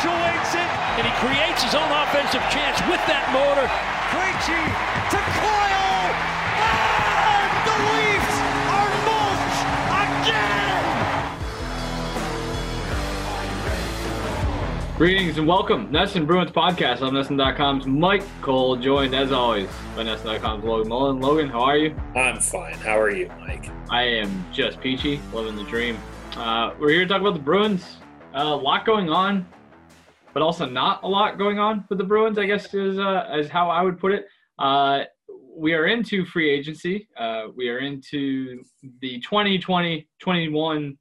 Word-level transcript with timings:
punctuates 0.00 0.54
it, 0.54 0.70
and 0.96 1.06
he 1.06 1.12
creates 1.20 1.62
his 1.62 1.74
own 1.74 1.90
offensive 1.92 2.40
chance 2.48 2.80
with 2.88 3.00
that 3.06 3.28
motor. 3.36 3.68
Krejci 4.08 4.56
to 5.12 5.20
Coyle, 5.36 6.08
and 6.56 7.52
the 7.68 7.76
Leafs 7.84 8.36
are 8.72 8.88
mulch 9.04 9.60
again! 10.24 10.88
Greetings 14.96 15.36
and 15.36 15.46
welcome, 15.46 15.88
NESN 15.92 16.26
Bruins 16.26 16.50
podcast 16.50 17.02
on 17.02 17.12
NESN.com's 17.12 17.86
Mike 17.86 18.24
Cole, 18.40 18.76
joined 18.76 19.14
as 19.14 19.32
always 19.32 19.68
by 19.94 20.04
NESN.com's 20.04 20.64
Logan 20.64 20.88
Mullen. 20.88 21.20
Logan, 21.20 21.50
how 21.50 21.60
are 21.60 21.76
you? 21.76 21.94
I'm 22.16 22.40
fine. 22.40 22.74
How 22.74 22.98
are 22.98 23.10
you, 23.10 23.30
Mike? 23.40 23.68
I 23.90 24.04
am 24.04 24.46
just 24.50 24.80
peachy, 24.80 25.20
living 25.34 25.56
the 25.56 25.64
dream. 25.64 25.98
Uh, 26.36 26.72
we're 26.80 26.88
here 26.90 27.02
to 27.02 27.06
talk 27.08 27.20
about 27.20 27.34
the 27.34 27.40
Bruins. 27.40 27.98
Uh, 28.34 28.44
a 28.44 28.56
lot 28.56 28.86
going 28.86 29.10
on, 29.10 29.44
but 30.32 30.42
also 30.42 30.66
not 30.66 31.02
a 31.02 31.08
lot 31.08 31.38
going 31.38 31.58
on 31.58 31.84
with 31.88 31.98
the 31.98 32.04
Bruins. 32.04 32.38
I 32.38 32.46
guess 32.46 32.72
is 32.74 32.98
uh, 32.98 33.26
is 33.36 33.48
how 33.48 33.70
I 33.70 33.82
would 33.82 33.98
put 33.98 34.12
it. 34.12 34.26
Uh, 34.58 35.04
we 35.56 35.74
are 35.74 35.86
into 35.86 36.24
free 36.24 36.50
agency. 36.50 37.08
Uh, 37.16 37.46
we 37.54 37.68
are 37.68 37.78
into 37.78 38.62
the 39.00 39.20
2020-21. 39.22 40.96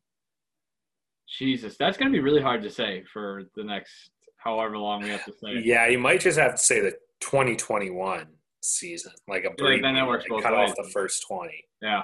Jesus, 1.28 1.76
that's 1.78 1.98
going 1.98 2.12
to 2.12 2.16
be 2.16 2.22
really 2.22 2.42
hard 2.42 2.64
to 2.64 2.70
say 2.70 3.04
for 3.14 3.44
the 3.56 3.64
next 3.64 4.10
however 4.38 4.78
long 4.78 5.04
we 5.04 5.10
have 5.10 5.24
to 5.26 5.32
say. 5.32 5.50
it. 5.52 5.66
Yeah, 5.66 5.88
you 5.88 6.00
might 6.00 6.22
just 6.22 6.40
have 6.40 6.54
to 6.56 6.58
say 6.58 6.80
the 6.80 6.94
2021 7.22 8.26
season, 8.62 9.12
like 9.28 9.46
a 9.46 9.52
brief. 9.52 9.82
then 9.82 9.96
that 9.96 10.08
works 10.08 10.24
like 10.24 10.30
both 10.30 10.44
cut 10.44 10.58
ways. 10.58 10.72
off 10.72 10.76
the 10.76 10.90
first 10.92 11.26
20. 11.28 11.52
Yeah, 11.82 12.02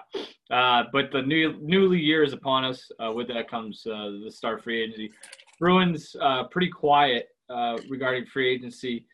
uh, 0.52 0.84
but 0.94 1.12
the 1.12 1.22
new 1.22 1.58
newly 1.62 2.00
year 2.00 2.24
is 2.24 2.32
upon 2.34 2.64
us. 2.64 2.90
Uh, 3.04 3.12
with 3.12 3.28
that 3.28 3.50
comes 3.50 3.86
uh, 3.86 4.12
the 4.24 4.32
start 4.32 4.64
free 4.64 4.84
agency. 4.84 5.12
Bruins 5.60 6.16
uh, 6.22 6.46
pretty 6.46 6.70
quiet 6.70 7.30
uh, 7.50 7.78
regarding 7.90 8.26
free 8.26 8.50
agency, 8.50 9.06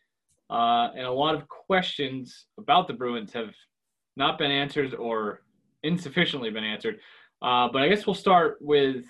uh, 0.50 0.88
and 0.96 1.06
a 1.06 1.12
lot 1.12 1.34
of 1.34 1.48
questions 1.48 2.46
about 2.58 2.86
the 2.86 2.94
Bruins 2.94 3.32
have 3.32 3.54
not 4.16 4.38
been 4.38 4.50
answered 4.50 4.94
or 4.94 5.42
insufficiently 5.82 6.50
been 6.50 6.64
answered. 6.64 6.98
Uh, 7.40 7.68
but 7.72 7.82
I 7.82 7.88
guess 7.88 8.06
we'll 8.06 8.14
start 8.14 8.58
with, 8.60 9.04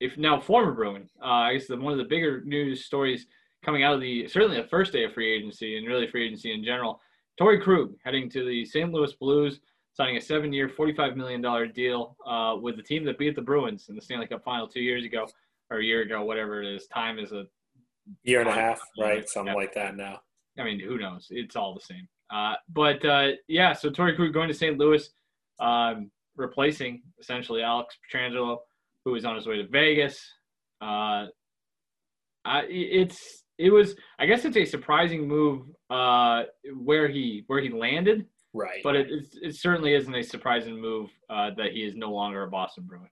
if 0.00 0.18
now 0.18 0.40
former 0.40 0.72
Bruin. 0.72 1.08
Uh, 1.22 1.26
I 1.26 1.52
guess 1.54 1.66
the, 1.66 1.76
one 1.76 1.92
of 1.92 1.98
the 1.98 2.04
bigger 2.04 2.42
news 2.44 2.84
stories 2.84 3.26
coming 3.64 3.82
out 3.84 3.94
of 3.94 4.00
the 4.00 4.26
certainly 4.28 4.60
the 4.60 4.68
first 4.68 4.92
day 4.92 5.04
of 5.04 5.14
free 5.14 5.32
agency 5.32 5.76
and 5.76 5.86
really 5.86 6.06
free 6.06 6.26
agency 6.26 6.52
in 6.52 6.64
general. 6.64 7.00
Torey 7.40 7.62
Krug 7.62 7.94
heading 8.04 8.28
to 8.30 8.44
the 8.44 8.64
St. 8.64 8.92
Louis 8.92 9.12
Blues 9.14 9.60
signing 9.94 10.16
a 10.16 10.20
seven-year, 10.20 10.70
$45 10.70 11.16
million 11.16 11.72
deal 11.72 12.16
uh, 12.26 12.56
with 12.60 12.76
the 12.76 12.82
team 12.82 13.04
that 13.04 13.18
beat 13.18 13.36
the 13.36 13.42
Bruins 13.42 13.88
in 13.88 13.94
the 13.94 14.00
Stanley 14.00 14.26
Cup 14.26 14.42
Final 14.42 14.66
two 14.66 14.80
years 14.80 15.04
ago, 15.04 15.26
or 15.72 15.78
a 15.78 15.84
year 15.84 16.02
ago, 16.02 16.22
whatever 16.22 16.62
it 16.62 16.74
is. 16.74 16.86
Time 16.88 17.18
is 17.18 17.32
a, 17.32 17.44
Year 18.24 18.40
and 18.40 18.50
a 18.50 18.52
half, 18.52 18.80
right? 19.00 19.28
Something 19.28 19.54
Yeah. 19.54 19.60
like 19.60 19.74
that 19.74 19.96
now. 19.96 20.20
I 20.58 20.64
mean, 20.64 20.80
who 20.80 20.98
knows? 20.98 21.28
It's 21.30 21.54
all 21.54 21.72
the 21.72 21.80
same. 21.80 22.08
Uh, 22.34 22.54
but 22.68 23.02
uh, 23.04 23.28
yeah, 23.46 23.72
so 23.72 23.90
Torey 23.90 24.16
Krug 24.16 24.32
going 24.32 24.48
to 24.48 24.54
St. 24.54 24.76
Louis, 24.76 25.08
um, 25.60 26.10
replacing 26.36 27.02
essentially 27.20 27.62
Alex 27.62 27.96
Pietrangelo, 28.12 28.58
who 29.04 29.14
is 29.14 29.24
on 29.24 29.36
his 29.36 29.46
way 29.46 29.56
to 29.58 29.68
Vegas. 29.68 30.20
Uh, 30.80 31.26
I, 32.44 32.64
it's 32.68 33.44
it 33.58 33.70
was 33.70 33.94
I 34.18 34.26
guess 34.26 34.44
it's 34.44 34.56
a 34.56 34.64
surprising 34.64 35.28
move 35.28 35.62
uh, 35.88 36.42
where 36.74 37.06
he 37.08 37.44
where 37.46 37.60
he 37.60 37.68
landed. 37.68 38.26
Right. 38.52 38.80
But 38.82 38.96
it, 38.96 39.10
it, 39.10 39.26
it 39.42 39.54
certainly 39.54 39.94
isn't 39.94 40.14
a 40.14 40.22
surprising 40.24 40.78
move 40.80 41.10
uh, 41.30 41.50
that 41.56 41.70
he 41.72 41.84
is 41.84 41.94
no 41.94 42.10
longer 42.12 42.42
a 42.42 42.50
Boston 42.50 42.84
Bruin. 42.86 43.08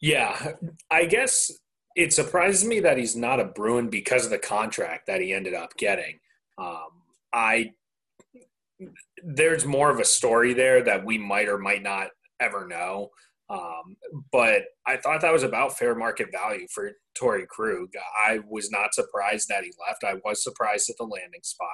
Yeah, 0.00 0.52
I 0.90 1.04
guess 1.04 1.52
it 1.96 2.12
surprises 2.12 2.64
me 2.64 2.80
that 2.80 2.98
he's 2.98 3.16
not 3.16 3.40
a 3.40 3.44
Bruin 3.44 3.88
because 3.88 4.24
of 4.24 4.30
the 4.30 4.38
contract 4.38 5.06
that 5.06 5.20
he 5.20 5.32
ended 5.32 5.54
up 5.54 5.76
getting. 5.76 6.18
Um, 6.58 6.88
I 7.32 7.72
there's 9.24 9.64
more 9.64 9.90
of 9.90 10.00
a 10.00 10.04
story 10.04 10.54
there 10.54 10.82
that 10.82 11.04
we 11.04 11.16
might 11.16 11.48
or 11.48 11.58
might 11.58 11.82
not 11.82 12.08
ever 12.40 12.66
know. 12.66 13.10
Um, 13.48 13.96
but 14.32 14.62
I 14.86 14.96
thought 14.96 15.20
that 15.20 15.32
was 15.32 15.42
about 15.42 15.76
fair 15.76 15.94
market 15.94 16.28
value 16.32 16.66
for 16.72 16.92
Torey 17.20 17.46
Krug. 17.46 17.88
I 18.26 18.40
was 18.48 18.70
not 18.70 18.94
surprised 18.94 19.48
that 19.48 19.62
he 19.62 19.72
left. 19.86 20.04
I 20.04 20.18
was 20.24 20.42
surprised 20.42 20.88
at 20.88 20.96
the 20.96 21.04
landing 21.04 21.42
spot. 21.42 21.68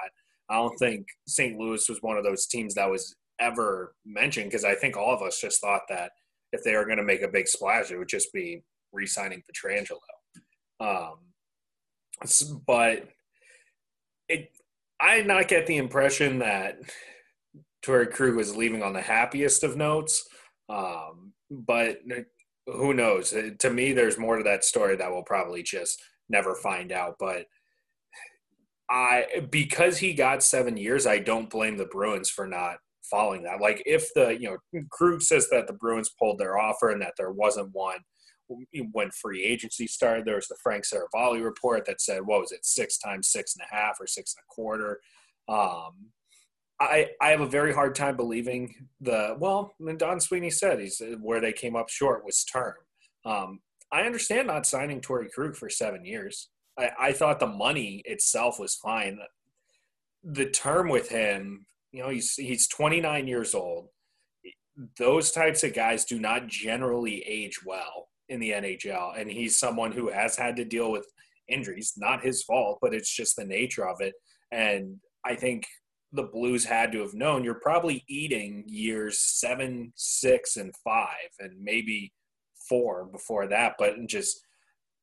I 0.51 0.57
don't 0.57 0.77
think 0.79 1.07
St. 1.27 1.59
Louis 1.59 1.89
was 1.89 2.03
one 2.03 2.17
of 2.17 2.25
those 2.25 2.47
teams 2.47 2.75
that 2.75 2.91
was 2.91 3.15
ever 3.41 3.95
mentioned 4.05 4.51
because 4.51 4.65
I 4.65 4.75
think 4.75 4.97
all 4.97 5.15
of 5.15 5.23
us 5.23 5.41
just 5.41 5.61
thought 5.61 5.83
that 5.89 6.13
if 6.53 6.65
they 6.65 6.75
were 6.75 6.87
going 6.87 6.99
to 6.99 7.05
make 7.05 7.23
a 7.23 7.29
big 7.29 7.47
splash, 7.47 7.91
it 7.91 7.99
would 7.99 8.09
just 8.09 8.33
be 8.33 8.63
re-signing 8.93 9.43
Pietrangelo. 9.43 9.99
Um, 10.81 11.19
but 12.67 13.09
it, 14.29 14.51
I 15.01 15.19
did 15.19 15.27
not 15.27 15.49
get 15.49 15.67
the 15.67 15.77
impression 15.77 16.39
that 16.41 16.79
Torey 17.85 18.11
Krug 18.11 18.35
was 18.35 18.57
leaving 18.57 18.83
on 18.83 18.93
the 18.93 19.01
happiest 19.01 19.63
of 19.65 19.77
notes. 19.77 20.27
Um, 20.69 21.33
but 21.51 22.01
who 22.67 22.93
knows? 22.93 23.33
Uh, 23.33 23.51
To 23.61 23.71
me, 23.71 23.93
there's 23.93 24.19
more 24.19 24.37
to 24.37 24.45
that 24.45 24.65
story 24.65 24.97
that 24.97 25.11
we'll 25.11 25.23
probably 25.23 25.63
just 25.63 26.03
never 26.29 26.55
find 26.55 26.93
out. 26.93 27.17
But 27.19 27.47
I, 28.91 29.47
because 29.51 29.99
he 29.99 30.15
got 30.15 30.43
seven 30.43 30.77
years, 30.77 31.07
I 31.07 31.19
don't 31.19 31.51
blame 31.51 31.77
the 31.77 31.87
Bruins 31.87 32.31
for 32.31 32.47
not 32.47 32.79
following 33.09 33.43
that. 33.43 33.61
Like 33.61 33.83
if 33.87 34.13
the 34.15 34.39
you 34.39 34.51
know 34.73 34.83
Krug 34.91 35.23
says 35.23 35.49
that 35.51 35.67
the 35.67 35.73
Bruins 35.75 36.11
pulled 36.19 36.39
their 36.39 36.59
offer 36.59 36.91
and 36.91 37.01
that 37.03 37.15
there 37.17 37.33
wasn't 37.33 37.71
one 37.73 37.99
when 38.93 39.11
free 39.11 39.45
agency 39.45 39.87
started. 39.87 40.25
There 40.25 40.37
was 40.37 40.49
the 40.49 40.57
Frank 40.63 40.85
Seravalli 40.85 41.43
report 41.43 41.85
that 41.87 42.01
said 42.01 42.27
what 42.27 42.41
was 42.41 42.53
it 42.53 42.65
six 42.65 42.99
times 42.99 43.29
six 43.29 43.55
and 43.57 43.65
a 43.71 43.75
half 43.75 44.01
or 44.01 44.07
six 44.07 44.35
and 44.35 44.43
a 44.43 44.53
quarter. 44.53 45.01
Um, 45.49 46.11
I 46.81 47.11
I 47.21 47.31
have 47.31 47.41
a 47.41 47.49
very 47.49 47.75
hard 47.75 47.95
time 47.95 48.17
believing 48.17 48.89
the 49.01 49.37
well. 49.39 49.75
And 49.81 49.99
Don 49.99 50.21
Sweeney 50.21 50.51
said 50.51 50.81
he's 50.81 51.03
where 51.21 51.41
they 51.41 51.53
came 51.53 51.77
up 51.77 51.89
short 51.89 52.25
was 52.25 52.45
term. 52.45 52.75
Um, 53.25 53.61
I 53.91 54.03
understand 54.03 54.47
not 54.47 54.67
signing 54.67 55.01
Torey 55.01 55.31
Krug 55.31 55.57
for 55.57 55.69
seven 55.71 56.05
years. 56.05 56.49
I, 56.79 56.91
I 57.01 57.13
thought 57.13 57.41
the 57.41 57.47
money 57.47 58.03
itself 58.05 58.61
was 58.61 58.75
fine. 58.75 59.19
The 60.23 60.47
term 60.51 60.89
with 60.89 61.09
him, 61.09 61.67
you 61.93 62.03
know, 62.03 62.11
he's 62.11 62.35
he's 62.35 62.69
29 62.69 63.27
years 63.27 63.55
old. 63.55 63.89
Those 64.97 65.33
types 65.33 65.65
of 65.65 65.75
guys 65.75 66.05
do 66.05 66.21
not 66.21 66.47
generally 66.47 67.23
age 67.27 67.65
well 67.65 68.08
in 68.29 68.41
the 68.41 68.51
NHL, 68.51 69.19
and 69.19 69.31
he's 69.31 69.59
someone 69.59 69.93
who 69.93 70.11
has 70.11 70.37
had 70.37 70.57
to 70.57 70.65
deal 70.65 70.91
with 70.91 71.07
injuries. 71.49 71.95
Not 71.97 72.23
his 72.23 72.43
fault, 72.43 72.79
but 72.81 72.95
it's 72.95 73.15
just 73.15 73.37
the 73.37 73.45
nature 73.45 73.89
of 73.89 74.01
it. 74.01 74.15
And 74.53 74.97
I 75.25 75.35
think 75.35 75.67
the 76.13 76.25
Blues 76.25 76.65
had 76.65 76.93
to 76.93 77.01
have 77.01 77.15
known 77.15 77.45
you're 77.45 77.61
probably 77.61 78.05
eating 78.09 78.65
years 78.67 79.21
seven, 79.21 79.93
six, 79.95 80.57
and 80.57 80.75
five, 80.85 81.31
and 81.39 81.53
maybe 81.61 82.13
four 82.69 83.07
before 83.07 83.47
that. 83.49 83.75
But 83.79 83.95
just, 84.07 84.41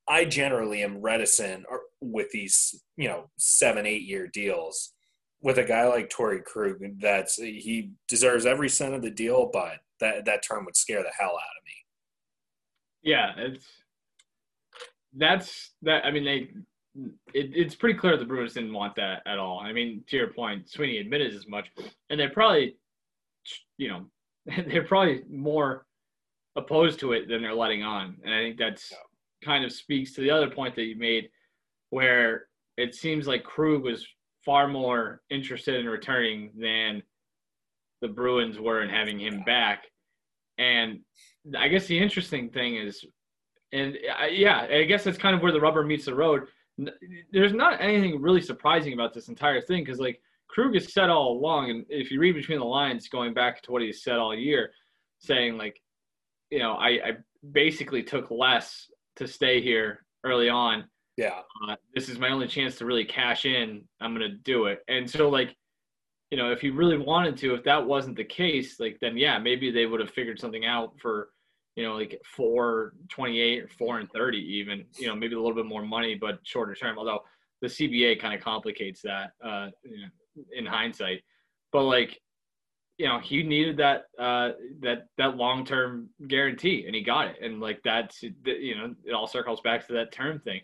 I 0.08 0.26
generally 0.26 0.84
am 0.84 1.02
reticent 1.02 1.66
uh, 1.72 1.78
with 2.02 2.32
these, 2.32 2.84
you 2.98 3.08
know, 3.08 3.30
seven, 3.38 3.86
eight 3.86 4.04
year 4.04 4.28
deals. 4.28 4.94
With 5.42 5.60
a 5.60 5.64
guy 5.64 5.88
like 5.88 6.10
Torey 6.10 6.44
Krug, 6.44 6.78
that's 7.00 7.36
he 7.36 7.92
deserves 8.08 8.48
every 8.48 8.70
cent 8.70 8.96
of 8.96 9.04
the 9.04 9.12
deal, 9.12 9.50
but 9.54 9.78
that 10.00 10.26
that 10.26 10.44
term 10.44 10.66
would 10.66 10.76
scare 10.76 11.04
the 11.04 11.12
hell 11.20 11.30
out 11.30 11.34
of 11.36 11.66
me. 11.66 11.75
Yeah, 13.06 13.34
it's 13.38 13.68
that's 15.16 15.72
that. 15.84 16.04
I 16.06 16.12
mean, 16.12 16.26
they 16.26 16.50
it, 17.34 17.52
it's 17.54 17.76
pretty 17.76 17.98
clear 17.98 18.18
the 18.18 18.26
Bruins 18.26 18.56
didn't 18.56 18.74
want 18.74 18.96
that 18.96 19.22
at 19.28 19.38
all. 19.38 19.60
I 19.60 19.72
mean, 19.72 20.04
to 20.08 20.18
your 20.18 20.34
point, 20.34 20.70
Sweeney 20.70 20.98
admitted 20.98 21.34
as 21.34 21.48
much, 21.48 21.68
and 22.10 22.20
they're 22.20 22.32
probably, 22.32 22.76
you 23.78 23.90
know, 23.90 24.06
they're 24.68 24.88
probably 24.88 25.22
more 25.30 25.86
opposed 26.56 27.00
to 27.02 27.14
it 27.14 27.28
than 27.30 27.44
they're 27.44 27.54
letting 27.54 27.84
on, 27.84 28.18
and 28.26 28.34
I 28.34 28.40
think 28.40 28.58
that's 28.58 28.92
kind 29.44 29.64
of 29.64 29.72
speaks 29.72 30.14
to 30.14 30.22
the 30.22 30.32
other 30.32 30.50
point 30.50 30.76
that 30.76 30.86
you 30.86 30.96
made, 30.98 31.30
where 31.92 32.48
it 32.78 32.96
seems 32.96 33.28
like 33.28 33.44
Krug 33.44 33.84
was 33.84 34.08
far 34.44 34.68
more 34.68 35.22
interested 35.30 35.76
in 35.76 35.86
returning 35.86 36.52
than 36.58 37.04
the 38.02 38.08
Bruins 38.08 38.58
were 38.60 38.82
in 38.82 38.90
having 38.90 39.20
him 39.20 39.44
back, 39.44 39.84
and 40.58 41.02
I 41.58 41.68
guess 41.68 41.88
the 41.88 41.98
interesting 41.98 42.50
thing 42.50 42.78
is, 42.78 43.04
and 43.72 43.98
I, 44.18 44.28
yeah, 44.28 44.68
I 44.72 44.84
guess 44.84 45.04
that's 45.04 45.18
kind 45.18 45.36
of 45.36 45.42
where 45.42 45.52
the 45.52 45.60
rubber 45.60 45.84
meets 45.84 46.06
the 46.06 46.16
road. 46.16 46.44
There's 47.32 47.54
not 47.54 47.82
anything 47.82 48.22
really 48.22 48.42
surprising 48.42 48.94
about 48.94 49.14
this 49.14 49.28
entire 49.28 49.62
thing 49.62 49.84
because, 49.84 50.00
like, 50.00 50.22
Krug 50.48 50.74
has 50.74 50.94
said 50.94 51.10
all 51.10 51.34
along, 51.38 51.70
and 51.70 51.86
if 51.90 52.12
you 52.12 52.20
read 52.20 52.36
between 52.36 52.60
the 52.60 52.66
lines, 52.66 53.10
going 53.10 53.34
back 53.34 53.62
to 53.64 53.72
what 53.72 53.82
he's 53.82 54.04
said 54.04 54.18
all 54.18 54.36
year, 54.36 54.72
saying 55.20 55.58
like, 55.58 55.82
you 56.50 56.60
know, 56.60 56.74
I, 56.74 56.90
I 56.90 57.12
basically 57.52 58.04
took 58.04 58.30
less 58.32 58.90
to 59.18 59.28
stay 59.28 59.62
here 59.62 60.06
early 60.24 60.50
on. 60.50 60.86
Yeah, 61.18 61.42
Uh, 61.68 61.76
this 61.94 62.10
is 62.10 62.20
my 62.20 62.30
only 62.30 62.48
chance 62.48 62.78
to 62.78 62.86
really 62.86 63.06
cash 63.06 63.46
in. 63.46 63.84
I'm 64.02 64.14
gonna 64.14 64.36
do 64.44 64.66
it. 64.66 64.80
And 64.88 65.10
so, 65.10 65.30
like, 65.30 65.56
you 66.30 66.38
know, 66.38 66.52
if 66.52 66.60
he 66.60 66.70
really 66.70 66.98
wanted 66.98 67.38
to, 67.38 67.56
if 67.56 67.64
that 67.64 67.86
wasn't 67.86 68.18
the 68.18 68.26
case, 68.26 68.80
like, 68.80 68.98
then 69.00 69.18
yeah, 69.18 69.40
maybe 69.40 69.72
they 69.72 69.86
would 69.86 70.02
have 70.02 70.12
figured 70.12 70.40
something 70.40 70.66
out 70.66 70.94
for, 71.02 71.30
you 71.76 71.84
know, 71.84 71.96
like 71.96 72.22
four 72.26 72.94
twenty 73.10 73.40
eight 73.40 73.64
or 73.64 73.68
four 73.68 74.00
and 74.00 74.10
thirty, 74.12 74.38
even. 74.38 74.86
You 74.98 75.08
know, 75.08 75.16
maybe 75.16 75.36
a 75.36 75.40
little 75.40 75.56
bit 75.56 75.66
more 75.66 75.84
money, 75.84 76.16
but 76.16 76.40
shorter 76.44 76.74
term. 76.74 76.98
Although 76.98 77.22
the 77.62 77.68
CBA 77.68 78.20
kind 78.20 78.34
of 78.34 78.42
complicates 78.42 79.02
that 79.02 79.32
uh, 79.44 79.68
you 79.84 80.02
know, 80.02 80.44
in 80.56 80.66
hindsight. 80.66 81.24
But 81.72 81.84
like, 81.84 82.20
you 82.98 83.08
know, 83.08 83.20
he 83.20 83.44
needed 83.44 83.78
that 83.78 84.06
uh, 84.18 84.52
that 84.82 85.08
that 85.18 85.36
long 85.36 85.66
term 85.66 86.10
guarantee, 86.28 86.86
and 86.86 86.96
he 86.96 87.02
got 87.02 87.28
it. 87.28 87.38
And 87.42 87.60
like 87.60 87.82
that's 87.84 88.24
you 88.24 88.76
know, 88.76 88.96
it 89.04 89.14
all 89.14 89.28
circles 89.28 89.62
back 89.62 89.86
to 89.88 89.94
that 89.94 90.12
term 90.12 90.40
thing. 90.40 90.62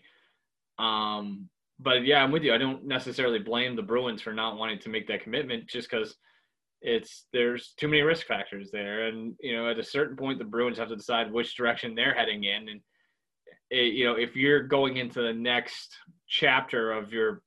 Um, 0.78 1.48
but 1.78 2.06
yeah, 2.06 2.22
I'm 2.22 2.32
with 2.32 2.42
you. 2.42 2.54
I 2.54 2.58
don't 2.58 2.86
necessarily 2.86 3.38
blame 3.38 3.76
the 3.76 3.82
Bruins 3.82 4.22
for 4.22 4.32
not 4.32 4.56
wanting 4.56 4.78
to 4.80 4.88
make 4.88 5.06
that 5.08 5.22
commitment, 5.22 5.66
just 5.66 5.90
because 5.90 6.16
it's 6.82 7.26
there's 7.32 7.74
too 7.78 7.88
many 7.88 8.02
risk 8.02 8.26
factors 8.26 8.70
there, 8.70 9.06
and 9.06 9.34
you 9.40 9.56
know, 9.56 9.70
at 9.70 9.78
a 9.78 9.84
certain 9.84 10.16
point, 10.16 10.38
the 10.38 10.44
Bruins 10.44 10.78
have 10.78 10.88
to 10.88 10.96
decide 10.96 11.32
which 11.32 11.56
direction 11.56 11.94
they're 11.94 12.14
heading 12.14 12.44
in, 12.44 12.68
and 12.68 12.80
it, 13.70 13.94
you 13.94 14.04
know, 14.04 14.14
if 14.14 14.36
you're 14.36 14.62
going 14.62 14.96
into 14.96 15.22
the 15.22 15.32
next 15.32 15.96
chapter 16.28 16.92
of 16.92 17.12
your 17.12 17.42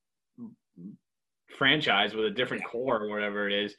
franchise 1.57 2.13
with 2.13 2.25
a 2.25 2.31
different 2.31 2.63
core 2.65 3.03
or 3.03 3.09
whatever 3.09 3.47
it 3.47 3.53
is, 3.53 3.75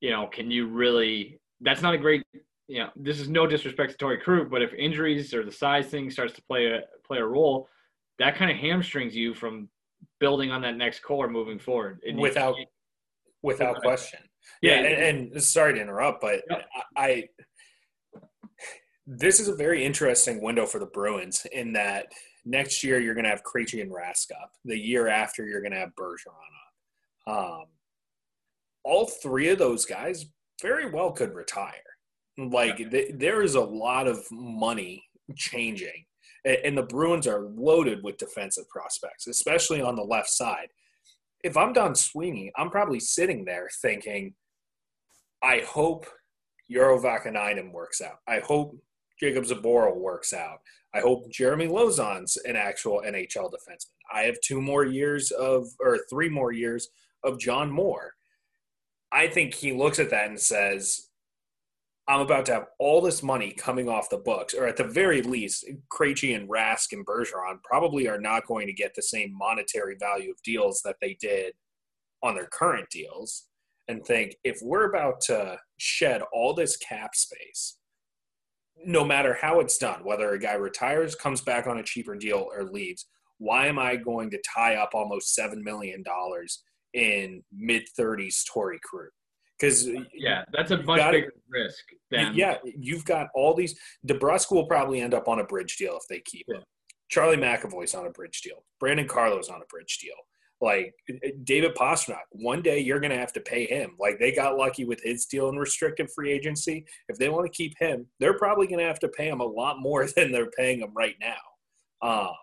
you 0.00 0.10
know, 0.10 0.26
can 0.26 0.50
you 0.50 0.68
really? 0.68 1.40
That's 1.60 1.82
not 1.82 1.94
a 1.94 1.98
great. 1.98 2.22
You 2.68 2.80
know, 2.80 2.90
this 2.96 3.20
is 3.20 3.28
no 3.28 3.46
disrespect 3.46 3.96
to 3.96 4.04
Torey 4.04 4.20
Krug, 4.20 4.50
but 4.50 4.62
if 4.62 4.72
injuries 4.74 5.32
or 5.34 5.44
the 5.44 5.52
size 5.52 5.86
thing 5.86 6.10
starts 6.10 6.32
to 6.34 6.42
play 6.42 6.66
a 6.66 6.80
play 7.06 7.18
a 7.18 7.24
role, 7.24 7.68
that 8.18 8.36
kind 8.36 8.50
of 8.50 8.56
hamstrings 8.56 9.14
you 9.14 9.34
from 9.34 9.68
building 10.20 10.50
on 10.50 10.62
that 10.62 10.76
next 10.76 11.02
core 11.02 11.28
moving 11.28 11.58
forward. 11.58 12.00
And 12.06 12.18
without 12.18 12.56
without 13.42 13.76
question. 13.82 14.20
Yeah, 14.62 14.80
yeah 14.80 14.88
and, 14.88 15.32
and, 15.32 15.42
sorry 15.42 15.74
to 15.74 15.80
interrupt, 15.80 16.20
but 16.20 16.42
yep. 16.48 16.66
I 16.96 17.28
this 19.06 19.38
is 19.38 19.48
a 19.48 19.54
very 19.54 19.84
interesting 19.84 20.42
window 20.42 20.66
for 20.66 20.80
the 20.80 20.86
Bruins 20.86 21.46
in 21.52 21.72
that 21.74 22.06
next 22.44 22.82
year 22.82 23.00
you're 23.00 23.14
going 23.14 23.24
to 23.24 23.30
have 23.30 23.42
Krejci 23.44 23.80
and 23.80 23.92
Rask 23.92 24.30
up. 24.32 24.50
The 24.64 24.78
year 24.78 25.08
after 25.08 25.46
you're 25.46 25.60
going 25.60 25.72
to 25.72 25.78
have 25.78 25.94
Bergeron 25.98 27.28
up. 27.28 27.36
Um, 27.36 27.64
all 28.84 29.06
three 29.06 29.48
of 29.48 29.58
those 29.58 29.84
guys 29.84 30.26
very 30.62 30.90
well 30.90 31.12
could 31.12 31.34
retire. 31.34 31.72
Like 32.38 32.78
yeah. 32.78 32.88
th- 32.88 33.14
there 33.14 33.42
is 33.42 33.54
a 33.54 33.60
lot 33.60 34.06
of 34.06 34.24
money 34.30 35.04
changing, 35.36 36.04
and 36.44 36.76
the 36.76 36.82
Bruins 36.82 37.26
are 37.26 37.42
loaded 37.42 38.02
with 38.02 38.18
defensive 38.18 38.68
prospects, 38.68 39.26
especially 39.26 39.80
on 39.80 39.96
the 39.96 40.04
left 40.04 40.28
side. 40.28 40.68
If 41.44 41.56
I'm 41.56 41.72
Don 41.72 41.94
Sweeney, 41.94 42.52
I'm 42.56 42.70
probably 42.70 43.00
sitting 43.00 43.44
there 43.44 43.68
thinking, 43.80 44.34
I 45.42 45.60
hope 45.60 46.06
Vaakanainen 46.70 47.72
works 47.72 48.00
out. 48.00 48.18
I 48.26 48.40
hope 48.40 48.76
Jakub 49.22 49.48
Zboril 49.48 49.96
works 49.96 50.32
out. 50.32 50.58
I 50.94 51.00
hope 51.00 51.30
Jeremy 51.30 51.68
Lauzon's 51.68 52.36
an 52.38 52.56
actual 52.56 53.02
NHL 53.06 53.50
defenseman. 53.50 53.92
I 54.12 54.22
have 54.22 54.40
two 54.40 54.60
more 54.60 54.84
years 54.84 55.30
of, 55.30 55.66
or 55.80 55.98
three 56.10 56.28
more 56.28 56.52
years 56.52 56.88
of 57.22 57.38
John 57.38 57.70
Moore. 57.70 58.14
I 59.12 59.28
think 59.28 59.54
he 59.54 59.72
looks 59.72 59.98
at 59.98 60.10
that 60.10 60.28
and 60.28 60.40
says, 60.40 61.05
I'm 62.08 62.20
about 62.20 62.46
to 62.46 62.52
have 62.54 62.66
all 62.78 63.00
this 63.00 63.22
money 63.22 63.52
coming 63.52 63.88
off 63.88 64.10
the 64.10 64.16
books, 64.16 64.54
or 64.54 64.66
at 64.66 64.76
the 64.76 64.84
very 64.84 65.22
least, 65.22 65.68
Krejci 65.92 66.36
and 66.36 66.48
Rask 66.48 66.92
and 66.92 67.04
Bergeron 67.04 67.60
probably 67.64 68.06
are 68.06 68.20
not 68.20 68.46
going 68.46 68.68
to 68.68 68.72
get 68.72 68.94
the 68.94 69.02
same 69.02 69.36
monetary 69.36 69.96
value 69.98 70.30
of 70.30 70.40
deals 70.42 70.82
that 70.84 70.96
they 71.00 71.16
did 71.20 71.54
on 72.22 72.36
their 72.36 72.46
current 72.46 72.88
deals. 72.90 73.46
And 73.88 74.04
think 74.04 74.36
if 74.44 74.58
we're 74.62 74.88
about 74.88 75.20
to 75.22 75.58
shed 75.78 76.22
all 76.32 76.54
this 76.54 76.76
cap 76.76 77.16
space, 77.16 77.78
no 78.84 79.04
matter 79.04 79.36
how 79.40 79.58
it's 79.58 79.78
done, 79.78 80.04
whether 80.04 80.30
a 80.30 80.38
guy 80.38 80.54
retires, 80.54 81.16
comes 81.16 81.40
back 81.40 81.66
on 81.66 81.78
a 81.78 81.82
cheaper 81.82 82.14
deal, 82.14 82.48
or 82.52 82.64
leaves, 82.64 83.06
why 83.38 83.66
am 83.66 83.78
I 83.78 83.96
going 83.96 84.30
to 84.30 84.42
tie 84.54 84.76
up 84.76 84.90
almost 84.94 85.36
$7 85.36 85.56
million 85.62 86.04
in 86.94 87.42
mid 87.52 87.82
30s 87.98 88.42
Torey 88.48 88.80
Krug? 88.80 89.10
Because 89.58 89.88
yeah, 90.12 90.44
that's 90.52 90.70
a 90.70 90.82
much 90.82 91.10
bigger 91.10 91.32
risk. 91.48 91.84
Than... 92.10 92.34
Yeah, 92.34 92.58
you've 92.64 93.04
got 93.04 93.28
all 93.34 93.54
these. 93.54 93.78
DeBrusk 94.06 94.52
will 94.52 94.66
probably 94.66 95.00
end 95.00 95.14
up 95.14 95.28
on 95.28 95.40
a 95.40 95.44
bridge 95.44 95.76
deal 95.76 95.96
if 95.96 96.02
they 96.08 96.20
keep 96.20 96.46
yeah. 96.48 96.56
him. 96.56 96.62
Charlie 97.08 97.36
McAvoy's 97.36 97.94
on 97.94 98.06
a 98.06 98.10
bridge 98.10 98.42
deal. 98.42 98.64
Brandon 98.80 99.06
Carlo's 99.06 99.48
on 99.48 99.62
a 99.62 99.66
bridge 99.66 99.98
deal. 99.98 100.14
Like 100.60 100.94
David 101.44 101.74
Pastrnak, 101.74 102.24
one 102.30 102.62
day 102.62 102.78
you're 102.78 103.00
going 103.00 103.10
to 103.10 103.18
have 103.18 103.32
to 103.34 103.40
pay 103.40 103.66
him. 103.66 103.94
Like 104.00 104.18
they 104.18 104.32
got 104.32 104.56
lucky 104.56 104.84
with 104.86 105.02
his 105.02 105.26
deal 105.26 105.50
in 105.50 105.56
restricted 105.56 106.10
free 106.10 106.32
agency. 106.32 106.86
If 107.08 107.18
they 107.18 107.28
want 107.28 107.44
to 107.46 107.56
keep 107.56 107.74
him, 107.78 108.06
they're 108.20 108.38
probably 108.38 108.66
going 108.66 108.78
to 108.78 108.86
have 108.86 108.98
to 109.00 109.08
pay 109.08 109.28
him 109.28 109.40
a 109.40 109.44
lot 109.44 109.80
more 109.80 110.06
than 110.16 110.32
they're 110.32 110.50
paying 110.50 110.80
him 110.80 110.92
right 110.94 111.16
now. 111.20 111.36
Um, 112.02 112.34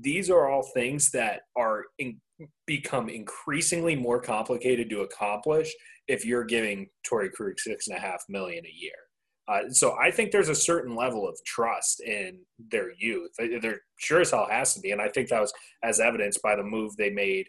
these 0.00 0.30
are 0.30 0.48
all 0.48 0.62
things 0.74 1.10
that 1.10 1.42
are 1.56 1.84
in, 1.98 2.20
become 2.66 3.08
increasingly 3.08 3.96
more 3.96 4.20
complicated 4.20 4.90
to 4.90 5.00
accomplish 5.00 5.72
if 6.08 6.24
you're 6.24 6.44
giving 6.44 6.88
Torey 7.08 7.32
Krug 7.32 7.58
six 7.58 7.88
and 7.88 7.96
a 7.96 8.00
half 8.00 8.22
million 8.28 8.64
a 8.64 8.74
year. 8.74 8.92
Uh, 9.46 9.68
so 9.70 9.94
I 10.00 10.10
think 10.10 10.30
there's 10.30 10.48
a 10.48 10.54
certain 10.54 10.96
level 10.96 11.28
of 11.28 11.38
trust 11.46 12.00
in 12.00 12.40
their 12.70 12.92
youth. 12.98 13.30
There 13.38 13.80
sure 13.98 14.22
as 14.22 14.30
hell 14.30 14.48
has 14.50 14.74
to 14.74 14.80
be, 14.80 14.90
and 14.92 15.02
I 15.02 15.08
think 15.08 15.28
that 15.28 15.40
was 15.40 15.52
as 15.82 16.00
evidenced 16.00 16.40
by 16.42 16.56
the 16.56 16.62
move 16.62 16.96
they 16.96 17.10
made, 17.10 17.48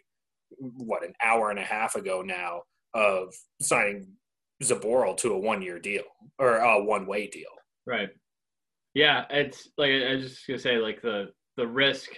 what 0.58 1.04
an 1.04 1.14
hour 1.22 1.50
and 1.50 1.58
a 1.58 1.64
half 1.64 1.94
ago 1.96 2.22
now 2.22 2.62
of 2.92 3.34
signing 3.62 4.08
Zboril 4.62 5.16
to 5.18 5.32
a 5.32 5.38
one-year 5.38 5.78
deal 5.78 6.04
or 6.38 6.56
a 6.56 6.82
one-way 6.82 7.28
deal. 7.28 7.44
Right. 7.86 8.10
Yeah, 8.94 9.24
it's 9.30 9.68
like 9.78 9.90
I 9.90 10.14
was 10.14 10.30
just 10.30 10.46
gonna 10.46 10.58
say, 10.58 10.78
like 10.78 11.00
the 11.02 11.30
the 11.56 11.66
risk 11.66 12.10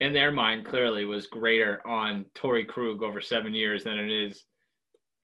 in 0.00 0.12
their 0.12 0.32
mind 0.32 0.66
clearly 0.66 1.04
was 1.04 1.26
greater 1.26 1.86
on 1.86 2.24
Torey 2.34 2.66
Krug 2.66 3.02
over 3.02 3.20
seven 3.20 3.54
years 3.54 3.84
than 3.84 3.98
it 3.98 4.10
is 4.10 4.44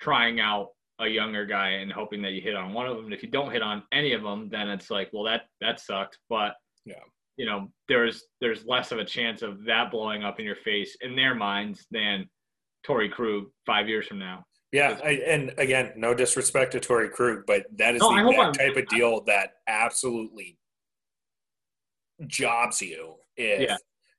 trying 0.01 0.41
out 0.41 0.69
a 1.01 1.07
younger 1.07 1.47
guy 1.47 1.71
and 1.71 1.93
hoping 1.93 2.23
that 2.23 2.33
you 2.33 2.41
hit 2.41 2.57
on 2.57 2.73
one 2.73 2.87
of 2.87 2.97
them. 2.97 3.07
And 3.07 3.15
if 3.15 3.23
you 3.23 3.31
don't 3.31 3.53
hit 3.53 3.63
on 3.63 3.83
any 3.93 4.13
of 4.13 4.23
them, 4.23 4.49
then 4.51 4.69
it's 4.69 4.91
like, 4.91 5.11
well, 5.13 5.25
that 5.25 5.43
that 5.61 5.81
sucked. 5.81 6.19
But 6.29 6.55
yeah, 6.85 6.95
you 7.37 7.47
know, 7.47 7.69
there's 7.89 8.25
there's 8.41 8.65
less 8.67 8.93
of 8.93 8.99
a 8.99 9.05
chance 9.05 9.43
of 9.43 9.65
that 9.65 9.91
blowing 9.91 10.25
up 10.25 10.39
in 10.39 10.45
your 10.45 10.57
face 10.57 10.97
in 11.01 11.15
their 11.15 11.35
minds 11.35 11.87
than 11.91 12.29
Torey 12.87 13.11
Krug 13.11 13.45
five 13.65 13.89
years 13.89 14.07
from 14.07 14.19
now. 14.19 14.45
Yeah, 14.73 14.99
I, 15.03 15.23
and 15.27 15.55
again, 15.57 15.93
no 15.97 16.13
disrespect 16.13 16.73
to 16.73 16.81
Torey 16.81 17.11
Krug, 17.11 17.45
but 17.47 17.65
that 17.77 17.95
is 17.95 18.03
no, 18.03 18.15
the 18.15 18.53
type 18.53 18.77
of 18.77 18.87
deal 18.89 19.23
that 19.25 19.53
absolutely 19.67 20.59
jobs 22.27 22.83
you 22.83 23.15
if 23.37 23.63
yeah. 23.63 23.77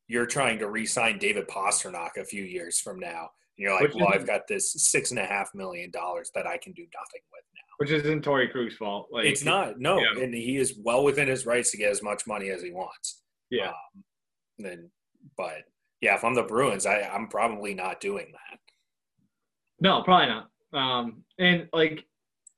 you're 0.07 0.25
trying 0.25 0.57
to 0.59 0.69
re-sign 0.69 1.19
David 1.19 1.47
Pastrnak 1.47 2.17
a 2.17 2.23
few 2.23 2.43
years 2.43 2.79
from 2.79 2.97
now 2.97 3.29
you're 3.59 3.73
like, 3.73 3.81
Which 3.81 3.95
well, 3.95 4.07
I've 4.13 4.25
got 4.25 4.47
this 4.47 4.71
six 4.71 5.11
and 5.11 5.19
a 5.19 5.25
half 5.25 5.53
million 5.53 5.91
dollars 5.91 6.31
that 6.33 6.47
I 6.47 6.57
can 6.57 6.71
do 6.71 6.83
nothing 6.83 7.21
with 7.31 7.43
now. 7.53 7.61
Which 7.77 7.91
isn't 7.91 8.23
Torey 8.23 8.49
Krug's 8.49 8.75
fault. 8.75 9.09
Like 9.11 9.25
it's 9.25 9.43
not. 9.43 9.79
No, 9.79 9.99
yeah. 9.99 10.23
and 10.23 10.33
he 10.33 10.57
is 10.57 10.79
well 10.81 11.03
within 11.03 11.27
his 11.27 11.45
rights 11.45 11.71
to 11.71 11.77
get 11.77 11.91
as 11.91 12.01
much 12.01 12.25
money 12.25 12.49
as 12.49 12.63
he 12.63 12.71
wants. 12.71 13.21
Yeah. 13.49 13.67
Um, 13.67 14.03
then, 14.59 14.89
but 15.37 15.63
yeah, 15.99 16.15
if 16.15 16.23
I'm 16.23 16.35
the 16.35 16.43
Bruins, 16.43 16.85
I, 16.85 17.01
I'm 17.01 17.27
probably 17.27 17.73
not 17.73 17.99
doing 17.99 18.31
that. 18.31 18.59
No, 19.81 20.03
probably 20.03 20.27
not. 20.27 20.49
Um, 20.71 21.23
and 21.37 21.67
like 21.73 22.05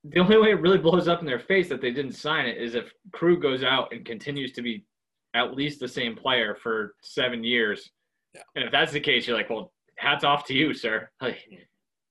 the 0.03 0.20
only 0.20 0.38
way 0.38 0.51
it 0.51 0.62
really 0.62 0.77
blows 0.77 1.08
up 1.08 1.20
in 1.20 1.25
their 1.25 1.39
face 1.39 1.70
that 1.70 1.81
they 1.81 1.91
didn't 1.91 2.13
sign 2.13 2.46
it 2.46 2.58
is 2.58 2.75
if 2.75 2.91
Krug 3.12 3.41
goes 3.41 3.63
out 3.63 3.91
and 3.91 4.05
continues 4.05 4.51
to 4.53 4.62
be 4.62 4.86
at 5.34 5.55
least 5.55 5.79
the 5.79 5.88
same 5.88 6.15
player 6.15 6.55
for 6.55 6.93
seven 7.01 7.43
years. 7.43 7.89
Yeah. 8.36 8.41
And 8.55 8.65
if 8.65 8.72
that's 8.72 8.91
the 8.91 9.00
case, 9.00 9.27
you're 9.27 9.38
like, 9.38 9.50
well, 9.50 9.72
hats 10.01 10.24
off 10.24 10.46
to 10.46 10.53
you, 10.53 10.74
sir. 10.74 11.10
Like, 11.22 11.48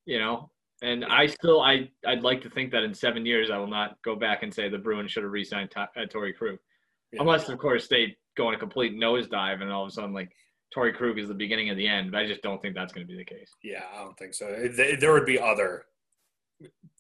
you 0.07 0.19
know, 0.19 0.51
and 0.83 1.05
I 1.05 1.27
still, 1.27 1.61
I, 1.61 1.91
I'd 2.07 2.23
like 2.23 2.41
to 2.43 2.51
think 2.51 2.71
that 2.71 2.85
in 2.85 2.95
seven 2.95 3.27
years, 3.27 3.51
I 3.51 3.59
will 3.59 3.67
not 3.67 4.01
go 4.03 4.17
back 4.17 4.43
and 4.43 4.55
say 4.55 4.69
the 4.69 4.79
Bruins 4.79 5.11
should 5.11 5.25
have 5.25 5.33
re-signed 5.33 5.71
uh, 5.77 5.87
Torey 5.97 6.35
Krug, 6.35 6.59
yeah. 7.13 7.21
unless 7.21 7.49
of 7.49 7.59
course 7.59 7.89
they 7.89 8.17
go 8.37 8.47
on 8.47 8.55
a 8.55 8.59
complete 8.59 8.95
nosedive 8.95 9.61
and 9.61 9.71
all 9.71 9.83
of 9.83 9.89
a 9.89 9.93
sudden 9.93 10.15
like 10.15 10.31
Torey 10.75 10.95
Krug 10.95 11.19
is 11.19 11.29
the 11.29 11.35
beginning 11.35 11.69
of 11.71 11.77
the 11.77 11.87
end. 11.87 12.13
But 12.13 12.21
I 12.21 12.27
just 12.27 12.43
don't 12.43 12.63
think 12.63 12.75
that's 12.75 12.93
going 12.93 13.07
to 13.07 13.13
be 13.13 13.19
the 13.19 13.25
case. 13.25 13.51
Yeah, 13.63 13.83
I 13.93 14.05
don't 14.05 14.17
think 14.17 14.35
so. 14.35 14.69
There 15.01 15.13
would 15.13 15.27
be 15.27 15.39
other 15.39 15.85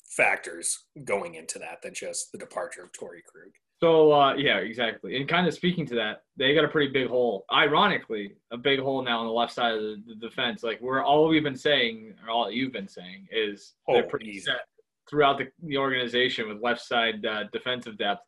factors 0.05 0.87
going 1.05 1.37
into 1.37 1.61
that 1.61 1.83
than 1.83 1.95
just 1.95 2.33
the 2.33 2.39
departure 2.39 2.83
of 2.83 2.91
Torey 2.93 3.23
Krug. 3.25 3.53
So 3.83 4.13
uh, 4.13 4.35
yeah, 4.35 4.59
exactly. 4.59 5.17
And 5.17 5.27
kind 5.27 5.47
of 5.47 5.55
speaking 5.55 5.87
to 5.87 5.95
that, 5.95 6.25
they 6.37 6.55
got 6.55 6.65
a 6.65 6.69
pretty 6.69 6.93
big 6.93 7.09
hole. 7.09 7.47
Ironically, 7.51 8.35
a 8.51 8.59
big 8.59 8.79
hole 8.79 9.03
now 9.03 9.21
on 9.21 9.27
the 9.27 9.33
left 9.33 9.55
side 9.55 9.75
of 9.75 9.81
the, 9.81 10.03
the 10.09 10.15
defense. 10.17 10.63
Like 10.63 10.81
we're 10.83 11.03
all 11.03 11.29
we've 11.29 11.43
been 11.43 11.57
saying, 11.57 12.15
or 12.23 12.31
all 12.31 12.51
you've 12.51 12.73
been 12.73 12.89
saying, 12.89 13.29
is 13.33 13.75
oh, 13.89 13.95
they're 13.95 14.03
pretty 14.03 14.29
easy. 14.29 14.41
set 14.41 14.67
throughout 15.09 15.39
the, 15.39 15.49
the 15.63 15.79
organization 15.79 16.49
with 16.49 16.63
left 16.63 16.83
side 16.83 17.25
uh, 17.25 17.45
defensive 17.53 17.97
depth. 17.97 18.21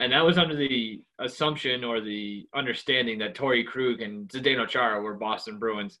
And 0.00 0.12
that 0.12 0.24
was 0.24 0.36
under 0.36 0.56
the 0.56 1.00
assumption 1.20 1.84
or 1.84 2.00
the 2.00 2.48
understanding 2.54 3.18
that 3.20 3.36
Torey 3.36 3.64
Krug 3.64 4.00
and 4.00 4.28
Zdeno 4.28 4.66
Chara 4.66 5.00
were 5.00 5.14
Boston 5.14 5.60
Bruins. 5.60 6.00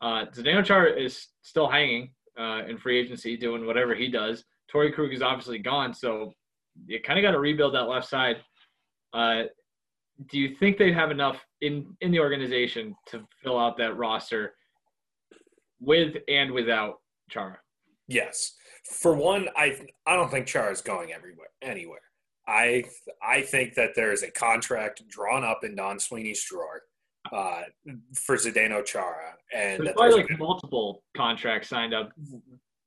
Uh, 0.00 0.24
Zdeno 0.34 0.64
Chara 0.64 0.98
is 0.98 1.28
still 1.42 1.68
hanging 1.68 2.12
uh, 2.38 2.62
in 2.66 2.78
free 2.78 2.98
agency, 2.98 3.36
doing 3.36 3.66
whatever 3.66 3.94
he 3.94 4.08
does. 4.08 4.44
Torey 4.72 4.92
Krug 4.94 5.12
is 5.12 5.20
obviously 5.20 5.58
gone, 5.58 5.92
so 5.92 6.32
you 6.86 7.00
kind 7.00 7.18
of 7.18 7.22
got 7.22 7.32
to 7.32 7.38
rebuild 7.38 7.74
that 7.74 7.88
left 7.88 8.08
side. 8.08 8.36
Uh, 9.12 9.44
do 10.28 10.38
you 10.38 10.54
think 10.56 10.78
they 10.78 10.92
have 10.92 11.10
enough 11.10 11.44
in 11.60 11.96
in 12.00 12.10
the 12.10 12.20
organization 12.20 12.94
to 13.06 13.26
fill 13.42 13.58
out 13.58 13.76
that 13.78 13.96
roster 13.96 14.54
with 15.80 16.16
and 16.28 16.52
without 16.52 16.96
Chara? 17.30 17.58
Yes. 18.08 18.54
For 18.84 19.14
one, 19.14 19.48
I 19.56 19.78
I 20.06 20.16
don't 20.16 20.30
think 20.30 20.46
Chara 20.46 20.72
is 20.72 20.80
going 20.80 21.12
everywhere 21.12 21.48
anywhere. 21.62 22.00
I 22.46 22.84
I 23.22 23.42
think 23.42 23.74
that 23.74 23.90
there 23.94 24.12
is 24.12 24.22
a 24.22 24.30
contract 24.30 25.02
drawn 25.08 25.44
up 25.44 25.60
in 25.62 25.74
Don 25.74 25.98
Sweeney's 25.98 26.44
drawer 26.44 26.82
uh, 27.32 27.62
for 28.14 28.36
Zdeno 28.36 28.84
Chara, 28.84 29.34
and 29.54 29.84
There's 29.84 29.94
probably 29.94 30.22
like 30.22 30.38
multiple 30.38 31.02
contracts 31.16 31.68
signed 31.68 31.94
up 31.94 32.10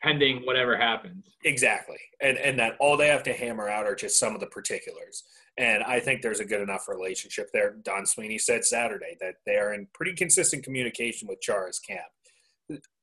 pending 0.04 0.46
whatever 0.46 0.76
happens. 0.76 1.26
Exactly. 1.46 1.98
And 2.22 2.38
and 2.38 2.60
that 2.60 2.76
all 2.80 2.98
they 2.98 3.08
have 3.08 3.24
to 3.24 3.34
hammer 3.34 3.70
out 3.70 3.86
are 3.86 3.96
just 3.96 4.20
some 4.20 4.36
of 4.36 4.42
the 4.42 4.48
particulars. 4.48 5.24
And 5.58 5.84
I 5.84 6.00
think 6.00 6.22
there's 6.22 6.40
a 6.40 6.46
good 6.46 6.62
enough 6.62 6.88
relationship 6.88 7.50
there. 7.54 7.76
Don 7.84 8.06
Sweeney 8.06 8.40
said 8.40 8.66
Saturday 8.66 9.18
that 9.22 9.36
they 9.46 9.58
are 9.58 9.74
in 9.74 9.88
pretty 9.94 10.14
consistent 10.14 10.64
communication 10.64 11.28
with 11.28 11.42
Chara's 11.42 11.80
camp. 11.80 12.06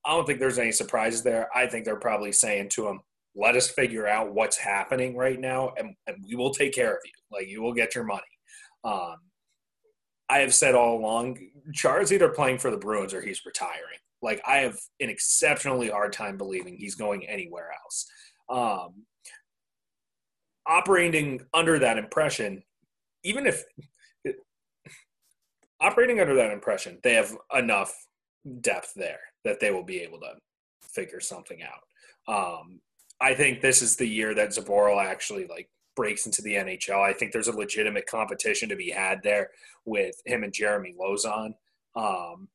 I 0.04 0.16
don't 0.16 0.26
think 0.26 0.40
there's 0.40 0.58
any 0.58 0.72
surprises 0.72 1.22
there. 1.22 1.48
I 1.54 1.66
think 1.66 1.84
they're 1.84 1.96
probably 1.96 2.32
saying 2.32 2.70
to 2.70 2.88
him, 2.88 3.00
let 3.36 3.54
us 3.54 3.68
figure 3.68 4.08
out 4.08 4.34
what's 4.34 4.56
happening 4.56 5.16
right 5.16 5.38
now 5.38 5.72
and, 5.76 5.94
and 6.06 6.24
we 6.26 6.34
will 6.34 6.52
take 6.52 6.72
care 6.72 6.92
of 6.92 7.00
you. 7.04 7.12
Like 7.30 7.48
you 7.48 7.62
will 7.62 7.74
get 7.74 7.94
your 7.94 8.04
money. 8.04 8.22
Um, 8.82 9.16
I 10.28 10.38
have 10.38 10.54
said 10.54 10.74
all 10.74 10.98
along, 10.98 11.38
Chara's 11.72 12.12
either 12.12 12.30
playing 12.30 12.58
for 12.58 12.70
the 12.70 12.76
Bruins 12.76 13.14
or 13.14 13.20
he's 13.20 13.44
retiring. 13.46 13.98
Like 14.22 14.40
I 14.46 14.58
have 14.58 14.78
an 15.00 15.08
exceptionally 15.08 15.88
hard 15.88 16.12
time 16.12 16.36
believing 16.36 16.76
he's 16.76 16.94
going 16.94 17.26
anywhere 17.26 17.70
else. 17.84 18.06
Um, 18.48 19.06
operating 20.66 21.40
under 21.54 21.78
that 21.78 21.98
impression, 21.98 22.62
even 23.24 23.46
if 23.46 23.64
operating 25.80 26.20
under 26.20 26.34
that 26.34 26.52
impression, 26.52 26.98
they 27.02 27.14
have 27.14 27.36
enough 27.56 27.92
depth 28.60 28.92
there 28.96 29.20
that 29.44 29.60
they 29.60 29.70
will 29.70 29.84
be 29.84 30.00
able 30.00 30.20
to 30.20 30.34
figure 30.82 31.20
something 31.20 31.60
out. 31.62 31.82
Um, 32.32 32.80
I 33.20 33.34
think 33.34 33.60
this 33.60 33.82
is 33.82 33.96
the 33.96 34.06
year 34.06 34.34
that 34.34 34.50
Zboril 34.50 35.02
actually 35.02 35.46
like 35.46 35.68
breaks 35.96 36.26
into 36.26 36.42
the 36.42 36.54
NHL. 36.54 37.02
I 37.02 37.12
think 37.12 37.32
there's 37.32 37.48
a 37.48 37.56
legitimate 37.56 38.06
competition 38.06 38.68
to 38.68 38.76
be 38.76 38.90
had 38.90 39.20
there 39.22 39.50
with 39.84 40.14
him 40.24 40.44
and 40.44 40.52
Jeremy 40.52 40.94
Lauzon. 40.98 41.52
Um, 41.94 42.48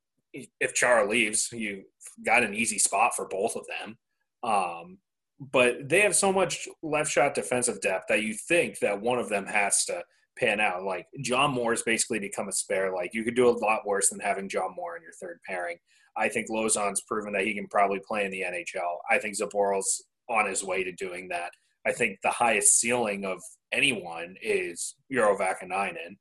if 0.59 0.73
Chara 0.73 1.09
leaves, 1.09 1.49
you 1.51 1.83
got 2.25 2.43
an 2.43 2.53
easy 2.53 2.77
spot 2.77 3.15
for 3.15 3.27
both 3.27 3.55
of 3.55 3.65
them. 3.67 3.97
Um, 4.43 4.97
but 5.39 5.89
they 5.89 6.01
have 6.01 6.15
so 6.15 6.31
much 6.31 6.67
left 6.81 7.11
shot 7.11 7.33
defensive 7.33 7.81
depth 7.81 8.05
that 8.09 8.23
you 8.23 8.33
think 8.33 8.79
that 8.79 9.01
one 9.01 9.19
of 9.19 9.29
them 9.29 9.45
has 9.45 9.83
to 9.85 10.03
pan 10.37 10.59
out. 10.59 10.83
Like 10.83 11.07
John 11.21 11.51
Moore's 11.51 11.83
basically 11.83 12.19
become 12.19 12.47
a 12.47 12.53
spare. 12.53 12.93
Like 12.93 13.13
you 13.13 13.23
could 13.23 13.35
do 13.35 13.49
a 13.49 13.51
lot 13.51 13.85
worse 13.85 14.09
than 14.09 14.19
having 14.19 14.49
John 14.49 14.73
Moore 14.75 14.95
in 14.95 15.03
your 15.03 15.13
third 15.21 15.39
pairing. 15.45 15.77
I 16.17 16.29
think 16.29 16.49
Lauzon's 16.49 17.01
proven 17.01 17.33
that 17.33 17.45
he 17.45 17.53
can 17.53 17.67
probably 17.67 17.99
play 18.07 18.25
in 18.25 18.31
the 18.31 18.43
NHL. 18.43 18.97
I 19.09 19.17
think 19.17 19.37
Zboril's 19.37 20.05
on 20.29 20.47
his 20.47 20.63
way 20.63 20.83
to 20.83 20.91
doing 20.93 21.27
that. 21.29 21.51
I 21.85 21.91
think 21.91 22.19
the 22.23 22.31
highest 22.31 22.79
ceiling 22.79 23.25
of 23.25 23.41
anyone 23.71 24.35
is 24.41 24.95
Urho 25.11 25.37
Vaakanainen. 25.37 26.17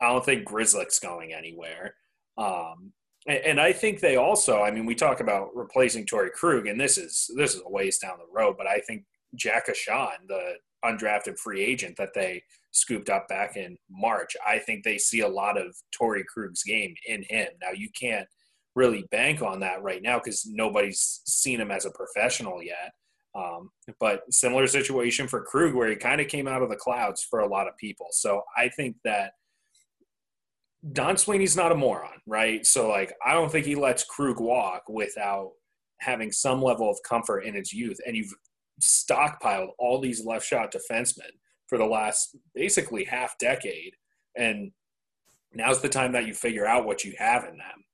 I 0.00 0.08
don't 0.08 0.24
think 0.24 0.46
Grzelcyk's 0.46 0.98
going 0.98 1.32
anywhere. 1.32 1.94
Um, 2.36 2.92
and, 3.28 3.60
I 3.60 3.72
think 3.72 4.00
they 4.00 4.16
also, 4.16 4.62
I 4.62 4.70
mean, 4.70 4.86
we 4.86 4.94
talk 4.94 5.20
about 5.20 5.54
replacing 5.54 6.06
Torey 6.06 6.30
Krug, 6.32 6.66
and 6.66 6.80
this 6.80 6.96
is 6.98 7.30
this 7.36 7.54
is 7.54 7.62
a 7.64 7.68
ways 7.68 7.98
down 7.98 8.18
the 8.18 8.32
road, 8.32 8.56
but 8.56 8.66
I 8.66 8.80
think 8.80 9.04
Jack 9.34 9.66
Ahcan, 9.68 10.28
the 10.28 10.54
undrafted 10.84 11.38
free 11.38 11.62
agent 11.62 11.96
that 11.96 12.14
they 12.14 12.42
scooped 12.70 13.10
up 13.10 13.26
back 13.28 13.56
in 13.56 13.76
March, 13.90 14.36
I 14.46 14.58
think 14.58 14.84
they 14.84 14.98
see 14.98 15.20
a 15.20 15.28
lot 15.28 15.58
of 15.58 15.76
Torey 15.98 16.24
Krug's 16.24 16.62
game 16.62 16.94
in 17.06 17.24
him. 17.28 17.48
Now 17.60 17.72
you 17.74 17.88
can't 17.98 18.28
really 18.74 19.06
bank 19.10 19.42
on 19.42 19.60
that 19.60 19.82
right 19.82 20.02
now 20.02 20.18
because 20.18 20.46
nobody's 20.46 21.22
seen 21.26 21.60
him 21.60 21.70
as 21.70 21.86
a 21.86 21.90
professional 21.90 22.62
yet. 22.62 22.92
Um, 23.34 23.70
but 24.00 24.22
similar 24.30 24.66
situation 24.66 25.28
for 25.28 25.42
Krug, 25.42 25.74
where 25.74 25.90
he 25.90 25.96
kind 25.96 26.20
of 26.20 26.28
came 26.28 26.46
out 26.46 26.62
of 26.62 26.70
the 26.70 26.76
clouds 26.76 27.26
for 27.28 27.40
a 27.40 27.48
lot 27.48 27.68
of 27.68 27.76
people. 27.76 28.06
So 28.12 28.42
I 28.56 28.68
think 28.68 28.96
that 29.04 29.32
Don 30.92 31.16
Sweeney's 31.16 31.56
not 31.56 31.72
a 31.72 31.76
moron, 31.76 32.20
right? 32.26 32.64
So 32.66 32.88
like, 32.88 33.12
I 33.24 33.32
don't 33.32 33.50
think 33.50 33.66
he 33.66 33.74
lets 33.74 34.04
Krug 34.04 34.40
walk 34.40 34.82
without 34.88 35.52
having 35.98 36.30
some 36.30 36.62
level 36.62 36.90
of 36.90 36.98
comfort 37.06 37.40
in 37.40 37.54
his 37.54 37.72
youth. 37.72 37.98
And 38.06 38.16
you've 38.16 38.34
stockpiled 38.80 39.70
all 39.78 40.00
these 40.00 40.24
left 40.24 40.46
shot 40.46 40.72
defensemen 40.72 41.30
for 41.66 41.78
the 41.78 41.86
last 41.86 42.36
basically 42.54 43.04
half 43.04 43.38
decade, 43.38 43.94
and 44.36 44.70
now's 45.52 45.80
the 45.80 45.88
time 45.88 46.12
that 46.12 46.26
you 46.26 46.34
figure 46.34 46.66
out 46.66 46.86
what 46.86 47.04
you 47.04 47.14
have 47.18 47.44
in 47.44 47.56
them. 47.56 47.84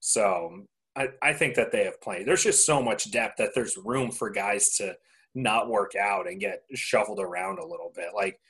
So 0.00 0.64
I, 0.96 1.08
I 1.22 1.32
think 1.32 1.54
that 1.54 1.70
they 1.70 1.84
have 1.84 2.00
plenty. 2.00 2.24
There's 2.24 2.42
just 2.42 2.66
so 2.66 2.82
much 2.82 3.12
depth 3.12 3.36
that 3.38 3.50
there's 3.54 3.76
room 3.76 4.10
for 4.10 4.30
guys 4.30 4.70
to 4.76 4.96
not 5.34 5.68
work 5.68 5.92
out 5.94 6.26
and 6.26 6.40
get 6.40 6.62
shuffled 6.74 7.20
around 7.20 7.58
a 7.58 7.66
little 7.66 7.92
bit. 7.94 8.08
Like 8.14 8.40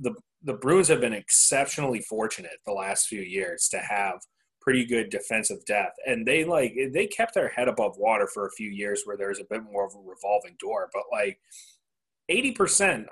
the 0.00 0.14
the 0.46 0.54
Bruins 0.54 0.88
have 0.88 1.00
been 1.00 1.12
exceptionally 1.12 2.00
fortunate 2.00 2.58
the 2.64 2.72
last 2.72 3.08
few 3.08 3.20
years 3.20 3.68
to 3.68 3.78
have 3.78 4.20
pretty 4.60 4.86
good 4.86 5.10
defensive 5.10 5.64
depth, 5.66 5.96
and 6.06 6.24
they 6.24 6.44
like 6.44 6.74
they 6.92 7.06
kept 7.06 7.34
their 7.34 7.48
head 7.48 7.68
above 7.68 7.98
water 7.98 8.28
for 8.32 8.46
a 8.46 8.52
few 8.52 8.70
years 8.70 9.02
where 9.04 9.16
there 9.16 9.28
was 9.28 9.40
a 9.40 9.46
bit 9.50 9.62
more 9.64 9.84
of 9.84 9.92
a 9.94 9.98
revolving 9.98 10.56
door. 10.60 10.88
But 10.92 11.02
like 11.10 11.38
eighty 12.28 12.52
percent, 12.52 13.06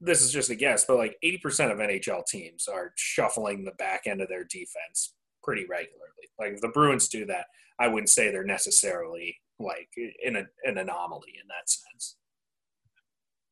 this 0.00 0.20
is 0.20 0.32
just 0.32 0.50
a 0.50 0.56
guess, 0.56 0.84
but 0.84 0.98
like 0.98 1.16
eighty 1.22 1.38
percent 1.38 1.70
of 1.70 1.78
NHL 1.78 2.26
teams 2.26 2.66
are 2.66 2.92
shuffling 2.96 3.64
the 3.64 3.72
back 3.72 4.02
end 4.06 4.20
of 4.20 4.28
their 4.28 4.44
defense 4.44 5.14
pretty 5.44 5.64
regularly. 5.70 6.28
Like 6.40 6.54
if 6.54 6.60
the 6.60 6.68
Bruins 6.68 7.08
do 7.08 7.24
that, 7.26 7.46
I 7.78 7.86
wouldn't 7.86 8.10
say 8.10 8.30
they're 8.30 8.44
necessarily 8.44 9.36
like 9.60 9.88
in 10.24 10.34
a, 10.34 10.44
an 10.64 10.78
anomaly 10.78 11.34
in 11.40 11.46
that 11.48 11.68
sense. 11.68 12.16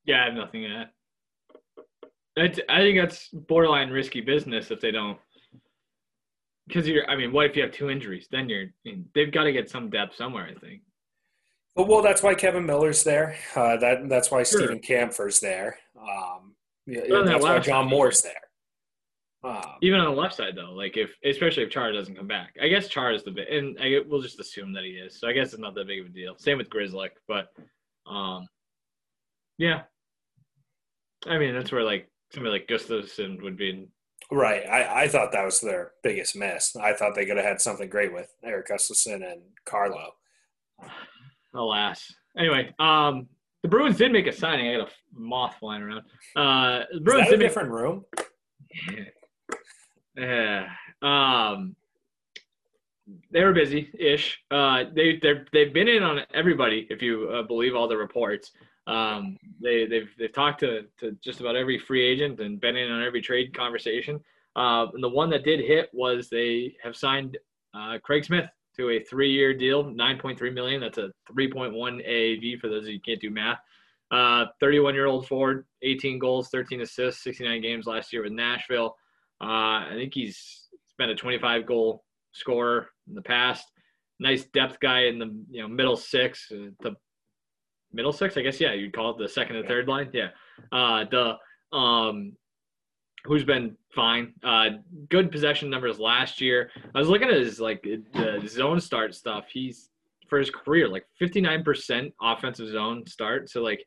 Yeah, 0.04 0.22
I 0.22 0.24
have 0.24 0.34
nothing 0.34 0.62
to 0.62 0.68
add. 0.68 0.88
It's, 2.36 2.60
I 2.68 2.78
think 2.78 2.98
that's 2.98 3.28
borderline 3.28 3.90
risky 3.90 4.20
business 4.20 4.70
if 4.70 4.80
they 4.80 4.90
don't. 4.90 5.18
Because 6.66 6.88
you're, 6.88 7.08
I 7.10 7.16
mean, 7.16 7.32
what 7.32 7.46
if 7.46 7.56
you 7.56 7.62
have 7.62 7.72
two 7.72 7.90
injuries? 7.90 8.28
Then 8.30 8.48
you're, 8.48 8.62
I 8.62 8.68
mean, 8.84 9.06
they've 9.14 9.32
got 9.32 9.44
to 9.44 9.52
get 9.52 9.68
some 9.68 9.90
depth 9.90 10.16
somewhere. 10.16 10.44
I 10.44 10.58
think. 10.58 10.82
Well, 11.76 11.86
well, 11.86 12.02
that's 12.02 12.22
why 12.22 12.34
Kevin 12.34 12.64
Miller's 12.66 13.02
there. 13.02 13.36
Uh, 13.56 13.76
that 13.78 14.08
that's 14.08 14.30
why 14.30 14.42
sure. 14.44 14.60
Steven 14.60 14.78
Kampfer's 14.78 15.40
there. 15.40 15.78
Um, 16.00 16.54
yeah, 16.86 17.02
that's 17.24 17.42
why 17.42 17.58
John 17.58 17.88
Moore's 17.88 18.22
there. 18.22 18.34
Um, 19.44 19.62
Even 19.82 19.98
on 19.98 20.14
the 20.14 20.20
left 20.20 20.36
side, 20.36 20.54
though, 20.54 20.72
like 20.72 20.96
if 20.96 21.16
especially 21.24 21.64
if 21.64 21.70
Char 21.70 21.90
doesn't 21.92 22.14
come 22.14 22.28
back, 22.28 22.54
I 22.62 22.68
guess 22.68 22.88
Char 22.88 23.12
is 23.12 23.24
the 23.24 23.32
bit, 23.32 23.48
and 23.48 23.76
I, 23.80 23.98
we'll 24.06 24.22
just 24.22 24.38
assume 24.38 24.72
that 24.74 24.84
he 24.84 24.90
is. 24.90 25.18
So 25.18 25.26
I 25.26 25.32
guess 25.32 25.52
it's 25.52 25.60
not 25.60 25.74
that 25.74 25.88
big 25.88 26.00
of 26.00 26.06
a 26.06 26.10
deal. 26.10 26.36
Same 26.38 26.58
with 26.58 26.70
Grzelcyk, 26.70 27.10
but 27.26 27.48
um, 28.06 28.46
yeah. 29.58 29.82
I 31.26 31.38
mean, 31.38 31.54
that's 31.54 31.72
where 31.72 31.82
like 31.82 32.08
somebody 32.32 32.58
like 32.58 32.68
Gustafsson 32.68 33.42
would 33.42 33.56
be. 33.56 33.88
Right. 34.30 34.66
I, 34.66 35.02
I 35.02 35.08
thought 35.08 35.32
that 35.32 35.44
was 35.44 35.60
their 35.60 35.92
biggest 36.02 36.36
miss. 36.36 36.74
I 36.76 36.94
thought 36.94 37.14
they 37.14 37.26
could 37.26 37.36
have 37.36 37.46
had 37.46 37.60
something 37.60 37.88
great 37.88 38.12
with 38.12 38.28
Erik 38.42 38.68
Gustafsson 38.68 39.30
and 39.30 39.42
Carlo. 39.64 40.12
Alas. 41.54 42.12
Anyway, 42.38 42.72
um, 42.78 43.28
the 43.62 43.68
Bruins 43.68 43.98
did 43.98 44.10
make 44.10 44.26
a 44.26 44.32
signing. 44.32 44.68
I 44.68 44.78
got 44.78 44.88
a 44.88 44.92
moth 45.14 45.56
flying 45.60 45.82
around. 45.82 46.02
Uh, 46.34 46.84
the 46.92 47.00
Bruins 47.00 47.26
Is 47.26 47.30
that 47.30 47.36
a 47.36 47.38
different 47.38 47.68
make... 47.68 47.78
room. 47.78 48.04
Yeah. 50.14 50.66
Um, 51.00 51.74
they 53.30 53.42
were 53.42 53.52
busy-ish. 53.52 54.38
Uh, 54.50 54.84
they 54.94 55.18
they 55.22 55.34
they've 55.52 55.72
been 55.72 55.88
in 55.88 56.02
on 56.02 56.20
everybody, 56.34 56.86
if 56.90 57.02
you 57.02 57.30
uh, 57.30 57.42
believe 57.42 57.74
all 57.74 57.88
the 57.88 57.96
reports. 57.96 58.52
Um, 58.86 59.38
they 59.60 59.86
they've 59.86 60.10
they've 60.18 60.32
talked 60.32 60.60
to 60.60 60.82
to 60.98 61.16
just 61.22 61.40
about 61.40 61.56
every 61.56 61.78
free 61.78 62.04
agent 62.04 62.40
and 62.40 62.60
been 62.60 62.76
in 62.76 62.90
on 62.90 63.02
every 63.02 63.22
trade 63.22 63.56
conversation. 63.56 64.20
Uh, 64.54 64.86
and 64.92 65.02
the 65.02 65.08
one 65.08 65.30
that 65.30 65.44
did 65.44 65.60
hit 65.60 65.88
was 65.92 66.28
they 66.28 66.74
have 66.82 66.96
signed 66.96 67.38
uh, 67.74 67.98
Craig 68.02 68.24
Smith 68.24 68.48
to 68.76 68.90
a 68.90 69.00
three-year 69.00 69.54
deal, 69.54 69.84
9.3 69.84 70.52
million. 70.52 70.80
That's 70.80 70.98
a 70.98 71.10
3.1 71.30 71.72
AAV 71.74 72.58
for 72.58 72.68
those 72.68 72.84
of 72.84 72.88
you 72.88 72.94
who 72.94 73.00
can't 73.00 73.20
do 73.20 73.30
math. 73.30 73.58
31-year-old 74.12 75.24
uh, 75.24 75.26
forward, 75.26 75.66
18 75.82 76.18
goals, 76.18 76.48
13 76.48 76.82
assists, 76.82 77.22
69 77.24 77.62
games 77.62 77.86
last 77.86 78.12
year 78.12 78.22
with 78.22 78.32
Nashville. 78.32 78.96
Uh, 79.42 79.88
I 79.88 79.92
think 79.94 80.12
he's 80.14 80.68
been 80.98 81.10
a 81.10 81.14
25 81.14 81.66
goal 81.66 82.04
scorer 82.32 82.88
in 83.08 83.14
the 83.14 83.22
past. 83.22 83.70
Nice 84.20 84.44
depth 84.44 84.78
guy 84.80 85.04
in 85.04 85.18
the 85.18 85.34
you 85.50 85.62
know 85.62 85.68
middle 85.68 85.96
six, 85.96 86.52
uh, 86.52 86.90
middle 87.92 88.12
six, 88.12 88.37
I 88.37 88.42
guess. 88.42 88.61
Yeah, 88.61 88.72
you'd 88.72 88.94
call 88.94 89.11
it 89.11 89.18
the 89.18 89.28
second 89.28 89.56
and 89.56 89.66
third 89.66 89.88
line. 89.88 90.11
Yeah, 90.12 90.28
uh, 90.72 91.04
the 91.11 91.76
um, 91.76 92.37
who's 93.25 93.44
been 93.44 93.76
fine. 93.94 94.34
Uh, 94.42 94.70
good 95.08 95.30
possession 95.30 95.70
numbers 95.70 95.99
last 95.99 96.40
year. 96.40 96.70
I 96.94 96.99
was 96.99 97.08
looking 97.08 97.28
at 97.28 97.34
his 97.34 97.61
like 97.61 97.82
the 97.82 98.42
zone 98.46 98.80
start 98.80 99.14
stuff. 99.14 99.46
He's 99.52 99.90
for 100.28 100.38
his 100.38 100.50
career 100.50 100.88
like 100.88 101.04
59% 101.20 102.11
offensive 102.22 102.68
zone 102.68 103.06
start. 103.06 103.50
So 103.50 103.62
like 103.62 103.84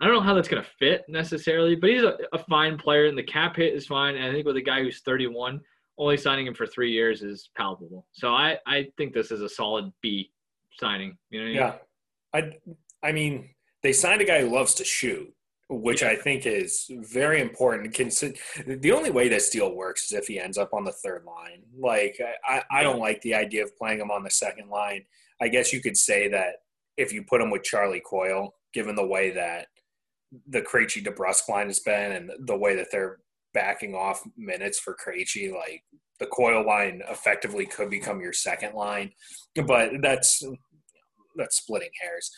I 0.00 0.06
don't 0.06 0.14
know 0.14 0.20
how 0.20 0.34
that's 0.34 0.48
going 0.48 0.62
to 0.62 0.68
fit 0.78 1.04
necessarily, 1.08 1.76
but 1.76 1.90
he's 1.90 2.02
a, 2.02 2.16
a, 2.32 2.38
fine 2.38 2.78
player, 2.78 3.04
and 3.04 3.18
the 3.18 3.22
cap 3.22 3.56
hit 3.56 3.74
is 3.74 3.86
fine. 3.86 4.16
And 4.16 4.24
I 4.24 4.32
think 4.32 4.46
with 4.46 4.56
a 4.56 4.62
guy 4.62 4.82
who's 4.82 5.02
31, 5.02 5.60
only 5.98 6.16
signing 6.16 6.46
him 6.46 6.54
for 6.54 6.66
three 6.66 6.90
years 6.90 7.22
is 7.22 7.50
palpable. 7.54 8.06
So 8.12 8.30
I, 8.30 8.56
I 8.66 8.88
think 8.96 9.12
this 9.12 9.30
is 9.30 9.42
a 9.42 9.48
solid 9.48 9.92
B 10.00 10.30
signing. 10.72 11.18
You 11.28 11.44
know? 11.44 11.50
yeah. 11.50 11.74
I, 12.32 12.38
I 12.38 12.52
mean, 13.12 13.50
they 13.82 13.92
signed 13.92 14.20
a 14.20 14.24
guy 14.24 14.40
who 14.42 14.54
loves 14.54 14.74
to 14.74 14.84
shoot, 14.84 15.32
which 15.68 16.02
yeah. 16.02 16.10
I 16.10 16.16
think 16.16 16.46
is 16.46 16.86
very 16.90 17.40
important. 17.40 17.94
The 18.66 18.92
only 18.92 19.10
way 19.10 19.28
this 19.28 19.50
deal 19.50 19.74
works 19.74 20.04
is 20.04 20.12
if 20.12 20.26
he 20.26 20.38
ends 20.38 20.58
up 20.58 20.74
on 20.74 20.84
the 20.84 20.92
third 20.92 21.24
line. 21.24 21.62
Like, 21.78 22.20
I, 22.44 22.62
I 22.70 22.82
don't 22.82 23.00
like 23.00 23.20
the 23.22 23.34
idea 23.34 23.62
of 23.62 23.76
playing 23.76 24.00
him 24.00 24.10
on 24.10 24.22
the 24.22 24.30
second 24.30 24.68
line. 24.68 25.04
I 25.40 25.48
guess 25.48 25.72
you 25.72 25.80
could 25.80 25.96
say 25.96 26.28
that 26.28 26.56
if 26.96 27.12
you 27.12 27.22
put 27.22 27.40
him 27.40 27.50
with 27.50 27.62
Charlie 27.62 28.02
Coyle, 28.04 28.54
given 28.74 28.94
the 28.94 29.06
way 29.06 29.30
that 29.30 29.68
the 30.48 30.62
Krejci 30.62 31.04
DeBrusk 31.04 31.48
line 31.48 31.68
has 31.68 31.80
been 31.80 32.12
and 32.12 32.30
the 32.46 32.56
way 32.56 32.76
that 32.76 32.88
they're 32.92 33.18
backing 33.54 33.94
off 33.94 34.22
minutes 34.36 34.78
for 34.78 34.94
Krejci, 34.94 35.52
like 35.52 35.82
the 36.18 36.26
Coyle 36.26 36.64
line 36.64 37.02
effectively 37.10 37.66
could 37.66 37.90
become 37.90 38.20
your 38.20 38.32
second 38.32 38.74
line, 38.74 39.10
but 39.66 39.90
that's 40.02 40.42
that's 41.36 41.56
splitting 41.56 41.90
hairs. 42.00 42.30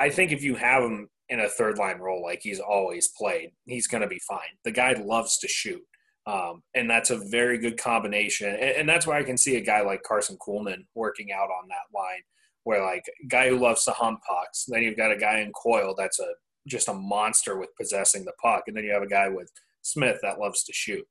I 0.00 0.10
think 0.10 0.32
if 0.32 0.42
you 0.42 0.54
have 0.56 0.82
him 0.82 1.08
in 1.28 1.40
a 1.40 1.48
third 1.48 1.78
line 1.78 1.98
role 1.98 2.22
like 2.22 2.40
he's 2.42 2.58
always 2.58 3.08
played, 3.08 3.50
he's 3.66 3.86
going 3.86 4.02
to 4.02 4.08
be 4.08 4.20
fine. 4.26 4.40
The 4.64 4.72
guy 4.72 4.94
loves 4.94 5.38
to 5.38 5.48
shoot. 5.48 5.82
Um, 6.26 6.62
and 6.74 6.88
that's 6.88 7.10
a 7.10 7.20
very 7.30 7.58
good 7.58 7.78
combination. 7.78 8.48
And, 8.48 8.60
and, 8.60 8.88
that's 8.88 9.06
why 9.06 9.18
I 9.18 9.22
can 9.22 9.38
see 9.38 9.56
a 9.56 9.60
guy 9.60 9.80
like 9.80 10.02
Karson 10.02 10.36
Kuhlman 10.36 10.84
working 10.94 11.32
out 11.32 11.48
on 11.48 11.68
that 11.68 11.96
line, 11.98 12.20
where 12.64 12.82
like 12.82 13.04
guy 13.28 13.48
who 13.48 13.58
loves 13.58 13.84
to 13.84 13.92
hunt 13.92 14.18
pucks. 14.28 14.66
Then 14.68 14.82
you've 14.82 14.98
got 14.98 15.12
a 15.12 15.16
guy 15.16 15.40
in 15.40 15.50
Coyle 15.52 15.94
that's 15.96 16.20
a 16.20 16.28
just 16.68 16.88
a 16.88 16.94
monster 16.94 17.58
with 17.58 17.74
possessing 17.76 18.24
the 18.24 18.34
puck, 18.42 18.64
and 18.66 18.76
then 18.76 18.84
you 18.84 18.92
have 18.92 19.02
a 19.02 19.08
guy 19.08 19.28
with 19.28 19.50
Smith 19.82 20.18
that 20.22 20.38
loves 20.38 20.62
to 20.64 20.72
shoot. 20.74 21.06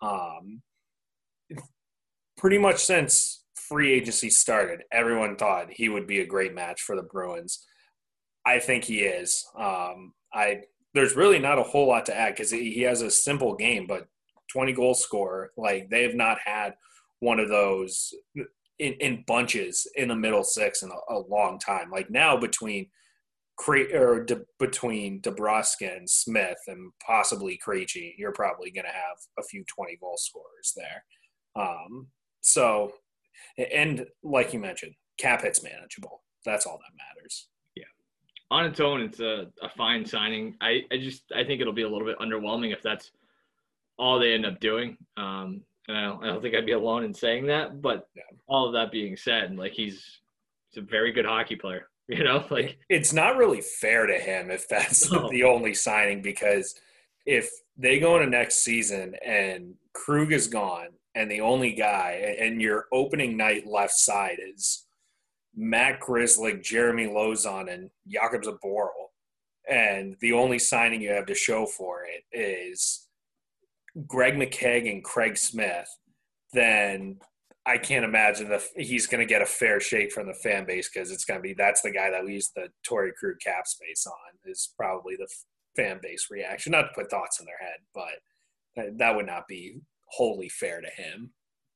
Um, 0.00 0.62
pretty 2.38 2.58
much 2.58 2.78
since 2.78 3.44
free 3.54 3.92
agency 3.92 4.30
started, 4.30 4.82
everyone 4.90 5.36
thought 5.36 5.68
he 5.70 5.88
would 5.88 6.06
be 6.06 6.20
a 6.20 6.26
great 6.26 6.54
match 6.54 6.80
for 6.80 6.96
the 6.96 7.02
Bruins. 7.02 7.64
I 8.46 8.60
think 8.60 8.84
he 8.84 9.00
is. 9.00 9.44
Um, 9.58 10.14
I 10.32 10.62
there's 10.94 11.16
really 11.16 11.38
not 11.38 11.58
a 11.58 11.62
whole 11.62 11.88
lot 11.88 12.06
to 12.06 12.16
add 12.16 12.34
because 12.34 12.50
he 12.50 12.80
has 12.82 13.02
a 13.02 13.10
simple 13.10 13.54
game, 13.54 13.86
but 13.86 14.06
20 14.50 14.72
goal 14.72 14.94
scorer. 14.94 15.52
Like 15.56 15.90
they 15.90 16.02
have 16.04 16.14
not 16.14 16.38
had 16.42 16.74
one 17.20 17.38
of 17.38 17.50
those 17.50 18.14
in, 18.78 18.94
in 18.94 19.24
bunches 19.26 19.86
in 19.96 20.08
the 20.08 20.16
middle 20.16 20.44
six 20.44 20.82
in 20.82 20.90
a, 20.90 21.14
a 21.14 21.18
long 21.28 21.58
time. 21.58 21.90
Like 21.90 22.10
now 22.10 22.36
between 22.36 22.86
or 23.68 24.24
de- 24.24 24.44
between 24.58 25.20
DeBrusk 25.22 25.80
and 25.80 26.08
Smith 26.08 26.58
and 26.66 26.92
possibly 27.04 27.58
Krejci, 27.66 28.12
you're 28.18 28.32
probably 28.32 28.70
going 28.70 28.84
to 28.84 28.90
have 28.90 29.16
a 29.38 29.42
few 29.42 29.64
20 29.64 29.96
goal 29.96 30.16
scorers 30.18 30.74
there. 30.76 31.04
Um, 31.64 32.08
so, 32.42 32.92
and 33.72 34.06
like 34.22 34.52
you 34.52 34.60
mentioned, 34.60 34.92
cap 35.18 35.42
hit's 35.42 35.62
manageable. 35.62 36.22
That's 36.44 36.66
all 36.66 36.78
that 36.78 36.96
matters. 36.96 37.48
On 38.50 38.64
its 38.64 38.80
own, 38.80 39.00
it's 39.00 39.20
a, 39.20 39.48
a 39.62 39.68
fine 39.68 40.04
signing. 40.04 40.56
I, 40.60 40.82
I 40.92 40.98
just, 40.98 41.24
I 41.34 41.44
think 41.44 41.60
it'll 41.60 41.72
be 41.72 41.82
a 41.82 41.88
little 41.88 42.06
bit 42.06 42.18
underwhelming 42.18 42.72
if 42.72 42.82
that's 42.82 43.10
all 43.98 44.18
they 44.18 44.34
end 44.34 44.46
up 44.46 44.60
doing. 44.60 44.96
Um, 45.16 45.62
and 45.88 45.96
I 45.96 46.02
don't, 46.02 46.24
I 46.24 46.26
don't 46.28 46.42
think 46.42 46.54
I'd 46.54 46.66
be 46.66 46.72
alone 46.72 47.04
in 47.04 47.14
saying 47.14 47.46
that, 47.46 47.82
but 47.82 48.08
yeah. 48.14 48.22
all 48.46 48.66
of 48.66 48.72
that 48.74 48.92
being 48.92 49.16
said, 49.16 49.56
like 49.56 49.72
he's, 49.72 50.04
he's 50.70 50.82
a 50.82 50.86
very 50.86 51.12
good 51.12 51.26
hockey 51.26 51.56
player. 51.56 51.88
You 52.08 52.22
know, 52.22 52.44
like 52.50 52.78
it's 52.88 53.12
not 53.12 53.36
really 53.36 53.60
fair 53.60 54.06
to 54.06 54.16
him 54.16 54.48
if 54.52 54.68
that's 54.68 55.10
no. 55.10 55.28
the 55.28 55.42
only 55.42 55.74
signing 55.74 56.22
because 56.22 56.76
if 57.26 57.50
they 57.76 57.98
go 57.98 58.14
into 58.14 58.30
next 58.30 58.62
season 58.62 59.16
and 59.26 59.74
Krug 59.92 60.32
is 60.32 60.46
gone 60.46 60.90
and 61.16 61.28
the 61.28 61.40
only 61.40 61.72
guy 61.72 62.36
and 62.38 62.62
your 62.62 62.86
opening 62.92 63.36
night 63.36 63.66
left 63.66 63.94
side 63.94 64.38
is 64.54 64.85
Matt 65.56 66.00
Grzelcyk, 66.00 66.62
Jeremy 66.62 67.06
Lauzon, 67.06 67.72
and 67.72 67.90
Jakub 68.08 68.44
Zboril, 68.44 69.08
and 69.68 70.16
the 70.20 70.32
only 70.32 70.58
signing 70.58 71.00
you 71.00 71.10
have 71.10 71.26
to 71.26 71.34
show 71.34 71.66
for 71.66 72.04
it 72.04 72.24
is 72.30 73.08
Greg 74.06 74.34
McKegg 74.34 74.90
and 74.90 75.02
Craig 75.02 75.38
Smith, 75.38 75.88
then 76.52 77.18
I 77.64 77.78
can't 77.78 78.04
imagine 78.04 78.48
that 78.50 78.62
he's 78.76 79.06
going 79.06 79.26
to 79.26 79.32
get 79.32 79.42
a 79.42 79.46
fair 79.46 79.80
shake 79.80 80.12
from 80.12 80.26
the 80.26 80.34
fan 80.34 80.66
base 80.66 80.88
because 80.92 81.10
it's 81.10 81.24
going 81.24 81.38
to 81.38 81.42
be 81.42 81.54
that's 81.54 81.82
the 81.82 81.90
guy 81.90 82.10
that 82.10 82.24
we 82.24 82.34
use 82.34 82.50
the 82.54 82.68
Torey 82.88 83.10
Krug 83.18 83.40
cap 83.42 83.66
space 83.66 84.06
on 84.06 84.50
is 84.50 84.72
probably 84.76 85.16
the 85.16 85.28
fan 85.74 85.98
base 86.02 86.28
reaction. 86.30 86.72
Not 86.72 86.82
to 86.82 86.88
put 86.94 87.10
thoughts 87.10 87.40
in 87.40 87.46
their 87.46 87.58
head, 87.58 87.80
but 87.94 88.96
that 88.98 89.16
would 89.16 89.26
not 89.26 89.48
be 89.48 89.80
wholly 90.06 90.48
fair 90.48 90.80
to 90.80 91.02
him. 91.02 91.30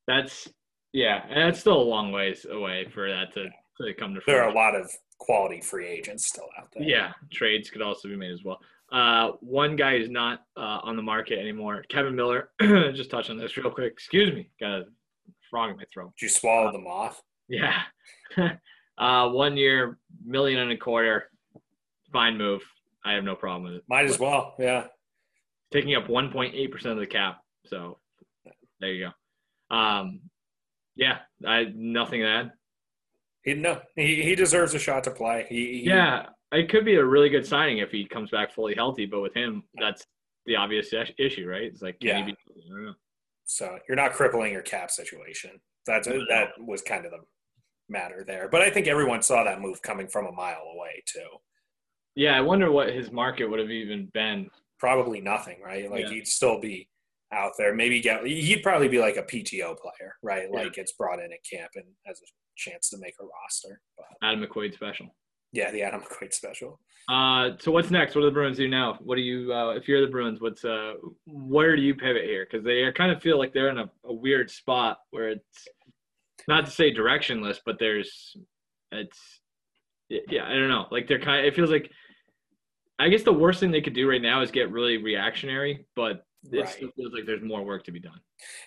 That's 0.07 0.49
yeah, 0.93 1.23
and 1.29 1.39
that's 1.41 1.61
still 1.61 1.81
a 1.81 1.83
long 1.83 2.13
ways 2.13 2.47
away 2.51 2.87
for 2.93 3.09
that 3.09 3.33
to, 3.35 3.49
to 3.87 3.95
come 3.95 4.15
to. 4.15 4.21
There 4.27 4.43
are 4.43 4.51
a 4.51 4.55
lot 4.55 4.75
of 4.75 4.91
quality 5.19 5.61
free 5.61 5.87
agents 5.87 6.27
still 6.27 6.49
out 6.59 6.69
there. 6.73 6.83
Yeah, 6.83 7.13
trades 7.33 7.71
could 7.71 7.83
also 7.83 8.09
be 8.09 8.17
made 8.17 8.33
as 8.33 8.45
well. 8.45 8.61
Uh, 8.93 9.33
one 9.41 9.77
guy 9.77 9.95
is 9.95 10.11
not 10.11 10.41
uh, 10.57 10.81
on 10.83 10.97
the 10.97 11.03
market 11.03 11.39
anymore. 11.39 11.85
Kevin 11.89 12.17
Miller. 12.17 12.51
just 12.61 13.11
touch 13.11 13.31
on 13.31 13.39
this 13.39 13.57
real 13.57 13.71
quick. 13.71 13.93
Excuse 13.93 14.35
me. 14.35 14.51
Got 14.59 14.71
a 14.71 14.85
frog 15.49 15.71
in 15.71 15.77
my 15.77 15.85
throat. 15.93 16.13
Did 16.19 16.27
you 16.27 16.29
swallow 16.29 16.69
uh, 16.69 16.73
the 16.73 16.79
moth? 16.79 17.23
Yeah. 17.49 17.83
uh, 18.99 19.29
one 19.31 19.57
year, 19.57 19.99
million 20.25 20.59
and 20.59 20.73
a 20.73 20.77
quarter. 20.77 21.31
Fine 22.13 22.37
move. 22.37 22.63
I 23.05 23.13
have 23.13 23.25
no 23.25 23.37
problem 23.37 23.65
with 23.65 23.75
it. 23.75 23.85
Might 23.89 24.07
as 24.07 24.19
well. 24.19 24.55
Yeah. 24.59 24.87
Taking 25.71 25.95
up 25.95 26.09
1.8% 26.09 26.85
of 26.87 26.99
the 26.99 27.07
cap. 27.07 27.43
So 27.67 27.99
there 28.81 28.93
you 28.93 29.07
go. 29.07 29.77
Um, 29.77 30.23
yeah, 30.97 31.19
I 31.47 31.73
nothing 31.75 32.21
to 32.21 32.27
add. 32.27 32.53
He 33.45 33.55
no, 33.55 33.81
he, 33.97 34.23
he 34.23 34.35
deserves 34.35 34.75
a 34.75 34.79
shot 34.79 35.05
to 35.05 35.11
play. 35.11 35.47
He, 35.49 35.81
he, 35.81 35.89
yeah, 35.89 36.27
it 36.53 36.69
could 36.69 36.85
be 36.85 36.97
a 36.97 37.05
really 37.05 37.29
good 37.29 37.47
signing 37.47 37.79
if 37.79 37.91
he 37.91 38.05
comes 38.05 38.31
back 38.31 38.53
fully 38.53 38.75
healthy. 38.75 39.07
But 39.07 39.21
with 39.21 39.35
him, 39.35 39.63
that's 39.81 40.07
the 40.47 40.57
obvious 40.57 40.93
issue, 41.19 41.49
right? 41.49 41.63
It's 41.63 41.83
like 41.83 41.97
yeah. 42.01 42.25
Be, 42.25 42.37
so 43.45 43.79
you're 43.89 43.97
not 43.97 44.13
crippling 44.13 44.53
your 44.53 44.63
cap 44.63 44.91
situation. 44.91 45.53
That's 45.87 46.07
that 46.07 46.51
was 46.59 46.83
kind 46.83 47.05
of 47.07 47.13
the 47.13 47.21
matter 47.89 48.25
there. 48.27 48.49
But 48.51 48.63
I 48.63 48.71
think 48.71 48.87
everyone 48.87 49.23
saw 49.23 49.43
that 49.45 49.61
move 49.61 49.83
coming 49.83 50.07
from 50.07 50.27
a 50.27 50.33
mile 50.33 50.63
away 50.75 51.03
too. 51.07 51.27
Yeah, 52.15 52.37
I 52.37 52.41
wonder 52.41 52.71
what 52.71 52.93
his 52.93 53.11
market 53.11 53.47
would 53.47 53.59
have 53.59 53.71
even 53.71 54.09
been. 54.13 54.51
Probably 54.79 55.21
nothing, 55.21 55.59
right? 55.65 55.91
Like 55.91 56.05
yeah. 56.05 56.11
he'd 56.11 56.27
still 56.27 56.61
be 56.61 56.89
out 57.33 57.53
there. 57.59 57.75
Maybe 57.75 58.01
get 58.01 58.27
he'd 58.27 58.63
probably 58.63 58.89
be 58.89 58.99
like 58.99 59.17
a 59.17 59.23
PTO 59.23 59.77
player, 59.79 60.15
right? 60.23 60.49
Yeah. 60.53 60.61
Like 60.61 60.73
gets 60.73 60.93
brought 60.93 61.19
in 61.19 61.33
at 61.33 61.39
camp 61.51 61.71
and 61.75 61.85
as 62.09 62.21
a 62.21 62.27
chance 62.61 62.91
to 62.91 62.99
make 62.99 63.15
a 63.21 63.25
roster. 63.25 63.81
But, 63.97 64.07
Adam 64.23 64.45
McQuaid 64.45 64.75
special. 64.75 65.15
Yeah, 65.53 65.71
the 65.71 65.83
Adam 65.83 66.01
McQuaid 66.23 66.33
special. 66.33 66.81
Uh, 67.09 67.51
so 67.59 67.73
what's 67.73 67.91
next? 67.91 68.15
What 68.15 68.21
do 68.21 68.27
the 68.27 68.33
Bruins 68.33 68.59
do 68.59 68.69
now? 68.69 68.99
What 69.01 69.17
do 69.17 69.23
you, 69.23 69.53
uh, 69.53 69.71
if 69.71 69.89
you're 69.89 70.01
the 70.01 70.11
Bruins, 70.13 70.41
what's 70.41 70.65
uh, 70.65 70.95
where 71.27 71.75
do 71.75 71.83
you 71.83 71.95
pivot 71.95 72.25
here? 72.25 72.47
Because 72.49 72.65
they 72.65 72.85
kind 72.95 73.11
of 73.11 73.21
feel 73.23 73.39
like 73.39 73.53
they're 73.53 73.71
in 73.71 73.79
a, 73.79 73.91
a, 74.05 74.13
weird 74.13 74.51
spot 74.51 74.99
where 75.11 75.31
it's 75.31 75.69
not 76.47 76.67
to 76.67 76.71
say 76.71 76.95
directionless, 76.95 77.59
but 77.65 77.79
there's, 77.81 78.37
it's, 78.93 79.19
yeah, 80.09 80.47
I 80.47 80.51
don't 80.51 80.69
know. 80.69 80.87
Like 80.91 81.09
they're 81.09 81.21
kind 81.21 81.41
of, 81.41 81.47
it 81.47 81.57
feels 81.57 81.71
like, 81.71 81.91
I 82.99 83.09
guess 83.09 83.23
the 83.23 83.33
worst 83.33 83.61
thing 83.61 83.71
they 83.71 83.81
could 83.81 83.95
do 83.95 84.09
right 84.09 84.23
now 84.23 84.43
is 84.43 84.51
get 84.51 84.71
really 84.71 84.99
reactionary, 84.99 85.87
but 85.97 86.25
it 86.51 86.61
right. 86.61 86.69
still 86.69 86.91
feels 86.97 87.13
like 87.13 87.27
there's 87.27 87.43
more 87.43 87.63
work 87.65 87.85
to 87.85 87.93
be 87.93 88.01
done. 88.01 88.21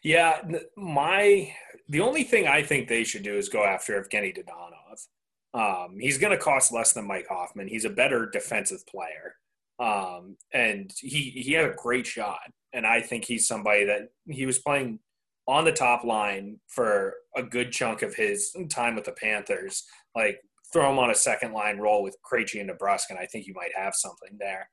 Yeah, 0.03 0.41
my 0.77 1.53
the 1.89 2.01
only 2.01 2.23
thing 2.23 2.47
I 2.47 2.61
think 2.61 2.87
they 2.87 3.03
should 3.03 3.23
do 3.23 3.35
is 3.35 3.49
go 3.49 3.63
after 3.63 4.01
Evgeny 4.01 4.35
Dadonov. 4.35 5.07
Um, 5.53 5.97
he's 5.99 6.17
going 6.17 6.31
to 6.31 6.43
cost 6.43 6.73
less 6.73 6.93
than 6.93 7.07
Mike 7.07 7.27
Hoffman. 7.29 7.67
He's 7.67 7.85
a 7.85 7.89
better 7.89 8.29
defensive 8.29 8.85
player. 8.87 9.35
Um, 9.79 10.37
and 10.51 10.91
he, 10.97 11.29
he 11.29 11.53
had 11.53 11.65
a 11.65 11.75
great 11.75 12.07
shot. 12.07 12.51
And 12.73 12.87
I 12.87 13.01
think 13.01 13.25
he's 13.25 13.47
somebody 13.47 13.85
that 13.85 14.09
he 14.27 14.45
was 14.47 14.57
playing 14.59 14.99
on 15.47 15.65
the 15.65 15.71
top 15.71 16.03
line 16.03 16.59
for 16.67 17.13
a 17.35 17.43
good 17.43 17.71
chunk 17.71 18.01
of 18.01 18.15
his 18.15 18.55
time 18.69 18.95
with 18.95 19.03
the 19.03 19.11
Panthers. 19.11 19.83
Like, 20.15 20.39
throw 20.71 20.91
him 20.91 20.97
on 20.97 21.11
a 21.11 21.15
second 21.15 21.53
line 21.53 21.77
role 21.77 22.01
with 22.01 22.17
Krejci 22.25 22.59
and 22.59 22.69
DeBrusk, 22.69 23.11
and 23.11 23.19
I 23.19 23.27
think 23.27 23.45
you 23.45 23.53
might 23.53 23.75
have 23.75 23.93
something 23.93 24.35
there. 24.39 24.69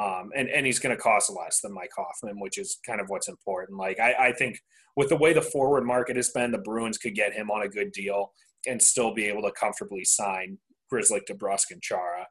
Um, 0.00 0.30
and, 0.34 0.48
and 0.48 0.64
he's 0.64 0.78
going 0.78 0.96
to 0.96 1.02
cost 1.02 1.30
less 1.30 1.60
than 1.60 1.74
Mike 1.74 1.90
Hoffman, 1.94 2.40
which 2.40 2.56
is 2.56 2.78
kind 2.86 3.00
of 3.00 3.08
what's 3.08 3.28
important. 3.28 3.78
Like, 3.78 4.00
I, 4.00 4.28
I 4.28 4.32
think 4.32 4.58
with 4.96 5.10
the 5.10 5.16
way 5.16 5.34
the 5.34 5.42
forward 5.42 5.84
market 5.84 6.16
has 6.16 6.30
been, 6.30 6.52
the 6.52 6.58
Bruins 6.58 6.96
could 6.96 7.14
get 7.14 7.34
him 7.34 7.50
on 7.50 7.62
a 7.62 7.68
good 7.68 7.92
deal 7.92 8.32
and 8.66 8.80
still 8.80 9.12
be 9.12 9.26
able 9.26 9.42
to 9.42 9.52
comfortably 9.52 10.04
sign 10.04 10.56
Grzelcyk, 10.92 11.26
DeBrusk, 11.30 11.70
and 11.70 11.82
Chara. 11.82 12.26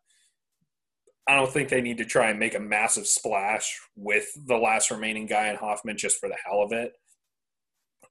I 1.28 1.36
don't 1.36 1.52
think 1.52 1.70
they 1.70 1.82
need 1.82 2.00
to 2.00 2.06
try 2.06 2.32
and 2.32 2.40
make 2.40 2.56
a 2.56 2.60
massive 2.60 3.06
splash 3.06 3.78
with 3.96 4.26
the 4.48 4.58
last 4.58 4.90
remaining 4.90 5.28
guy 5.28 5.50
in 5.50 5.56
Hoffman 5.56 5.96
just 5.96 6.18
for 6.18 6.28
the 6.28 6.38
hell 6.44 6.64
of 6.64 6.72
it. 6.72 6.94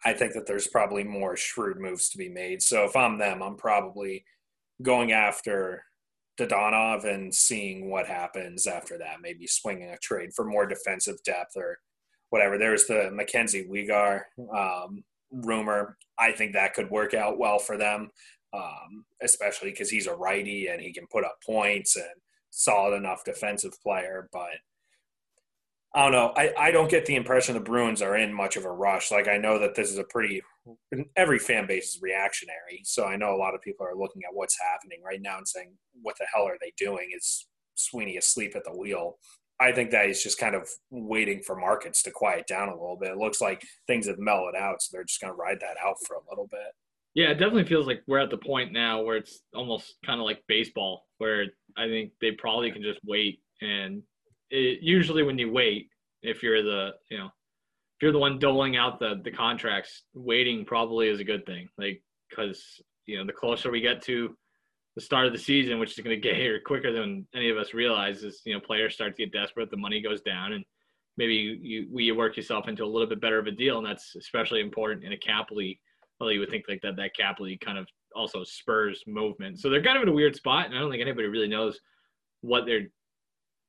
I 0.04 0.12
think 0.12 0.34
that 0.34 0.46
there's 0.46 0.68
probably 0.68 1.02
more 1.02 1.36
shrewd 1.36 1.80
moves 1.80 2.10
to 2.10 2.18
be 2.18 2.28
made. 2.28 2.62
So 2.62 2.84
if 2.84 2.94
I'm 2.94 3.18
them, 3.18 3.42
I'm 3.42 3.56
probably 3.56 4.24
going 4.82 5.10
after 5.10 5.82
Dadonov 6.38 7.04
and 7.04 7.34
seeing 7.34 7.90
what 7.90 8.06
happens 8.06 8.66
after 8.66 8.98
that. 8.98 9.16
Maybe 9.22 9.46
swinging 9.46 9.90
a 9.90 9.98
trade 9.98 10.30
for 10.34 10.44
more 10.44 10.66
defensive 10.66 11.16
depth 11.24 11.52
or 11.56 11.78
whatever. 12.30 12.58
There's 12.58 12.86
the 12.86 13.10
Mackenzie 13.12 13.66
Weegar 13.70 14.22
um, 14.54 15.04
rumor. 15.32 15.96
I 16.18 16.32
think 16.32 16.52
that 16.52 16.74
could 16.74 16.90
work 16.90 17.14
out 17.14 17.38
well 17.38 17.58
for 17.58 17.76
them, 17.76 18.10
um, 18.52 19.04
especially 19.22 19.70
because 19.70 19.90
he's 19.90 20.06
a 20.06 20.14
righty 20.14 20.68
and 20.68 20.80
he 20.80 20.92
can 20.92 21.06
put 21.10 21.24
up 21.24 21.38
points 21.44 21.96
and 21.96 22.06
solid 22.50 22.96
enough 22.96 23.24
defensive 23.24 23.72
player. 23.82 24.28
But 24.32 24.58
I 25.94 26.02
don't 26.02 26.12
know. 26.12 26.32
I, 26.36 26.52
I 26.58 26.70
don't 26.70 26.90
get 26.90 27.06
the 27.06 27.16
impression 27.16 27.54
the 27.54 27.60
Bruins 27.60 28.02
are 28.02 28.16
in 28.16 28.32
much 28.32 28.56
of 28.56 28.64
a 28.66 28.70
rush. 28.70 29.10
Like 29.10 29.26
I 29.26 29.38
know 29.38 29.58
that 29.58 29.74
this 29.74 29.90
is 29.90 29.98
a 29.98 30.04
pretty 30.04 30.42
every 31.16 31.38
fan 31.38 31.66
base 31.66 31.94
is 31.94 32.02
reactionary. 32.02 32.82
So 32.84 33.06
I 33.06 33.16
know 33.16 33.34
a 33.34 33.38
lot 33.38 33.54
of 33.54 33.62
people 33.62 33.86
are 33.86 33.96
looking 33.96 34.22
at 34.28 34.34
what's 34.34 34.58
happening 34.60 35.00
right 35.04 35.20
now 35.20 35.38
and 35.38 35.48
saying, 35.48 35.72
What 36.02 36.16
the 36.18 36.26
hell 36.32 36.46
are 36.46 36.58
they 36.60 36.72
doing? 36.76 37.08
Is 37.16 37.46
Sweeney 37.74 38.18
asleep 38.18 38.54
at 38.54 38.64
the 38.64 38.76
wheel? 38.76 39.18
I 39.60 39.72
think 39.72 39.90
that 39.90 40.06
he's 40.06 40.22
just 40.22 40.38
kind 40.38 40.54
of 40.54 40.68
waiting 40.90 41.42
for 41.42 41.56
markets 41.56 42.02
to 42.04 42.10
quiet 42.10 42.46
down 42.46 42.68
a 42.68 42.72
little 42.72 42.98
bit. 43.00 43.12
It 43.12 43.18
looks 43.18 43.40
like 43.40 43.64
things 43.88 44.06
have 44.06 44.18
mellowed 44.18 44.54
out, 44.54 44.82
so 44.82 44.90
they're 44.92 45.04
just 45.04 45.20
going 45.20 45.32
to 45.32 45.36
ride 45.36 45.58
that 45.60 45.76
out 45.84 45.96
for 46.06 46.14
a 46.14 46.30
little 46.30 46.46
bit. 46.50 46.72
Yeah, 47.14 47.30
it 47.30 47.34
definitely 47.34 47.64
feels 47.64 47.86
like 47.86 48.02
we're 48.06 48.20
at 48.20 48.30
the 48.30 48.38
point 48.38 48.72
now 48.72 49.02
where 49.02 49.16
it's 49.16 49.40
almost 49.54 49.96
kind 50.06 50.20
of 50.20 50.26
like 50.26 50.44
baseball, 50.46 51.06
where 51.16 51.46
I 51.76 51.88
think 51.88 52.12
they 52.20 52.32
probably 52.32 52.70
can 52.70 52.82
just 52.82 53.00
wait. 53.04 53.40
And 53.60 54.02
it, 54.50 54.82
usually, 54.82 55.22
when 55.22 55.38
you 55.38 55.50
wait, 55.50 55.88
if 56.22 56.42
you're 56.42 56.62
the 56.62 56.90
you 57.10 57.18
know 57.18 57.26
if 57.26 58.02
you're 58.02 58.12
the 58.12 58.18
one 58.18 58.38
doling 58.38 58.76
out 58.76 58.98
the 58.98 59.20
the 59.24 59.30
contracts, 59.30 60.02
waiting 60.14 60.64
probably 60.64 61.08
is 61.08 61.20
a 61.20 61.24
good 61.24 61.44
thing. 61.46 61.68
Like 61.76 62.02
because 62.30 62.80
you 63.06 63.18
know 63.18 63.26
the 63.26 63.32
closer 63.32 63.70
we 63.70 63.80
get 63.80 64.02
to 64.02 64.36
the 64.94 65.00
start 65.00 65.26
of 65.26 65.32
the 65.32 65.38
season, 65.38 65.78
which 65.78 65.96
is 65.96 66.04
going 66.04 66.16
to 66.16 66.20
get 66.20 66.36
here 66.36 66.60
quicker 66.64 66.92
than 66.92 67.26
any 67.34 67.50
of 67.50 67.56
us 67.56 67.74
realize, 67.74 68.22
is 68.22 68.42
you 68.44 68.54
know 68.54 68.60
players 68.60 68.94
start 68.94 69.16
to 69.16 69.24
get 69.24 69.32
desperate, 69.32 69.70
the 69.70 69.76
money 69.76 70.00
goes 70.00 70.20
down, 70.20 70.52
and 70.52 70.64
maybe 71.16 71.34
you 71.34 71.88
you, 71.90 72.14
work 72.14 72.36
yourself 72.36 72.68
into 72.68 72.84
a 72.84 72.86
little 72.86 73.08
bit 73.08 73.20
better 73.20 73.38
of 73.38 73.46
a 73.46 73.52
deal, 73.52 73.78
and 73.78 73.86
that's 73.86 74.14
especially 74.16 74.60
important 74.60 75.04
in 75.04 75.12
a 75.12 75.18
cap 75.18 75.50
league. 75.50 75.78
Well, 76.20 76.32
you 76.32 76.40
would 76.40 76.50
think 76.50 76.64
like 76.68 76.80
that 76.82 76.96
that 76.96 77.16
cap 77.16 77.40
league 77.40 77.60
kind 77.60 77.78
of 77.78 77.86
also 78.14 78.42
spurs 78.44 79.04
movement. 79.06 79.60
So 79.60 79.70
they're 79.70 79.82
kind 79.82 79.96
of 79.96 80.02
in 80.02 80.08
a 80.08 80.12
weird 80.12 80.34
spot, 80.34 80.66
and 80.66 80.74
I 80.74 80.80
don't 80.80 80.90
think 80.90 81.02
anybody 81.02 81.28
really 81.28 81.48
knows 81.48 81.78
what 82.40 82.64
they're 82.66 82.88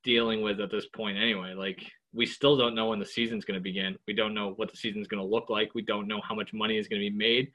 dealing 0.04 0.42
with 0.42 0.60
at 0.60 0.70
this 0.70 0.86
point 0.86 1.18
anyway. 1.18 1.54
Like 1.54 1.80
we 2.12 2.26
still 2.26 2.56
don't 2.56 2.74
know 2.74 2.88
when 2.88 2.98
the 2.98 3.06
season's 3.06 3.44
going 3.44 3.58
to 3.58 3.62
begin. 3.62 3.96
We 4.06 4.14
don't 4.14 4.34
know 4.34 4.52
what 4.56 4.70
the 4.70 4.76
season's 4.76 5.08
going 5.08 5.22
to 5.22 5.28
look 5.28 5.50
like. 5.50 5.74
We 5.74 5.82
don't 5.82 6.08
know 6.08 6.20
how 6.26 6.34
much 6.34 6.52
money 6.52 6.76
is 6.78 6.88
going 6.88 7.00
to 7.00 7.10
be 7.10 7.16
made, 7.16 7.52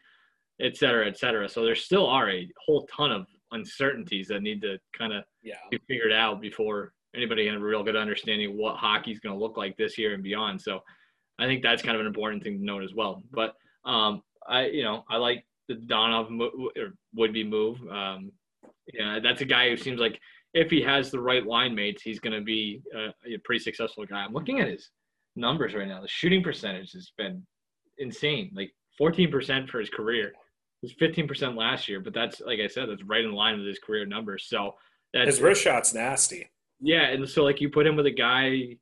et 0.62 0.78
cetera, 0.78 1.08
et 1.08 1.18
cetera. 1.18 1.50
So 1.50 1.64
there 1.64 1.76
still 1.76 2.08
are 2.08 2.30
a 2.30 2.50
whole 2.66 2.88
ton 2.88 3.12
of 3.12 3.28
uncertainties 3.52 4.28
that 4.30 4.42
need 4.42 4.62
to 4.62 4.78
kind 4.98 5.14
of 5.14 5.24
yeah. 5.44 5.56
be 5.72 5.80
figured 5.88 6.14
out 6.14 6.42
before 6.42 6.94
anybody 7.16 7.48
has 7.48 7.56
a 7.56 7.60
real 7.60 7.84
good 7.84 7.96
understanding 7.96 8.58
what 8.58 8.76
hockey's 8.76 9.20
going 9.20 9.34
to 9.34 9.40
look 9.40 9.58
like 9.58 9.78
this 9.78 9.98
year 9.98 10.14
and 10.14 10.24
beyond. 10.24 10.62
So 10.62 10.82
I 11.40 11.46
think 11.46 11.64
that's 11.64 11.82
kind 11.82 11.96
of 11.96 12.02
an 12.02 12.08
important 12.08 12.44
thing 12.44 12.58
to 12.58 12.64
note 12.64 12.84
as 12.84 12.94
well. 12.94 13.24
But 13.32 13.56
um, 13.86 14.22
I, 14.48 14.68
you 14.68 14.84
know, 14.84 15.04
I 15.10 15.18
like 15.18 15.46
Dadonov 15.70 16.30
mo- 16.30 16.70
would 17.14 17.34
be 17.34 17.44
move. 17.44 17.80
Um, 17.90 18.32
yeah, 18.94 19.20
that's 19.22 19.42
a 19.42 19.46
guy 19.46 19.70
who 19.70 19.78
seems 19.78 20.00
like 20.00 20.20
if 20.56 20.72
he 20.72 20.82
has 20.82 21.12
the 21.12 21.20
right 21.20 21.46
line 21.46 21.76
mates, 21.76 22.02
he's 22.02 22.20
going 22.20 22.34
to 22.34 22.44
be 22.44 22.82
a, 22.96 23.10
a 23.34 23.38
pretty 23.44 23.62
successful 23.62 24.06
guy. 24.06 24.24
I'm 24.24 24.34
looking 24.34 24.62
at 24.62 24.70
his 24.70 24.90
numbers 25.36 25.76
right 25.76 25.88
now. 25.88 26.02
The 26.02 26.08
shooting 26.08 26.42
percentage 26.42 26.94
has 26.94 27.12
been 27.18 27.46
insane, 27.98 28.52
like 28.56 28.72
14% 29.00 29.70
for 29.70 29.82
his 29.82 29.90
career 29.90 30.30
It 30.30 30.34
was 30.82 30.94
15% 30.94 31.58
last 31.58 31.90
year, 31.90 32.00
but 32.00 32.14
that's 32.14 32.40
like 32.40 32.60
I 32.64 32.68
said, 32.68 32.90
that's 32.90 33.04
right 33.04 33.26
in 33.26 33.34
line 33.34 33.58
with 33.58 33.68
his 33.68 33.80
career 33.80 34.06
numbers. 34.06 34.46
So 34.48 34.76
that's, 35.14 35.28
his 35.28 35.42
wrist 35.42 35.62
shot's 35.62 35.94
nasty. 35.94 36.50
Yeah, 36.80 37.04
and 37.10 37.28
so 37.28 37.44
like 37.44 37.60
you 37.60 37.70
put 37.70 37.86
him 37.86 37.98
with 37.98 38.06
a 38.06 38.12
guy. 38.12 38.78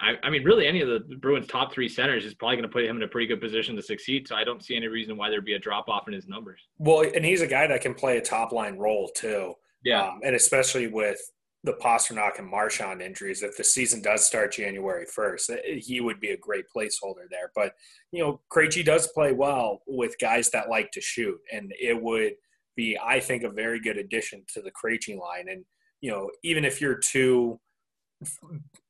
I, 0.00 0.14
I 0.22 0.30
mean, 0.30 0.44
really, 0.44 0.66
any 0.66 0.80
of 0.80 0.88
the 0.88 1.16
Bruins' 1.16 1.46
top 1.46 1.72
three 1.72 1.88
centers 1.88 2.24
is 2.24 2.34
probably 2.34 2.56
going 2.56 2.68
to 2.68 2.72
put 2.72 2.84
him 2.84 2.96
in 2.96 3.02
a 3.02 3.08
pretty 3.08 3.26
good 3.26 3.40
position 3.40 3.76
to 3.76 3.82
succeed. 3.82 4.26
So 4.26 4.34
I 4.34 4.42
don't 4.42 4.64
see 4.64 4.74
any 4.74 4.88
reason 4.88 5.16
why 5.16 5.30
there'd 5.30 5.44
be 5.44 5.54
a 5.54 5.60
drop 5.60 5.88
off 5.88 6.08
in 6.08 6.14
his 6.14 6.26
numbers. 6.26 6.60
Well, 6.78 7.04
and 7.14 7.24
he's 7.24 7.40
a 7.40 7.46
guy 7.46 7.68
that 7.68 7.82
can 7.82 7.94
play 7.94 8.18
a 8.18 8.20
top 8.20 8.52
line 8.52 8.78
role 8.78 9.10
too. 9.14 9.54
Yeah, 9.84 10.08
um, 10.08 10.20
and 10.24 10.34
especially 10.34 10.86
with 10.86 11.20
the 11.64 11.74
Pastrnak 11.74 12.38
and 12.38 12.48
Marchand 12.48 13.00
injuries, 13.00 13.42
if 13.42 13.56
the 13.56 13.64
season 13.64 14.02
does 14.02 14.26
start 14.26 14.52
January 14.52 15.06
1st, 15.06 15.50
eh, 15.50 15.78
he 15.78 16.00
would 16.00 16.20
be 16.20 16.30
a 16.30 16.36
great 16.36 16.64
placeholder 16.74 17.28
there. 17.30 17.52
But, 17.54 17.74
you 18.10 18.22
know, 18.22 18.40
Krejci 18.52 18.84
does 18.84 19.06
play 19.08 19.32
well 19.32 19.82
with 19.86 20.18
guys 20.20 20.50
that 20.50 20.68
like 20.68 20.90
to 20.92 21.00
shoot, 21.00 21.38
and 21.52 21.72
it 21.80 22.00
would 22.00 22.32
be, 22.76 22.98
I 22.98 23.20
think, 23.20 23.44
a 23.44 23.50
very 23.50 23.80
good 23.80 23.96
addition 23.96 24.44
to 24.54 24.62
the 24.62 24.72
Krejci 24.72 25.18
line. 25.18 25.48
And, 25.48 25.64
you 26.00 26.10
know, 26.10 26.30
even 26.42 26.64
if 26.64 26.80
you're 26.80 26.98
two 26.98 27.60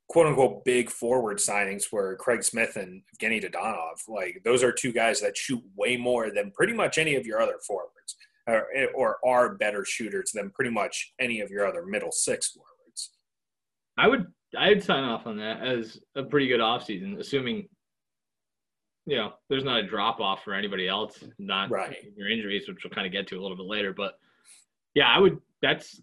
quote 0.09 0.27
unquote 0.27 0.65
big 0.65 0.91
forward 0.91 1.39
signings 1.39 1.91
were 1.91 2.17
Craig 2.17 2.45
Smith 2.45 2.77
and 2.77 3.03
Evgeny 3.19 3.43
Dadonov, 3.43 4.09
like 4.09 4.43
those 4.45 4.63
are 4.63 4.73
two 4.73 4.93
guys 4.93 5.21
that 5.21 5.37
shoot 5.37 5.63
way 5.77 5.97
more 5.97 6.31
than 6.31 6.53
pretty 6.53 6.75
much 6.75 6.99
any 6.99 7.17
of 7.17 7.27
your 7.27 7.41
other 7.41 7.57
forwards 7.67 8.17
or, 8.47 8.67
or 8.95 9.19
are 9.25 9.55
better 9.55 9.85
shooters 9.85 10.33
than 10.33 10.51
pretty 10.51 10.71
much 10.71 11.13
any 11.21 11.41
of 11.41 11.51
your 11.51 11.67
other 11.67 11.87
middle 11.87 12.13
six 12.13 12.49
forwards. 12.49 13.11
I 13.99 14.09
would 14.09 14.27
I'd 14.57 14.83
sign 14.83 15.05
off 15.05 15.27
on 15.27 15.39
that 15.39 15.67
as 15.67 15.99
a 16.15 16.23
pretty 16.23 16.49
good 16.49 16.61
offseason, 16.61 17.19
assuming 17.19 17.69
you 19.07 19.17
know 19.17 19.33
there's 19.49 19.65
not 19.65 19.81
a 19.81 19.87
drop 19.87 20.21
off 20.21 20.45
for 20.45 20.55
anybody 20.55 20.89
else, 20.89 21.23
not 21.39 21.71
right. 21.71 21.97
your 22.17 22.29
injuries, 22.29 22.69
which 22.69 22.85
we'll 22.85 22.93
kind 22.93 23.07
of 23.07 23.13
get 23.13 23.27
to 23.29 23.39
a 23.39 23.43
little 23.43 23.57
bit 23.57 23.67
later. 23.67 23.93
But 23.93 24.15
yeah, 24.95 25.09
I 25.09 25.19
would 25.19 25.39
that's 25.61 26.01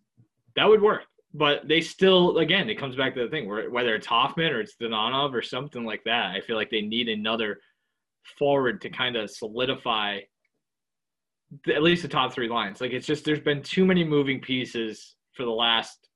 that 0.56 0.66
would 0.66 0.82
work. 0.82 1.04
But 1.34 1.68
they 1.68 1.82
still 1.82 2.40
again, 2.40 2.70
it 2.70 2.80
comes 2.80 2.96
back 2.96 3.14
to 3.16 3.24
the 3.24 3.30
thing 3.30 3.48
where 3.48 3.70
whether 3.70 3.96
it's 3.96 4.08
Hoffman 4.08 4.52
or 4.52 4.62
it's 4.62 4.76
Dadonov 4.82 5.34
or 5.34 5.42
something 5.42 5.84
like 5.84 6.04
that, 6.06 6.36
I 6.36 6.42
feel 6.42 6.56
like 6.56 6.72
they 6.72 6.82
need 6.82 7.10
another 7.10 7.60
forward 8.38 8.82
to 8.82 8.90
kind 8.90 9.16
of 9.16 9.30
solidify 9.30 10.20
at 11.74 11.84
least 11.84 12.02
the 12.02 12.08
top 12.08 12.34
three 12.34 12.50
lines. 12.50 12.82
Like 12.82 12.92
it's 12.92 13.08
just 13.08 13.26
there's 13.26 13.40
been 13.40 13.62
too 13.62 13.86
many 13.86 14.04
moving 14.04 14.40
pieces 14.40 15.16
for 15.34 15.44
the 15.44 15.52
last 15.52 16.10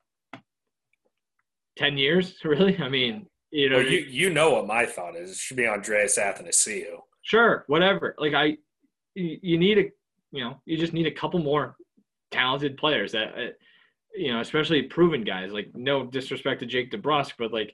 ten 1.78 1.98
years. 1.98 2.36
Really, 2.43 2.78
I 2.78 2.89
mean, 2.89 3.28
you 3.52 3.69
know, 3.69 3.78
well, 3.78 3.86
you 3.86 4.00
you 4.00 4.30
know 4.30 4.52
what 4.52 4.67
my 4.67 4.86
thought 4.86 5.15
is. 5.15 5.32
It 5.32 5.38
should 5.38 5.58
be 5.58 5.67
Andreas 5.67 6.17
Athanasiou. 6.17 6.98
Sure, 7.24 7.63
whatever. 7.67 8.15
Like 8.17 8.34
I, 8.34 8.58
you 9.15 9.58
need 9.58 9.78
a, 9.78 9.84
you 10.32 10.43
know, 10.43 10.62
you 10.65 10.78
just 10.78 10.93
need 10.93 11.08
a 11.08 11.12
couple 11.12 11.39
more 11.39 11.76
talented 12.32 12.78
players 12.78 13.13
that, 13.13 13.28
uh, 13.30 13.52
you 14.15 14.34
know, 14.34 14.41
especially 14.41 14.84
proven 14.84 15.24
guys. 15.24 15.52
Like 15.54 15.72
no 15.74 16.06
disrespect 16.06 16.60
to 16.60 16.65
Jake 16.65 16.91
DeBrusk, 16.91 17.34
but 17.39 17.54
like 17.54 17.74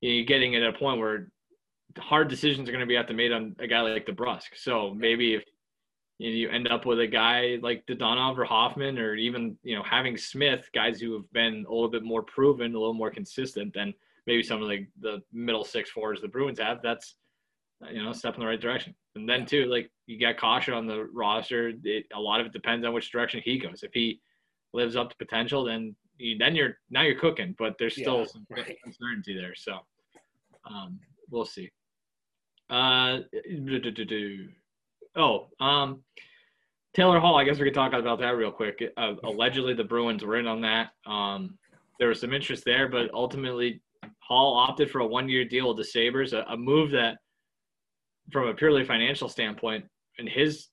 you're 0.00 0.24
getting 0.24 0.56
at 0.56 0.62
a 0.62 0.72
point 0.72 0.98
where 0.98 1.30
hard 1.98 2.28
decisions 2.28 2.68
are 2.68 2.72
going 2.72 2.80
to 2.80 2.86
be 2.86 2.94
have 2.94 3.06
to 3.06 3.14
made 3.14 3.32
on 3.32 3.54
a 3.58 3.66
guy 3.66 3.80
like 3.80 4.06
DeBrusk. 4.06 4.56
So 4.56 4.94
maybe 4.94 5.34
if 5.34 5.44
you, 6.18 6.30
know, 6.30 6.36
you 6.36 6.48
end 6.50 6.68
up 6.68 6.84
with 6.84 7.00
a 7.00 7.06
guy 7.06 7.58
like 7.62 7.86
Dadonov 7.86 8.38
or 8.38 8.44
Hoffman, 8.44 8.98
or 8.98 9.14
even 9.14 9.56
you 9.62 9.76
know 9.76 9.82
having 9.82 10.16
Smith, 10.16 10.68
guys 10.74 11.00
who 11.00 11.12
have 11.14 11.30
been 11.32 11.64
a 11.68 11.72
little 11.72 11.88
bit 11.88 12.02
more 12.02 12.22
proven, 12.22 12.74
a 12.74 12.78
little 12.78 12.94
more 12.94 13.10
consistent 13.10 13.72
than 13.72 13.94
maybe 14.26 14.42
some 14.42 14.62
of 14.62 14.68
the 14.68 14.86
the 15.00 15.22
middle 15.32 15.64
six 15.64 15.90
fours 15.90 16.20
the 16.20 16.28
Bruins 16.28 16.58
have. 16.58 16.80
That's 16.82 17.16
you 17.90 18.02
know 18.02 18.10
a 18.10 18.14
step 18.14 18.34
in 18.34 18.40
the 18.40 18.46
right 18.46 18.60
direction. 18.60 18.94
And 19.14 19.28
then 19.28 19.46
too, 19.46 19.66
like 19.66 19.90
you 20.06 20.18
got 20.20 20.36
caution 20.36 20.74
on 20.74 20.86
the 20.86 21.08
roster. 21.12 21.72
It, 21.84 22.06
a 22.14 22.20
lot 22.20 22.40
of 22.40 22.46
it 22.46 22.52
depends 22.52 22.84
on 22.84 22.92
which 22.92 23.10
direction 23.10 23.40
he 23.44 23.58
goes. 23.58 23.82
If 23.82 23.92
he 23.92 24.20
lives 24.72 24.96
up 24.96 25.10
to 25.10 25.16
potential, 25.16 25.64
then 25.64 25.94
you, 26.18 26.36
then 26.38 26.54
you're 26.54 26.78
now 26.90 27.02
you're 27.02 27.18
cooking. 27.18 27.54
But 27.58 27.76
there's 27.78 27.94
still 27.94 28.20
yeah, 28.20 28.26
some 28.26 28.46
right. 28.50 28.76
uncertainty 28.84 29.36
there. 29.36 29.54
So 29.54 29.78
um, 30.68 30.98
we'll 31.30 31.46
see. 31.46 31.70
Uh, 32.70 33.20
Oh, 35.16 35.48
um, 35.60 36.02
Taylor 36.94 37.20
Hall. 37.20 37.36
I 37.36 37.44
guess 37.44 37.58
we 37.58 37.64
could 37.64 37.74
talk 37.74 37.92
about 37.92 38.18
that 38.20 38.36
real 38.36 38.50
quick. 38.50 38.82
Uh, 38.96 39.14
allegedly, 39.24 39.74
the 39.74 39.84
Bruins 39.84 40.24
were 40.24 40.36
in 40.36 40.46
on 40.46 40.60
that. 40.62 40.90
Um, 41.06 41.58
there 41.98 42.08
was 42.08 42.20
some 42.20 42.32
interest 42.32 42.64
there, 42.64 42.88
but 42.88 43.12
ultimately, 43.12 43.80
Hall 44.20 44.56
opted 44.56 44.90
for 44.90 45.00
a 45.00 45.06
one-year 45.06 45.44
deal 45.44 45.68
with 45.68 45.78
the 45.78 45.84
Sabres, 45.84 46.32
a, 46.32 46.44
a 46.48 46.56
move 46.56 46.90
that, 46.92 47.18
from 48.30 48.48
a 48.48 48.54
purely 48.54 48.84
financial 48.84 49.28
standpoint, 49.28 49.84
and 50.18 50.28
his 50.28 50.68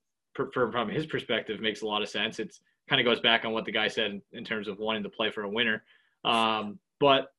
from 0.54 0.90
his 0.90 1.06
perspective, 1.06 1.62
makes 1.62 1.82
a 1.82 1.86
lot 1.86 2.02
of 2.02 2.10
sense. 2.10 2.40
It's 2.40 2.60
kind 2.90 3.00
of 3.00 3.06
goes 3.06 3.22
back 3.22 3.46
on 3.46 3.54
what 3.54 3.66
the 3.66 3.72
guy 3.72 3.88
said 3.88 4.12
in, 4.12 4.22
in 4.34 4.44
terms 4.44 4.68
of 4.68 4.78
wanting 4.80 5.04
to 5.04 5.10
play 5.10 5.32
for 5.32 5.44
a 5.44 5.50
winner. 5.50 5.84
Um, 6.26 6.78
but 7.00 7.30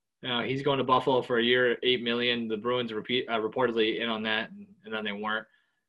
he's 0.44 0.62
going 0.62 0.78
to 0.78 0.84
Buffalo 0.84 1.22
for 1.22 1.38
a 1.38 1.42
year, 1.42 1.76
eight 1.82 2.02
million. 2.02 2.48
The 2.48 2.56
Bruins 2.56 2.92
repeat, 2.92 3.26
uh, 3.28 3.38
reportedly 3.38 4.00
in 4.00 4.08
on 4.08 4.22
that, 4.22 4.50
and, 4.50 4.66
and 4.84 4.94
then 4.94 5.04
they 5.04 5.12
weren't. 5.12 5.46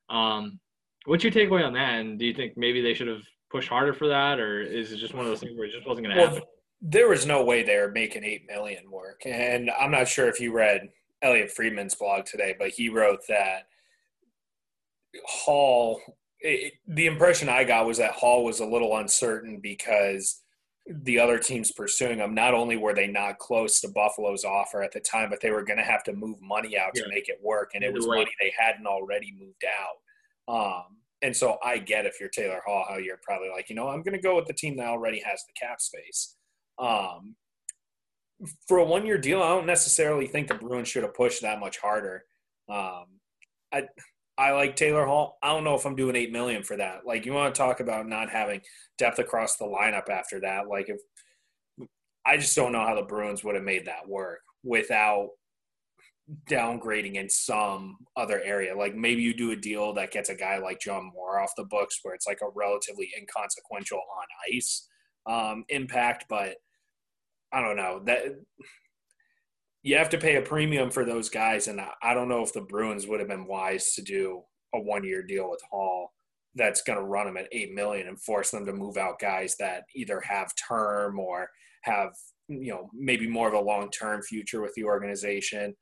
Um, 0.10 0.60
What's 1.08 1.24
your 1.24 1.32
takeaway 1.32 1.66
on 1.66 1.72
that? 1.74 2.02
And 2.02 2.20
do 2.20 2.26
you 2.26 2.34
think 2.34 2.58
maybe 2.58 2.82
they 2.82 2.94
should 2.94 3.08
have 3.08 3.22
pushed 3.50 3.70
harder 3.70 3.94
for 3.94 4.10
that, 4.10 4.42
or 4.42 4.62
is 4.62 4.92
it 4.92 4.98
just 4.98 5.14
one 5.14 5.24
of 5.24 5.32
those 5.32 5.40
things 5.40 5.58
where 5.58 5.66
it 5.66 5.72
just 5.72 5.88
wasn't 5.88 6.06
going 6.06 6.18
to 6.18 6.22
well, 6.22 6.34
happen? 6.34 6.48
There 6.82 7.08
was 7.08 7.26
no 7.26 7.46
way 7.46 7.64
they 7.64 7.78
were 7.78 7.90
making 7.90 8.26
eight 8.26 8.46
million 8.46 8.92
work, 8.92 9.22
and 9.26 9.72
I'm 9.72 9.90
not 9.90 10.10
sure 10.10 10.28
if 10.28 10.42
you 10.42 10.52
read 10.52 10.90
Elliotte 11.22 11.52
Friedman's 11.52 11.96
blog 11.96 12.26
today, 12.26 12.56
but 12.60 12.70
he 12.70 12.90
wrote 12.90 13.22
that 13.30 13.68
Hall. 15.26 16.02
It, 16.42 16.74
the 16.88 17.08
impression 17.08 17.48
I 17.48 17.64
got 17.64 17.88
was 17.88 17.98
that 18.00 18.12
Hall 18.12 18.44
was 18.44 18.60
a 18.60 18.66
little 18.66 18.98
uncertain 18.98 19.60
because 19.62 20.44
the 20.88 21.20
other 21.20 21.40
teams 21.40 21.72
pursuing 21.72 22.20
him, 22.20 22.36
not 22.36 22.54
only 22.54 22.76
were 22.76 22.94
they 22.94 23.08
not 23.08 23.40
close 23.40 23.80
to 23.82 23.88
Buffalo's 23.88 24.44
offer 24.44 24.84
at 24.84 24.92
the 24.92 25.00
time, 25.00 25.30
but 25.30 25.40
they 25.42 25.52
were 25.52 25.64
going 25.64 25.80
to 25.80 25.84
have 25.84 26.04
to 26.04 26.14
move 26.14 26.42
money 26.42 26.78
out 26.78 26.92
Yeah. 26.96 27.04
to 27.04 27.10
make 27.10 27.30
it 27.30 27.40
work, 27.42 27.72
and 27.76 27.84
it 27.84 27.94
was 27.94 28.06
money 28.06 28.28
they 28.42 28.54
hadn't 28.60 28.86
already 28.86 29.34
moved 29.40 29.64
out. 29.66 29.96
Um, 30.48 30.84
and 31.22 31.36
so 31.36 31.58
I 31.64 31.80
get 31.80 32.06
if 32.06 32.20
you're 32.20 32.30
Taylor 32.30 32.62
Hall, 32.66 32.86
how 32.88 32.98
you're 32.98 33.20
probably 33.24 33.50
like, 33.50 33.70
you 33.70 33.76
know, 33.76 33.88
I'm 33.88 34.04
going 34.04 34.16
to 34.16 34.22
go 34.22 34.36
with 34.36 34.46
the 34.46 34.54
team 34.54 34.78
that 34.78 34.88
already 34.88 35.20
has 35.20 35.44
the 35.46 35.54
cap 35.60 35.82
space. 35.82 36.36
Um, 36.80 37.36
for 38.68 38.78
a 38.78 38.86
one 38.86 39.06
year 39.06 39.18
deal, 39.18 39.42
I 39.42 39.50
don't 39.50 39.66
necessarily 39.66 40.28
think 40.28 40.48
the 40.48 40.54
Bruins 40.54 40.88
should 40.88 41.04
have 41.04 41.16
pushed 41.16 41.42
that 41.42 41.60
much 41.60 41.80
harder. 41.80 42.24
Um, 42.70 43.06
I 43.74 43.88
I 44.38 44.52
like 44.52 44.76
Taylor 44.76 45.06
Hall. 45.06 45.40
I 45.42 45.52
don't 45.52 45.64
know 45.64 45.74
if 45.74 45.86
I'm 45.86 45.96
doing 45.96 46.16
eight 46.16 46.32
million 46.32 46.62
for 46.62 46.78
that. 46.78 47.08
Like 47.08 47.26
you 47.26 47.34
want 47.34 47.54
to 47.54 47.58
talk 47.58 47.80
about 47.80 48.08
not 48.08 48.30
having 48.30 48.62
depth 49.00 49.18
across 49.18 49.58
the 49.58 49.66
lineup 49.66 50.10
after 50.10 50.40
that. 50.42 50.68
Like 50.68 50.90
if 50.90 51.00
I 52.26 52.38
just 52.38 52.56
don't 52.56 52.72
know 52.72 52.86
how 52.86 52.94
the 52.94 53.02
Bruins 53.02 53.44
would 53.44 53.56
have 53.56 53.64
made 53.64 53.88
that 53.88 54.08
work 54.08 54.42
without 54.64 55.30
downgrading 56.50 57.16
in 57.16 57.30
some 57.30 57.98
other 58.16 58.42
area. 58.44 58.76
Like 58.76 58.96
maybe 58.96 59.22
you 59.22 59.34
do 59.34 59.52
a 59.52 59.56
deal 59.56 59.94
that 59.94 60.12
gets 60.12 60.30
a 60.30 60.36
guy 60.36 60.58
like 60.58 60.80
John 60.80 61.12
Moore 61.14 61.40
off 61.40 61.54
the 61.56 61.64
books 61.64 62.00
where 62.04 62.14
it's 62.14 62.28
like 62.28 62.40
a 62.42 62.50
relatively 62.54 63.10
inconsequential 63.18 63.98
on 63.98 64.26
ice 64.54 64.88
um, 65.26 65.66
impact, 65.70 66.26
but 66.30 66.56
I 67.54 67.62
don't 67.62 67.78
know 67.78 68.02
that 68.06 68.24
you 69.84 69.98
have 69.98 70.10
to 70.10 70.18
pay 70.18 70.36
a 70.36 70.42
premium 70.42 70.92
for 70.92 71.06
those 71.06 71.30
guys, 71.30 71.68
and 71.68 71.80
I- 71.80 72.14
don't 72.14 72.28
know 72.28 72.44
if 72.44 72.52
the 72.52 72.62
Bruins 72.62 73.08
would 73.08 73.20
have 73.20 73.30
been 73.30 73.48
wise 73.48 73.94
to 73.94 74.02
do 74.02 74.44
a 74.74 74.80
one-year 74.80 75.24
deal 75.24 75.50
with 75.50 75.62
Hall 75.70 76.14
that's 76.56 76.82
going 76.82 77.00
to 77.00 77.06
run 77.06 77.28
them 77.28 77.38
at 77.38 77.48
eight 77.52 77.74
million 77.74 78.08
and 78.08 78.20
force 78.22 78.52
them 78.52 78.66
to 78.66 78.74
move 78.74 78.98
out 78.98 79.20
guys 79.20 79.56
that 79.60 79.84
either 79.96 80.20
have 80.22 80.52
term 80.68 81.20
or 81.20 81.50
have 81.84 82.10
you 82.50 82.72
know 82.72 82.90
maybe 82.94 83.28
more 83.28 83.48
of 83.48 83.54
a 83.54 83.60
long-term 83.60 84.22
future 84.24 84.62
with 84.62 84.74
the 84.76 84.84
organization. 84.84 85.76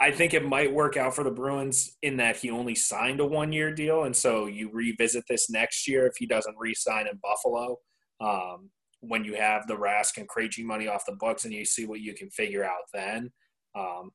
I 0.00 0.12
think 0.12 0.32
it 0.32 0.44
might 0.44 0.72
work 0.72 0.96
out 0.96 1.14
for 1.14 1.24
the 1.24 1.30
Bruins 1.30 1.96
in 2.02 2.16
that 2.18 2.36
he 2.36 2.50
only 2.50 2.74
signed 2.74 3.20
a 3.20 3.26
one-year 3.26 3.74
deal, 3.74 4.04
and 4.04 4.14
so 4.14 4.46
you 4.46 4.70
revisit 4.72 5.24
this 5.28 5.50
next 5.50 5.88
year 5.88 6.06
if 6.06 6.14
he 6.18 6.26
doesn't 6.26 6.56
re-sign 6.58 7.08
in 7.08 7.18
Buffalo. 7.22 7.76
Um, 8.20 8.70
when 9.00 9.24
you 9.24 9.34
have 9.34 9.66
the 9.66 9.76
Rask 9.76 10.16
and 10.16 10.28
Krejci 10.28 10.64
money 10.64 10.88
off 10.88 11.06
the 11.06 11.16
books, 11.18 11.44
and 11.44 11.54
you 11.54 11.64
see 11.64 11.86
what 11.86 12.00
you 12.00 12.14
can 12.14 12.30
figure 12.30 12.64
out 12.64 12.82
then. 12.92 13.30
Um, 13.76 14.10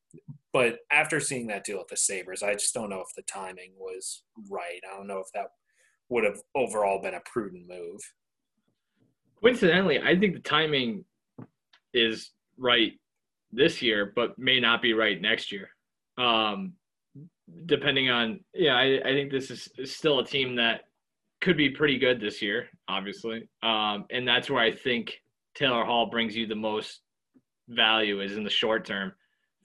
but 0.51 0.79
after 0.91 1.19
seeing 1.19 1.47
that 1.47 1.63
deal 1.63 1.77
with 1.77 1.87
the 1.87 1.97
Sabres, 1.97 2.43
I 2.43 2.53
just 2.53 2.73
don't 2.73 2.89
know 2.89 2.99
if 3.01 3.13
the 3.15 3.23
timing 3.23 3.73
was 3.77 4.23
right. 4.49 4.81
I 4.91 4.97
don't 4.97 5.07
know 5.07 5.19
if 5.19 5.27
that 5.33 5.47
would 6.09 6.23
have 6.23 6.39
overall 6.55 7.01
been 7.01 7.13
a 7.13 7.21
prudent 7.25 7.67
move. 7.67 7.99
Coincidentally, 9.41 9.99
I 9.99 10.17
think 10.17 10.33
the 10.35 10.41
timing 10.41 11.05
is 11.93 12.31
right 12.57 12.93
this 13.51 13.81
year, 13.81 14.11
but 14.15 14.37
may 14.37 14.59
not 14.59 14.81
be 14.81 14.93
right 14.93 15.21
next 15.21 15.51
year. 15.51 15.69
Um, 16.17 16.73
depending 17.65 18.09
on, 18.09 18.39
yeah, 18.53 18.75
I, 18.75 18.99
I 19.03 19.13
think 19.13 19.31
this 19.31 19.51
is, 19.51 19.69
still 19.85 20.19
a 20.19 20.25
team 20.25 20.55
that 20.55 20.81
could 21.41 21.57
be 21.57 21.69
pretty 21.69 21.97
good 21.97 22.19
this 22.19 22.41
year, 22.41 22.67
obviously. 22.87 23.49
Um, 23.61 24.05
and 24.11 24.27
that's 24.27 24.49
where 24.49 24.61
I 24.61 24.71
think 24.71 25.19
Taylor 25.55 25.83
Hall 25.83 26.07
brings 26.09 26.35
you 26.35 26.47
the 26.47 26.55
most 26.55 27.01
value 27.69 28.21
is 28.21 28.37
in 28.37 28.43
the 28.43 28.49
short 28.49 28.85
term 28.85 29.13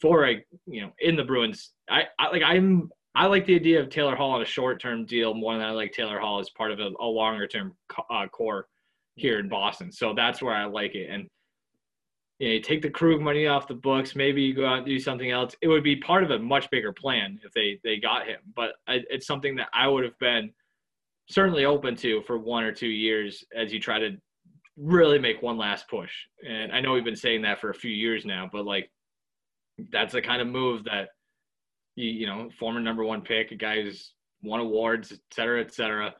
for 0.00 0.26
a, 0.26 0.44
you 0.66 0.82
know, 0.82 0.90
in 1.00 1.16
the 1.16 1.24
Bruins. 1.24 1.72
I, 1.88 2.04
I 2.18 2.30
like, 2.30 2.42
I'm, 2.44 2.90
I 3.14 3.26
like 3.26 3.46
the 3.46 3.56
idea 3.56 3.80
of 3.80 3.90
Taylor 3.90 4.14
Hall 4.14 4.32
on 4.32 4.42
a 4.42 4.46
short 4.46 4.80
term 4.80 5.06
deal 5.06 5.34
more 5.34 5.54
than 5.54 5.62
I 5.62 5.70
like 5.70 5.92
Taylor 5.92 6.20
Hall 6.20 6.38
as 6.40 6.50
part 6.50 6.70
of 6.70 6.78
a, 6.78 6.90
a 7.00 7.06
longer 7.06 7.46
term 7.46 7.74
uh, 8.10 8.26
core 8.28 8.66
here 9.16 9.40
in 9.40 9.48
Boston. 9.48 9.90
So 9.90 10.14
that's 10.14 10.40
where 10.40 10.54
I 10.54 10.66
like 10.66 10.94
it. 10.94 11.08
And 11.10 11.28
you, 12.38 12.48
know, 12.48 12.54
you 12.54 12.60
take 12.60 12.82
the 12.82 12.90
Krug 12.90 13.20
money 13.20 13.46
off 13.46 13.68
the 13.68 13.74
books. 13.74 14.14
Maybe 14.14 14.42
you 14.42 14.54
go 14.54 14.66
out 14.66 14.78
and 14.78 14.86
do 14.86 14.98
something 14.98 15.30
else. 15.30 15.54
It 15.60 15.68
would 15.68 15.82
be 15.82 15.96
part 15.96 16.24
of 16.24 16.30
a 16.30 16.38
much 16.38 16.70
bigger 16.70 16.92
plan 16.92 17.40
if 17.44 17.52
they 17.52 17.80
they 17.82 17.98
got 17.98 18.26
him. 18.26 18.40
But 18.54 18.72
I, 18.86 19.00
it's 19.10 19.26
something 19.26 19.56
that 19.56 19.68
I 19.72 19.88
would 19.88 20.04
have 20.04 20.18
been 20.18 20.52
certainly 21.30 21.64
open 21.64 21.94
to 21.96 22.22
for 22.22 22.38
one 22.38 22.64
or 22.64 22.72
two 22.72 22.88
years 22.88 23.44
as 23.54 23.72
you 23.72 23.80
try 23.80 23.98
to 23.98 24.16
really 24.76 25.18
make 25.18 25.42
one 25.42 25.58
last 25.58 25.88
push. 25.88 26.12
And 26.48 26.72
I 26.72 26.80
know 26.80 26.92
we've 26.92 27.04
been 27.04 27.16
saying 27.16 27.42
that 27.42 27.60
for 27.60 27.70
a 27.70 27.74
few 27.74 27.90
years 27.90 28.24
now, 28.24 28.48
but 28.50 28.64
like 28.64 28.90
that's 29.90 30.12
the 30.12 30.22
kind 30.22 30.40
of 30.40 30.48
move 30.48 30.84
that 30.84 31.08
you 31.96 32.08
you 32.08 32.26
know 32.26 32.48
former 32.58 32.80
number 32.80 33.04
one 33.04 33.22
pick, 33.22 33.50
a 33.50 33.56
guy 33.56 33.82
who's 33.82 34.12
won 34.42 34.60
awards, 34.60 35.12
et 35.12 35.18
cetera, 35.32 35.60
et 35.60 35.74
cetera. 35.74 36.14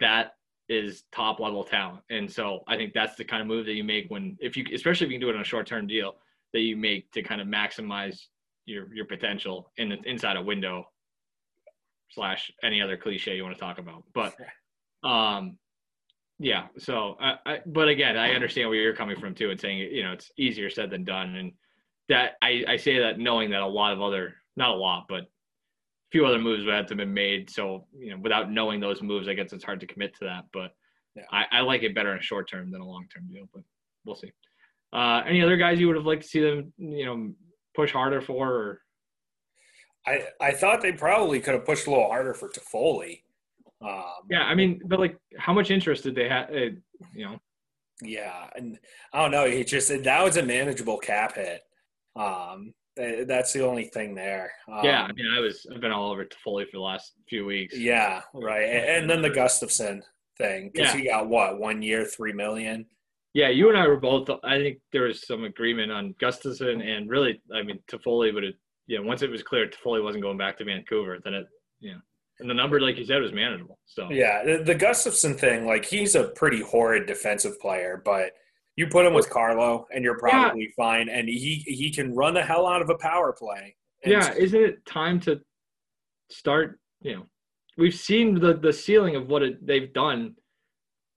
That 0.00 0.32
is 0.68 1.04
top 1.12 1.40
level 1.40 1.64
talent. 1.64 2.00
And 2.10 2.30
so 2.30 2.60
I 2.66 2.76
think 2.76 2.92
that's 2.92 3.16
the 3.16 3.24
kind 3.24 3.40
of 3.40 3.48
move 3.48 3.66
that 3.66 3.74
you 3.74 3.84
make 3.84 4.06
when 4.08 4.36
if 4.40 4.56
you 4.56 4.64
especially 4.74 5.06
if 5.06 5.12
you 5.12 5.18
can 5.18 5.26
do 5.26 5.30
it 5.30 5.36
on 5.36 5.42
a 5.42 5.44
short 5.44 5.66
term 5.66 5.86
deal 5.86 6.16
that 6.52 6.60
you 6.60 6.76
make 6.76 7.10
to 7.12 7.22
kind 7.22 7.40
of 7.40 7.46
maximize 7.46 8.26
your 8.64 8.92
your 8.92 9.04
potential 9.04 9.70
in 9.76 9.90
the, 9.90 9.98
inside 10.04 10.36
a 10.36 10.42
window 10.42 10.88
slash 12.10 12.50
any 12.62 12.80
other 12.80 12.96
cliche 12.96 13.36
you 13.36 13.42
want 13.42 13.54
to 13.54 13.60
talk 13.60 13.78
about. 13.78 14.04
But 14.12 14.34
um 15.08 15.58
yeah, 16.38 16.66
so 16.78 17.16
I, 17.20 17.34
I 17.46 17.60
but 17.64 17.88
again, 17.88 18.18
I 18.18 18.34
understand 18.34 18.68
where 18.68 18.78
you're 18.78 18.94
coming 18.94 19.18
from 19.18 19.34
too 19.34 19.50
and 19.50 19.60
saying 19.60 19.78
you 19.78 20.02
know 20.02 20.12
it's 20.12 20.30
easier 20.36 20.68
said 20.68 20.90
than 20.90 21.04
done 21.04 21.36
and 21.36 21.52
that 22.08 22.32
I, 22.42 22.64
I 22.68 22.76
say 22.76 22.98
that 23.00 23.18
knowing 23.18 23.50
that 23.50 23.62
a 23.62 23.66
lot 23.66 23.92
of 23.92 24.00
other 24.00 24.34
not 24.56 24.70
a 24.70 24.74
lot, 24.74 25.06
but 25.08 25.26
few 26.16 26.26
other 26.26 26.38
moves 26.38 26.64
would 26.64 26.74
have 26.74 26.86
to 26.86 26.94
been 26.94 27.12
made. 27.12 27.50
So, 27.50 27.86
you 27.98 28.10
know, 28.10 28.18
without 28.22 28.50
knowing 28.50 28.80
those 28.80 29.02
moves, 29.02 29.28
I 29.28 29.34
guess 29.34 29.52
it's 29.52 29.64
hard 29.64 29.80
to 29.80 29.86
commit 29.86 30.14
to 30.14 30.24
that. 30.24 30.44
But 30.52 30.70
Yeah. 31.14 31.24
I, 31.30 31.44
I 31.52 31.60
like 31.60 31.82
it 31.82 31.94
better 31.94 32.12
in 32.12 32.18
a 32.18 32.22
short 32.22 32.48
term 32.48 32.70
than 32.70 32.80
a 32.80 32.86
long 32.86 33.06
term 33.12 33.26
deal. 33.30 33.48
But 33.52 33.62
we'll 34.04 34.16
see. 34.16 34.32
Uh, 34.92 35.22
any 35.26 35.42
other 35.42 35.56
guys 35.58 35.78
you 35.78 35.86
would 35.88 35.96
have 35.96 36.06
liked 36.06 36.22
to 36.22 36.28
see 36.28 36.40
them, 36.40 36.72
you 36.78 37.04
know, 37.04 37.34
push 37.74 37.92
harder 37.92 38.22
for? 38.22 38.48
Or 38.50 38.80
I 40.06 40.26
I 40.40 40.52
thought 40.52 40.80
they 40.80 40.92
probably 40.92 41.40
could 41.40 41.54
have 41.54 41.66
pushed 41.66 41.86
a 41.86 41.90
little 41.90 42.06
harder 42.08 42.32
for 42.34 42.48
Toffoli. 42.48 43.22
Um, 43.82 44.04
yeah, 44.30 44.44
I 44.44 44.54
mean, 44.54 44.80
but 44.86 44.98
like, 45.00 45.18
how 45.38 45.52
much 45.52 45.70
interest 45.70 46.04
did 46.04 46.14
they 46.14 46.28
have? 46.30 46.48
Uh, 46.48 46.76
you 47.14 47.24
know, 47.26 47.38
Yeah, 48.00 48.48
and 48.54 48.78
I 49.12 49.20
don't 49.20 49.32
know. 49.32 49.44
He 49.50 49.64
just 49.64 49.88
that 49.88 50.24
was 50.24 50.38
a 50.38 50.42
manageable 50.42 50.96
cap 50.98 51.34
hit. 51.34 51.60
Um, 52.14 52.72
that's 52.96 53.52
the 53.52 53.64
only 53.64 53.84
thing 53.84 54.14
there. 54.14 54.52
Um, 54.72 54.84
yeah. 54.84 55.02
I 55.02 55.12
mean, 55.12 55.26
I 55.36 55.40
was 55.40 55.66
I've 55.72 55.80
been 55.80 55.92
all 55.92 56.10
over 56.10 56.24
Toffoli 56.24 56.64
for 56.64 56.76
the 56.76 56.80
last 56.80 57.12
few 57.28 57.44
weeks. 57.44 57.76
yeah, 57.76 58.22
right. 58.34 58.64
And, 58.64 58.84
and 59.02 59.10
then 59.10 59.22
the 59.22 59.30
Gustafsson 59.30 60.00
thing 60.38 60.70
because 60.72 60.94
Yeah. 60.94 61.00
he 61.00 61.08
got 61.08 61.28
what 61.28 61.58
one 61.58 61.82
year, 61.82 62.04
three 62.04 62.32
million. 62.32 62.86
Yeah, 63.34 63.50
you 63.50 63.68
and 63.68 63.76
I 63.76 63.86
were 63.86 64.00
both. 64.00 64.30
I 64.44 64.56
think 64.58 64.78
there 64.92 65.02
was 65.02 65.26
some 65.26 65.44
agreement 65.44 65.92
on 65.92 66.14
Gustafsson 66.22 66.82
and 66.82 67.08
really, 67.10 67.42
I 67.54 67.62
mean, 67.62 67.78
Toffoli 67.90 68.32
would 68.32 68.44
have. 68.44 68.54
You 68.88 68.98
know, 69.00 69.06
once 69.08 69.22
it 69.22 69.30
was 69.30 69.42
clear 69.42 69.68
Toffoli 69.68 70.02
wasn't 70.02 70.22
going 70.22 70.38
back 70.38 70.56
to 70.58 70.64
Vancouver, 70.64 71.18
then 71.24 71.34
it, 71.34 71.46
you 71.80 71.92
know, 71.92 71.98
and 72.38 72.48
the 72.48 72.54
number, 72.54 72.80
like 72.80 72.96
you 72.96 73.04
said, 73.04 73.20
was 73.20 73.32
manageable. 73.32 73.78
So 73.86 74.10
Yeah, 74.12 74.44
the, 74.44 74.62
the 74.62 74.74
Gustafsson 74.76 75.36
thing, 75.38 75.66
like 75.66 75.84
he's 75.84 76.14
a 76.14 76.28
pretty 76.28 76.60
horrid 76.62 77.06
defensive 77.06 77.58
player, 77.60 78.00
but 78.04 78.30
you 78.76 78.86
put 78.86 79.06
him 79.06 79.14
with 79.14 79.28
Carlo, 79.30 79.86
and 79.92 80.04
you're 80.04 80.18
probably 80.18 80.72
fine. 80.76 81.08
And 81.08 81.28
he 81.28 81.64
he 81.66 81.90
can 81.90 82.14
run 82.14 82.34
the 82.34 82.42
hell 82.42 82.66
out 82.66 82.82
of 82.82 82.90
a 82.90 82.96
power 82.96 83.32
play. 83.32 83.74
Yeah, 84.04 84.32
isn't 84.34 84.60
it 84.60 84.84
time 84.86 85.18
to 85.20 85.40
start? 86.30 86.78
You 87.00 87.16
know, 87.16 87.26
we've 87.78 87.94
seen 87.94 88.38
the 88.38 88.54
the 88.54 88.72
ceiling 88.72 89.16
of 89.16 89.28
what 89.28 89.42
it, 89.42 89.66
they've 89.66 89.92
done 89.92 90.34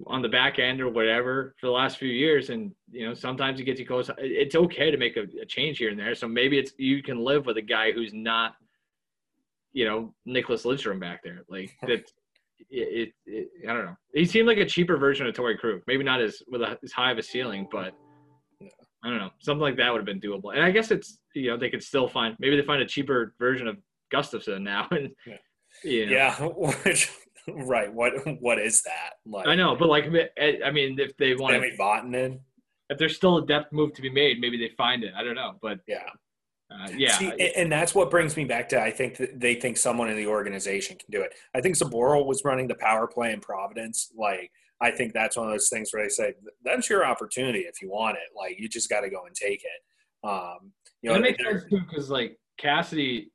on 0.07 0.21
the 0.21 0.29
back 0.29 0.59
end 0.59 0.79
or 0.79 0.89
whatever 0.89 1.53
for 1.59 1.67
the 1.67 1.71
last 1.73 1.97
few 1.97 2.09
years, 2.09 2.49
and 2.49 2.71
you 2.91 3.05
know 3.05 3.13
sometimes 3.13 3.59
it 3.59 3.65
gets 3.65 3.79
you 3.79 3.85
close. 3.85 4.09
It's 4.17 4.55
okay 4.55 4.89
to 4.89 4.97
make 4.97 5.17
a, 5.17 5.25
a 5.41 5.45
change 5.45 5.77
here 5.77 5.89
and 5.89 5.99
there. 5.99 6.15
So 6.15 6.27
maybe 6.27 6.57
it's 6.57 6.71
you 6.77 7.03
can 7.03 7.19
live 7.19 7.45
with 7.45 7.57
a 7.57 7.61
guy 7.61 7.91
who's 7.91 8.13
not, 8.13 8.53
you 9.73 9.85
know, 9.85 10.13
Nicklas 10.27 10.65
Lidstrom 10.65 10.99
back 10.99 11.23
there. 11.23 11.43
Like 11.49 11.71
that. 11.87 12.09
It, 12.69 13.13
it, 13.25 13.47
I 13.67 13.73
don't 13.73 13.85
know. 13.85 13.97
He 14.13 14.25
seemed 14.25 14.47
like 14.47 14.57
a 14.57 14.65
cheaper 14.65 14.97
version 14.97 15.25
of 15.27 15.33
Torey 15.35 15.57
Krug. 15.57 15.81
Maybe 15.87 16.03
not 16.03 16.21
as 16.21 16.41
with 16.47 16.61
a, 16.61 16.77
as 16.83 16.91
high 16.91 17.11
of 17.11 17.17
a 17.17 17.23
ceiling, 17.23 17.67
but 17.71 17.93
I 19.03 19.09
don't 19.09 19.17
know. 19.17 19.29
Something 19.39 19.61
like 19.61 19.77
that 19.77 19.91
would 19.91 19.99
have 19.99 20.05
been 20.05 20.19
doable. 20.19 20.53
And 20.53 20.63
I 20.63 20.71
guess 20.71 20.91
it's 20.91 21.19
you 21.33 21.49
know 21.51 21.57
they 21.57 21.69
could 21.69 21.83
still 21.83 22.07
find 22.07 22.35
maybe 22.39 22.55
they 22.59 22.65
find 22.65 22.81
a 22.81 22.85
cheaper 22.85 23.33
version 23.39 23.67
of 23.67 23.77
Gustafsson 24.13 24.61
now. 24.61 24.87
And 24.91 25.11
Yeah. 25.25 25.35
you 25.83 26.05
know, 26.07 26.11
yeah, 26.11 26.35
which, 26.85 27.11
right. 27.47 27.93
What 27.93 28.13
what 28.41 28.59
is 28.59 28.81
that? 28.83 29.11
Like 29.25 29.47
I 29.47 29.55
know, 29.55 29.75
but 29.75 29.87
like 29.87 30.05
eh, 30.37 30.57
I 30.65 30.71
mean, 30.71 30.99
if 30.99 31.15
they 31.17 31.35
want, 31.35 31.53
to 31.53 31.59
Sami 31.61 31.77
Vatanen. 31.77 32.39
if 32.89 32.97
there's 32.97 33.15
still 33.15 33.37
a 33.37 33.45
depth 33.45 33.71
move 33.71 33.93
to 33.93 34.01
be 34.01 34.09
made, 34.09 34.39
maybe 34.41 34.57
they 34.57 34.73
find 34.75 35.03
it. 35.03 35.13
I 35.15 35.23
don't 35.23 35.35
know, 35.35 35.53
but 35.61 35.79
Yeah. 35.87 36.03
Uh, 36.71 36.87
yeah, 36.95 37.17
See, 37.17 37.51
and 37.55 37.71
that's 37.71 37.95
what 37.95 38.11
brings 38.11 38.37
me 38.37 38.45
back 38.45 38.69
to 38.69 38.81
I 38.81 38.91
think 38.91 39.17
that 39.17 39.39
they 39.39 39.55
think 39.55 39.75
someone 39.75 40.07
in 40.09 40.15
the 40.15 40.27
organization 40.27 40.97
can 40.97 41.07
do 41.09 41.21
it. 41.21 41.33
I 41.55 41.61
think 41.61 41.75
Zboril 41.75 42.27
was 42.27 42.43
running 42.45 42.67
the 42.67 42.75
power 42.75 43.07
play 43.07 43.33
in 43.33 43.39
Providence. 43.39 44.11
Like 44.15 44.51
I 44.79 44.91
think 44.91 45.13
that's 45.13 45.35
one 45.35 45.47
of 45.47 45.53
those 45.53 45.69
things 45.69 45.89
where 45.91 46.03
they 46.03 46.09
say 46.09 46.35
that's 46.63 46.89
your 46.89 47.05
opportunity 47.05 47.61
if 47.61 47.81
you 47.81 47.89
want 47.89 48.17
it. 48.17 48.35
Like 48.37 48.59
you 48.59 48.69
just 48.69 48.89
got 48.89 49.01
to 49.01 49.09
go 49.09 49.25
and 49.25 49.35
take 49.35 49.63
it. 49.63 50.27
Um, 50.27 50.71
you 51.01 51.09
know, 51.09 51.15
it 51.15 51.21
makes 51.21 51.43
sense 51.43 51.63
too 51.69 51.81
because 51.89 52.09
like 52.11 52.37
Cassidy, 52.57 53.31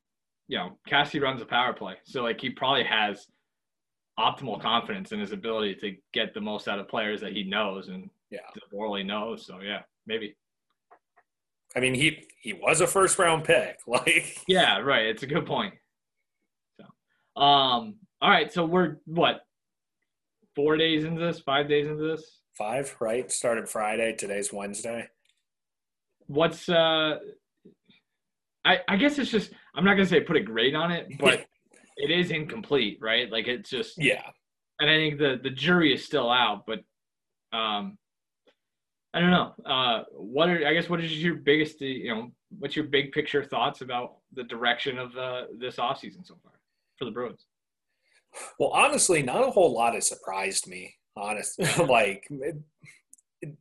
you 0.47 0.59
know, 0.59 0.79
Cassidy 0.87 1.19
runs 1.21 1.43
a 1.43 1.47
power 1.47 1.73
play, 1.73 1.97
so 2.05 2.23
like 2.23 2.41
he 2.41 2.51
probably 2.51 2.85
has 2.85 3.27
optimal 4.19 4.61
confidence 4.61 5.11
in 5.11 5.19
his 5.19 5.33
ability 5.33 5.75
to 5.75 5.97
get 6.13 6.35
the 6.35 6.41
most 6.41 6.69
out 6.69 6.79
of 6.79 6.89
players 6.89 7.21
that 7.21 7.33
he 7.33 7.43
knows, 7.43 7.89
and 7.89 8.09
Yeah. 8.31 8.41
Morley 8.73 9.03
knows. 9.03 9.45
So 9.45 9.61
yeah, 9.61 9.83
maybe. 10.07 10.37
I 11.77 11.81
mean, 11.81 11.95
he 11.95 12.25
he 12.41 12.53
was 12.53 12.81
a 12.81 12.87
first 12.87 13.19
round 13.19 13.45
pick. 13.45 13.79
Like, 13.87 14.39
Yeah, 14.47 14.79
right. 14.81 15.07
It's 15.07 15.23
a 15.23 15.27
good 15.27 15.47
point. 15.47 15.75
So, 16.79 16.85
um, 17.41 17.97
all 18.21 18.31
right. 18.31 18.53
So 18.53 18.65
we're 18.65 18.97
what? 19.07 19.41
Four 20.55 20.77
days 20.77 21.05
into 21.05 21.21
this? 21.21 21.41
Five 21.41 21.69
days 21.69 21.87
into 21.87 22.03
this? 22.05 22.41
five, 22.57 22.95
right? 23.01 23.33
Started 23.33 23.69
Friday. 23.69 24.15
Today's 24.15 24.53
Wednesday. 24.53 25.09
What's 26.27 26.69
uh? 26.69 27.19
I 28.65 28.79
I 28.89 28.97
guess 28.97 29.19
it's 29.19 29.31
just 29.31 29.51
I'm 29.75 29.85
not 29.85 29.95
gonna 29.95 30.07
say 30.07 30.21
put 30.21 30.37
a 30.37 30.41
grade 30.41 30.75
on 30.77 30.93
it, 30.93 31.09
but 31.19 31.45
it 31.97 32.11
is 32.11 32.31
incomplete, 32.31 32.99
right? 33.01 33.31
Like 33.31 33.49
it's 33.49 33.69
just 33.71 33.95
Yeah. 33.99 34.23
and 34.81 34.89
I 34.89 34.95
think 34.97 35.19
the 35.19 35.39
the 35.43 35.51
jury 35.51 35.93
is 35.93 36.05
still 36.05 36.31
out, 36.31 36.65
but 36.67 36.81
um, 37.57 37.99
I 39.15 39.21
don't 39.21 39.31
know. 39.31 39.55
Uh, 39.65 40.03
what 40.13 40.49
are 40.49 40.67
I 40.67 40.75
guess 40.75 40.89
what 40.89 41.03
is 41.03 41.23
your 41.23 41.37
biggest 41.37 41.81
you 41.81 42.13
know 42.13 42.33
what's 42.59 42.75
your 42.75 42.87
big 42.87 43.13
picture 43.13 43.45
thoughts 43.45 43.81
about 43.81 44.17
the 44.33 44.43
direction 44.43 44.99
of 44.99 45.13
the 45.13 45.49
this 45.57 45.77
offseason 45.77 46.27
so 46.27 46.37
far 46.43 46.53
for 46.99 47.05
the 47.05 47.13
Bruins? 47.13 47.47
Well, 48.59 48.71
honestly, 48.71 49.23
not 49.23 49.47
a 49.47 49.51
whole 49.51 49.73
lot 49.73 49.95
has 49.95 50.09
surprised 50.09 50.67
me. 50.67 50.95
Honest, 51.17 51.61
like 51.89 52.29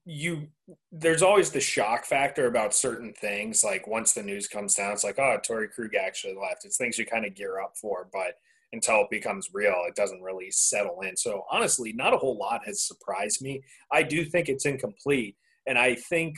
you, 0.05 0.47
there's 0.91 1.21
always 1.21 1.51
the 1.51 1.59
shock 1.59 2.05
factor 2.05 2.47
about 2.47 2.73
certain 2.73 3.13
things. 3.13 3.63
Like 3.63 3.87
once 3.87 4.13
the 4.13 4.23
news 4.23 4.47
comes 4.47 4.75
down, 4.75 4.93
it's 4.93 5.03
like, 5.03 5.19
oh, 5.19 5.37
Torey 5.47 5.71
Krug 5.71 5.95
actually 5.95 6.35
left. 6.35 6.65
It's 6.65 6.77
things 6.77 6.97
you 6.97 7.05
kind 7.05 7.25
of 7.25 7.35
gear 7.35 7.59
up 7.59 7.73
for, 7.79 8.07
but 8.11 8.35
until 8.71 9.01
it 9.01 9.09
becomes 9.11 9.49
real, 9.53 9.83
it 9.87 9.95
doesn't 9.95 10.21
really 10.21 10.49
settle 10.49 11.01
in. 11.01 11.15
So 11.15 11.43
honestly, 11.51 11.93
not 11.93 12.13
a 12.13 12.17
whole 12.17 12.37
lot 12.37 12.65
has 12.65 12.81
surprised 12.81 13.41
me. 13.41 13.63
I 13.91 14.01
do 14.03 14.25
think 14.25 14.49
it's 14.49 14.65
incomplete, 14.65 15.35
and 15.65 15.77
I 15.77 15.95
think 15.95 16.37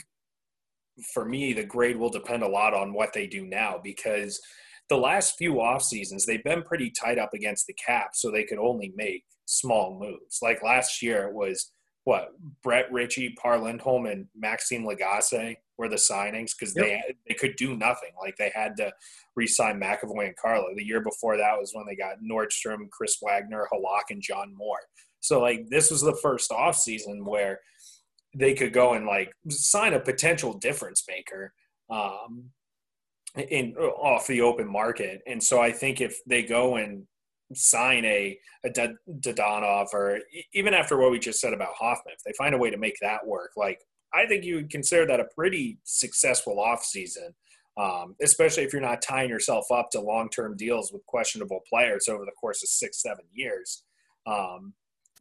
for 1.12 1.24
me, 1.24 1.52
the 1.52 1.64
grade 1.64 1.96
will 1.96 2.10
depend 2.10 2.42
a 2.42 2.48
lot 2.48 2.74
on 2.74 2.92
what 2.92 3.12
they 3.12 3.26
do 3.26 3.46
now 3.46 3.80
because 3.82 4.40
the 4.88 4.96
last 4.96 5.34
few 5.36 5.60
off 5.60 5.82
seasons 5.82 6.24
they've 6.24 6.44
been 6.44 6.62
pretty 6.62 6.90
tight 6.90 7.18
up 7.18 7.34
against 7.34 7.66
the 7.66 7.74
cap 7.74 8.10
so 8.14 8.30
they 8.30 8.44
could 8.44 8.58
only 8.58 8.92
make 8.96 9.24
small 9.44 9.98
moves. 9.98 10.38
Like 10.42 10.62
last 10.62 11.02
year 11.02 11.24
it 11.28 11.34
was 11.34 11.72
what 12.04 12.28
brett 12.62 12.90
ritchie 12.92 13.34
par 13.40 13.58
lindholm 13.58 14.06
and 14.06 14.26
maxime 14.36 14.84
lagace 14.84 15.56
were 15.76 15.88
the 15.88 15.96
signings 15.96 16.52
because 16.56 16.72
they 16.72 17.02
they 17.28 17.34
could 17.34 17.56
do 17.56 17.76
nothing. 17.76 18.10
Like 18.20 18.36
they 18.36 18.52
had 18.54 18.76
to 18.76 18.92
re-sign 19.34 19.80
mcavoy 19.80 20.26
and 20.26 20.36
carlo. 20.36 20.68
The 20.74 20.84
year 20.84 21.00
before 21.00 21.36
that 21.36 21.58
was 21.58 21.72
when 21.74 21.84
they 21.86 21.96
got 21.96 22.18
nordstrom 22.22 22.88
chris 22.90 23.18
wagner 23.20 23.66
halak 23.72 24.10
and 24.10 24.22
john 24.22 24.54
moore. 24.56 24.80
So 25.20 25.40
like 25.40 25.68
this 25.68 25.90
was 25.90 26.00
the 26.00 26.16
first 26.22 26.52
off 26.52 26.76
season 26.76 27.24
where 27.24 27.60
they 28.36 28.54
could 28.54 28.72
go 28.72 28.92
and 28.92 29.06
like 29.06 29.32
sign 29.48 29.94
a 29.94 30.00
potential 30.00 30.52
difference 30.52 31.02
maker 31.08 31.54
um, 31.88 32.50
in 33.48 33.74
off 33.76 34.26
the 34.26 34.42
open 34.42 34.70
market. 34.70 35.22
And 35.26 35.42
so 35.42 35.60
I 35.60 35.72
think 35.72 36.00
if 36.00 36.18
they 36.26 36.42
go 36.42 36.76
and 36.76 37.04
sign 37.54 38.04
a, 38.04 38.38
a 38.64 38.70
Dadonov 38.70 39.94
or 39.94 40.20
even 40.52 40.74
after 40.74 40.98
what 40.98 41.10
we 41.10 41.18
just 41.18 41.40
said 41.40 41.54
about 41.54 41.74
Hoffman, 41.78 42.14
if 42.14 42.22
they 42.24 42.32
find 42.36 42.54
a 42.54 42.58
way 42.58 42.70
to 42.70 42.76
make 42.76 42.98
that 43.00 43.26
work, 43.26 43.52
like 43.56 43.80
I 44.12 44.26
think 44.26 44.44
you 44.44 44.56
would 44.56 44.70
consider 44.70 45.06
that 45.06 45.20
a 45.20 45.28
pretty 45.34 45.78
successful 45.84 46.56
offseason. 46.56 47.30
Um, 47.78 48.16
especially 48.22 48.62
if 48.64 48.72
you're 48.72 48.80
not 48.80 49.02
tying 49.02 49.28
yourself 49.28 49.66
up 49.70 49.90
to 49.90 50.00
long-term 50.00 50.56
deals 50.56 50.94
with 50.94 51.04
questionable 51.04 51.60
players 51.68 52.08
over 52.08 52.24
the 52.24 52.30
course 52.32 52.62
of 52.62 52.70
six, 52.70 53.02
seven 53.02 53.26
years. 53.34 53.82
Um, 54.26 54.72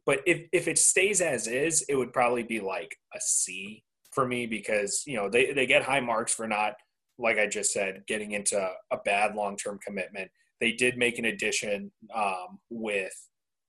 but 0.05 0.21
if, 0.25 0.47
if 0.51 0.67
it 0.67 0.77
stays 0.77 1.21
as 1.21 1.47
is, 1.47 1.83
it 1.89 1.95
would 1.95 2.13
probably 2.13 2.43
be 2.43 2.59
like 2.59 2.95
a 3.15 3.19
C 3.19 3.83
for 4.11 4.27
me 4.27 4.45
because, 4.45 5.03
you 5.05 5.17
know, 5.17 5.29
they, 5.29 5.51
they 5.51 5.65
get 5.65 5.83
high 5.83 5.99
marks 5.99 6.33
for 6.33 6.47
not 6.47 6.73
like 7.17 7.37
I 7.37 7.47
just 7.47 7.71
said, 7.71 8.03
getting 8.07 8.31
into 8.31 8.57
a 8.91 8.97
bad 9.05 9.35
long 9.35 9.57
term 9.57 9.79
commitment. 9.85 10.29
They 10.59 10.73
did 10.73 10.97
make 10.97 11.19
an 11.19 11.25
addition 11.25 11.91
um, 12.13 12.59
with 12.69 13.13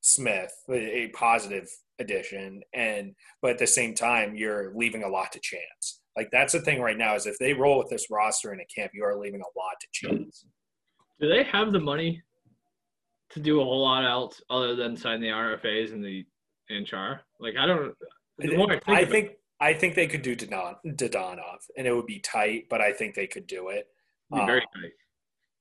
Smith, 0.01 0.53
a 0.71 1.09
positive 1.15 1.69
addition, 1.99 2.63
and 2.75 3.13
but 3.43 3.53
at 3.53 3.59
the 3.59 3.67
same 3.67 3.95
time, 3.95 4.37
you're 4.37 4.73
leaving 4.75 5.03
a 5.03 5.09
lot 5.09 5.33
to 5.33 5.41
chance. 5.41 6.01
Like 6.17 6.29
that's 6.33 6.53
the 6.53 6.61
thing 6.61 6.81
right 6.81 6.97
now 6.97 7.15
is 7.15 7.27
if 7.27 7.39
they 7.39 7.53
roll 7.53 7.79
with 7.79 7.91
this 7.91 8.07
roster 8.11 8.53
in 8.53 8.61
a 8.61 8.67
camp, 8.67 8.93
you 8.95 9.05
are 9.05 9.19
leaving 9.19 9.41
a 9.41 9.59
lot 9.59 9.75
to 9.81 9.89
chance. 9.93 10.47
Do 11.21 11.29
they 11.29 11.45
have 11.45 11.73
the 11.73 11.81
money 11.81 12.23
to 13.31 13.41
do 13.41 13.61
a 13.61 13.65
whole 13.65 13.83
lot 13.83 14.05
else 14.05 14.41
other 14.51 14.75
than 14.77 14.97
sign 14.97 15.21
the 15.21 15.29
RFAs 15.29 15.93
and 15.93 16.05
the 16.05 16.25
HR? 16.71 17.21
Like 17.41 17.57
I 17.59 17.67
don't. 17.67 17.95
I 18.41 18.47
think, 18.47 18.61
I 18.61 18.65
about 18.75 19.03
it- 19.03 19.11
think 19.11 19.31
I 19.61 19.73
think 19.73 19.95
they 19.95 20.07
could 20.07 20.23
do 20.23 20.37
Dodon, 20.37 20.77
Dadonov, 20.85 21.59
and 21.77 21.87
it 21.87 21.93
would 21.95 22.07
be 22.07 22.19
tight, 22.21 22.67
but 22.69 22.81
I 22.83 22.93
think 22.93 23.15
they 23.15 23.27
could 23.27 23.47
do 23.47 23.69
it. 23.69 23.89
very 24.31 24.61
Um, 24.61 24.67
tight. 24.83 24.93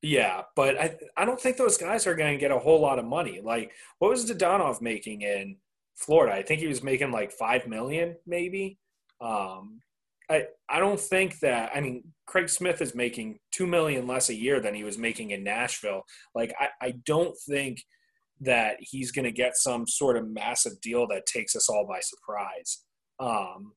Yeah, 0.02 0.42
but 0.56 0.78
I 0.80 0.98
I 1.18 1.26
don't 1.26 1.40
think 1.40 1.58
those 1.58 1.78
guys 1.78 2.06
are 2.06 2.16
going 2.16 2.34
to 2.34 2.40
get 2.40 2.52
a 2.52 2.60
whole 2.60 2.80
lot 2.82 3.00
of 3.00 3.06
money. 3.06 3.40
Like, 3.42 3.72
what 4.00 4.10
was 4.12 4.30
Dadonov 4.30 4.82
making 4.82 5.22
in 5.22 5.58
Florida? 5.96 6.36
I 6.36 6.44
think 6.44 6.60
he 6.60 6.68
was 6.68 6.84
making 6.84 7.12
like 7.12 7.32
five 7.32 7.68
million, 7.68 8.16
maybe. 8.26 8.78
Um, 9.22 9.80
I 10.30 10.48
I 10.70 10.80
don't 10.80 11.00
think 11.00 11.40
that. 11.40 11.72
I 11.74 11.80
mean, 11.82 12.04
Craig 12.26 12.50
Smith 12.50 12.82
is 12.82 12.96
making 12.96 13.40
two 13.52 13.68
million 13.68 14.08
less 14.08 14.30
a 14.30 14.36
year 14.36 14.60
than 14.60 14.74
he 14.74 14.84
was 14.84 14.98
making 14.98 15.32
in 15.32 15.44
Nashville. 15.44 16.04
Like, 16.34 16.54
I 16.60 16.70
I 16.82 16.92
don't 17.06 17.36
think 17.48 17.84
that 18.42 18.78
he's 18.80 19.12
going 19.12 19.26
to 19.26 19.32
get 19.32 19.56
some 19.56 19.88
sort 19.88 20.18
of 20.18 20.28
massive 20.28 20.80
deal 20.82 21.08
that 21.08 21.26
takes 21.26 21.56
us 21.56 21.70
all 21.70 21.86
by 21.88 22.00
surprise. 22.02 22.84
Um, 23.20 23.74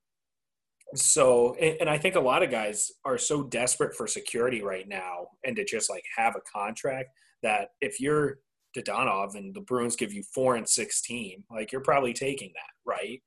so, 0.94 1.54
and, 1.54 1.76
and 1.82 1.90
I 1.90 1.98
think 1.98 2.16
a 2.16 2.20
lot 2.20 2.42
of 2.42 2.50
guys 2.50 2.90
are 3.04 3.18
so 3.18 3.42
desperate 3.42 3.94
for 3.94 4.06
security 4.06 4.62
right 4.62 4.88
now 4.88 5.28
and 5.44 5.54
to 5.56 5.64
just 5.64 5.90
like 5.90 6.04
have 6.16 6.34
a 6.34 6.58
contract 6.58 7.10
that 7.42 7.68
if 7.80 8.00
you're 8.00 8.38
Dadonov 8.76 9.34
and 9.34 9.54
the 9.54 9.60
Bruins 9.60 9.96
give 9.96 10.12
you 10.12 10.22
four 10.34 10.56
and 10.56 10.68
sixteen, 10.68 11.44
like 11.50 11.72
you're 11.72 11.80
probably 11.80 12.12
taking 12.12 12.52
that, 12.54 12.90
right? 12.90 13.22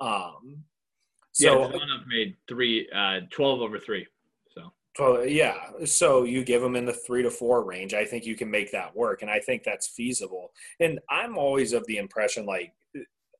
Um, 0.00 0.64
so 1.32 1.60
yeah, 1.60 1.68
Dadonov 1.68 2.06
made 2.06 2.36
three, 2.48 2.88
uh, 2.94 3.20
12 3.30 3.60
over 3.60 3.78
three. 3.78 4.06
Well, 4.98 5.26
yeah. 5.26 5.54
So 5.84 6.24
you 6.24 6.44
give 6.44 6.62
them 6.62 6.76
in 6.76 6.86
the 6.86 6.92
three 6.92 7.22
to 7.22 7.30
four 7.30 7.64
range. 7.64 7.94
I 7.94 8.04
think 8.04 8.24
you 8.26 8.36
can 8.36 8.50
make 8.50 8.70
that 8.72 8.94
work, 8.94 9.22
and 9.22 9.30
I 9.30 9.40
think 9.40 9.62
that's 9.64 9.88
feasible. 9.88 10.52
And 10.80 11.00
I'm 11.10 11.36
always 11.36 11.72
of 11.72 11.84
the 11.86 11.96
impression 11.98 12.46
like 12.46 12.72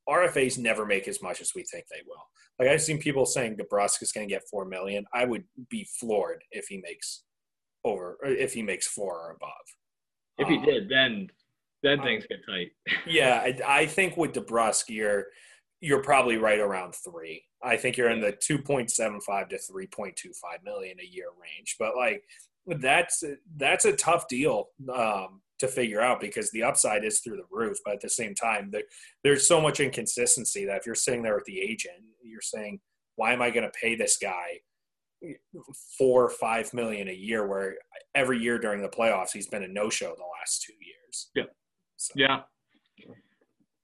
RFAs 0.09 0.57
never 0.57 0.85
make 0.85 1.07
as 1.07 1.21
much 1.21 1.41
as 1.41 1.53
we 1.55 1.63
think 1.63 1.85
they 1.87 2.01
will. 2.07 2.21
Like 2.59 2.69
I've 2.69 2.81
seen 2.81 2.99
people 2.99 3.25
saying 3.25 3.57
DeBrusk 3.57 4.01
is 4.01 4.11
going 4.11 4.27
to 4.27 4.33
get 4.33 4.43
four 4.49 4.65
million. 4.65 5.05
I 5.13 5.25
would 5.25 5.43
be 5.69 5.87
floored 5.99 6.43
if 6.51 6.67
he 6.67 6.77
makes 6.77 7.23
over, 7.83 8.17
if 8.23 8.53
he 8.53 8.61
makes 8.61 8.87
four 8.87 9.15
or 9.15 9.31
above. 9.31 9.51
if 10.37 10.47
he 10.47 10.57
Um, 10.57 10.65
did, 10.65 10.89
then 10.89 11.27
then 11.83 11.99
uh, 11.99 12.03
things 12.03 12.25
get 12.27 12.39
tight. 12.45 12.71
yeah, 13.07 13.41
I, 13.43 13.81
I 13.81 13.85
think 13.85 14.17
with 14.17 14.33
DeBrusk, 14.33 14.85
you're 14.89 15.27
you're 15.85 16.01
probably 16.01 16.37
right 16.37 16.59
around 16.59 16.95
three. 16.95 17.43
I 17.63 17.77
think 17.77 17.95
you're 17.95 18.09
in 18.09 18.19
the 18.19 18.31
two 18.31 18.57
point 18.57 18.89
seven 18.89 19.21
five 19.21 19.49
to 19.49 19.59
three 19.59 19.85
point 19.85 20.15
two 20.15 20.31
five 20.33 20.63
million 20.63 20.97
a 20.99 21.05
year 21.05 21.27
range. 21.39 21.75
But 21.77 21.95
like 21.95 22.23
that's 22.79 23.23
that's 23.55 23.85
a 23.85 23.95
tough 23.95 24.27
deal 24.27 24.69
um, 24.91 25.41
to 25.59 25.67
figure 25.67 26.01
out 26.01 26.19
because 26.19 26.49
the 26.49 26.63
upside 26.63 27.05
is 27.05 27.19
through 27.19 27.37
the 27.37 27.45
roof. 27.51 27.77
But 27.85 27.93
at 27.93 28.01
the 28.01 28.09
same 28.09 28.33
time, 28.33 28.69
there, 28.71 28.81
there's 29.23 29.47
so 29.47 29.61
much 29.61 29.79
inconsistency 29.79 30.65
that 30.65 30.77
if 30.77 30.87
you're 30.87 30.95
sitting 30.95 31.21
there 31.21 31.35
with 31.35 31.45
the 31.45 31.61
agent, 31.61 32.01
you're 32.23 32.41
saying, 32.41 32.79
"Why 33.15 33.33
am 33.33 33.43
I 33.43 33.51
going 33.51 33.65
to 33.65 33.79
pay 33.79 33.95
this 33.95 34.17
guy?" 34.17 34.61
four 35.97 36.25
or 36.25 36.29
five 36.29 36.73
million 36.73 37.07
a 37.07 37.13
year 37.13 37.47
where 37.47 37.75
every 38.15 38.39
year 38.39 38.59
during 38.59 38.81
the 38.81 38.89
playoffs 38.89 39.31
he's 39.33 39.47
been 39.47 39.63
a 39.63 39.67
no-show 39.67 40.13
the 40.15 40.23
last 40.39 40.61
two 40.61 40.73
years 40.73 41.31
Yeah. 41.33 41.43
so. 41.95 42.13
Yeah. 42.15 42.41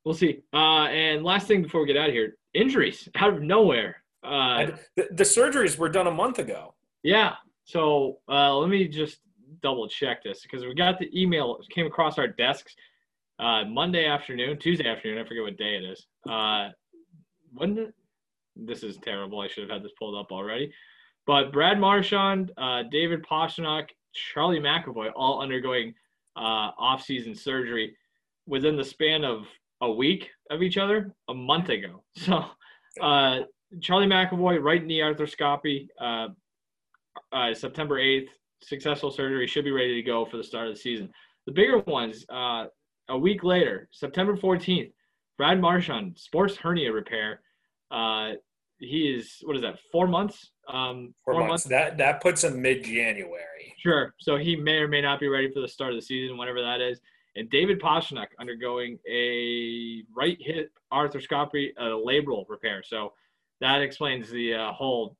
We'll 0.03 0.15
see. 0.15 0.41
Uh, 0.53 0.85
and 0.87 1.23
last 1.23 1.47
thing 1.47 1.61
before 1.61 1.81
we 1.81 1.87
get 1.87 1.97
out 1.97 2.09
of 2.09 2.13
here, 2.13 2.37
injuries 2.53 3.07
out 3.15 3.33
of 3.33 3.41
nowhere. 3.41 4.03
Uh, 4.23 4.67
the, 4.95 5.07
the 5.11 5.23
surgeries 5.23 5.77
were 5.77 5.89
done 5.89 6.07
a 6.07 6.11
month 6.11 6.39
ago. 6.39 6.73
yeah. 7.03 7.33
So 7.63 8.17
uh, 8.27 8.55
let 8.57 8.69
me 8.69 8.87
just 8.87 9.19
double 9.61 9.87
check 9.87 10.23
this 10.23 10.41
because 10.41 10.65
we 10.65 10.73
got 10.73 10.99
the 10.99 11.09
email 11.19 11.57
it 11.57 11.73
came 11.73 11.85
across 11.85 12.17
our 12.17 12.27
desks 12.27 12.75
uh, 13.39 13.63
Monday 13.65 14.05
afternoon, 14.05 14.57
Tuesday 14.59 14.87
afternoon. 14.87 15.19
I 15.19 15.27
forget 15.27 15.43
what 15.43 15.57
day 15.57 15.75
it 15.75 15.83
is. 15.83 16.05
Uh, 16.29 16.69
when 17.53 17.75
did, 17.75 17.93
this 18.55 18.83
is 18.83 18.97
terrible. 18.97 19.39
I 19.39 19.47
should 19.47 19.63
have 19.63 19.71
had 19.71 19.83
this 19.83 19.93
pulled 19.97 20.15
up 20.15 20.31
already. 20.31 20.73
But 21.25 21.53
Brad 21.53 21.79
Marchand, 21.79 22.51
uh, 22.57 22.83
David 22.91 23.23
Pastrnak, 23.23 23.89
Charlie 24.13 24.59
McAvoy, 24.59 25.11
all 25.15 25.41
undergoing 25.41 25.93
uh, 26.35 26.71
off-season 26.77 27.35
surgery 27.35 27.95
within 28.47 28.75
the 28.75 28.83
span 28.83 29.23
of 29.23 29.47
a 29.81 29.91
week 29.91 30.29
of 30.49 30.61
each 30.61 30.77
other 30.77 31.13
a 31.29 31.33
month 31.33 31.69
ago. 31.69 32.03
So 32.13 32.45
uh, 33.01 33.39
Charlie 33.79 34.07
McAvoy, 34.07 34.61
right 34.61 34.83
knee 34.83 34.99
arthroscopy, 34.99 35.87
uh, 35.99 36.27
uh, 37.31 37.53
September 37.53 37.99
8th, 37.99 38.27
successful 38.61 39.11
surgery, 39.11 39.47
should 39.47 39.63
be 39.63 39.71
ready 39.71 39.95
to 39.95 40.01
go 40.01 40.25
for 40.25 40.35
the 40.35 40.43
start 40.43 40.67
of 40.67 40.73
the 40.73 40.79
season. 40.79 41.09
The 41.45 41.53
bigger 41.53 41.79
ones, 41.79 42.25
uh, 42.29 42.65
a 43.09 43.17
week 43.17 43.43
later, 43.43 43.87
September 43.91 44.35
14th, 44.35 44.91
Brad 45.37 45.61
Marchand, 45.61 46.17
sports 46.17 46.57
hernia 46.57 46.91
repair, 46.91 47.41
uh, 47.91 48.31
he 48.81 49.13
is 49.15 49.37
what 49.43 49.55
is 49.55 49.61
that? 49.61 49.77
Four 49.91 50.07
months. 50.07 50.51
Um, 50.67 51.13
four, 51.23 51.35
four 51.35 51.47
months. 51.47 51.49
months. 51.49 51.63
That 51.65 51.97
that 51.99 52.21
puts 52.21 52.43
him 52.43 52.61
mid 52.61 52.83
January. 52.83 53.75
Sure. 53.77 54.13
So 54.19 54.37
he 54.37 54.55
may 54.55 54.77
or 54.77 54.87
may 54.87 55.01
not 55.01 55.19
be 55.19 55.27
ready 55.27 55.51
for 55.51 55.59
the 55.61 55.67
start 55.67 55.91
of 55.91 55.97
the 55.97 56.01
season, 56.01 56.37
whatever 56.37 56.61
that 56.61 56.81
is. 56.81 56.99
And 57.35 57.49
David 57.49 57.79
Pastrnak 57.79 58.27
undergoing 58.39 58.97
a 59.09 60.03
right 60.15 60.37
hip 60.39 60.71
arthroscopy, 60.91 61.69
a 61.77 61.83
labral 61.83 62.45
repair. 62.49 62.83
So 62.83 63.13
that 63.61 63.81
explains 63.81 64.29
the 64.29 64.53
uh, 64.53 64.71
whole 64.73 65.15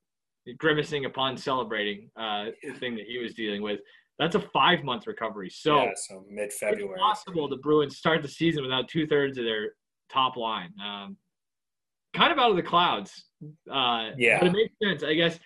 grimacing 0.57 1.05
upon 1.05 1.37
celebrating 1.37 2.09
uh, 2.17 2.47
thing 2.79 2.95
that 2.95 3.05
he 3.07 3.17
was 3.19 3.33
dealing 3.33 3.61
with. 3.61 3.79
That's 4.19 4.35
a 4.35 4.39
five 4.39 4.83
month 4.83 5.07
recovery. 5.07 5.49
So, 5.49 5.77
yeah, 5.77 5.91
so 5.95 6.25
mid 6.29 6.51
February. 6.51 6.99
possible 6.99 7.47
the 7.47 7.57
Bruins 7.57 7.97
start 7.97 8.21
the 8.21 8.27
season 8.27 8.61
without 8.61 8.87
two 8.87 9.07
thirds 9.07 9.37
of 9.37 9.45
their 9.45 9.73
top 10.11 10.37
line. 10.37 10.71
Um, 10.83 11.17
kind 12.13 12.31
of 12.31 12.37
out 12.37 12.51
of 12.51 12.55
the 12.55 12.63
clouds. 12.63 13.25
Uh, 13.71 14.11
yeah. 14.17 14.39
But 14.39 14.49
it 14.49 14.53
makes 14.53 14.73
sense. 14.83 15.03
I 15.03 15.13
guess, 15.13 15.39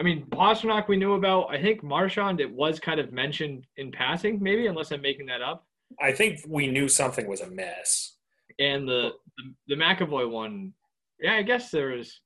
I 0.00 0.02
mean, 0.02 0.26
Pastrnak 0.30 0.88
we 0.88 0.96
knew 0.96 1.14
about. 1.14 1.46
I 1.50 1.60
think 1.60 1.82
Marchand, 1.82 2.40
it 2.40 2.50
was 2.50 2.80
kind 2.80 2.98
of 2.98 3.12
mentioned 3.12 3.66
in 3.76 3.92
passing, 3.92 4.42
maybe, 4.42 4.66
unless 4.66 4.90
I'm 4.90 5.02
making 5.02 5.26
that 5.26 5.42
up. 5.42 5.66
I 6.00 6.12
think 6.12 6.40
we 6.48 6.66
knew 6.66 6.88
something 6.88 7.26
was 7.26 7.40
amiss. 7.40 8.16
And 8.58 8.88
the, 8.88 9.10
the, 9.36 9.74
the 9.74 9.82
McAvoy 9.82 10.30
one, 10.30 10.72
yeah, 11.20 11.34
I 11.34 11.42
guess 11.42 11.70
there 11.70 11.90
was. 11.90 12.20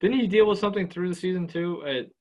Didn't 0.00 0.20
he 0.20 0.26
deal 0.28 0.46
with 0.46 0.60
something 0.60 0.88
through 0.88 1.08
the 1.08 1.14
season 1.14 1.48
too? 1.48 1.82
It, 1.84 2.12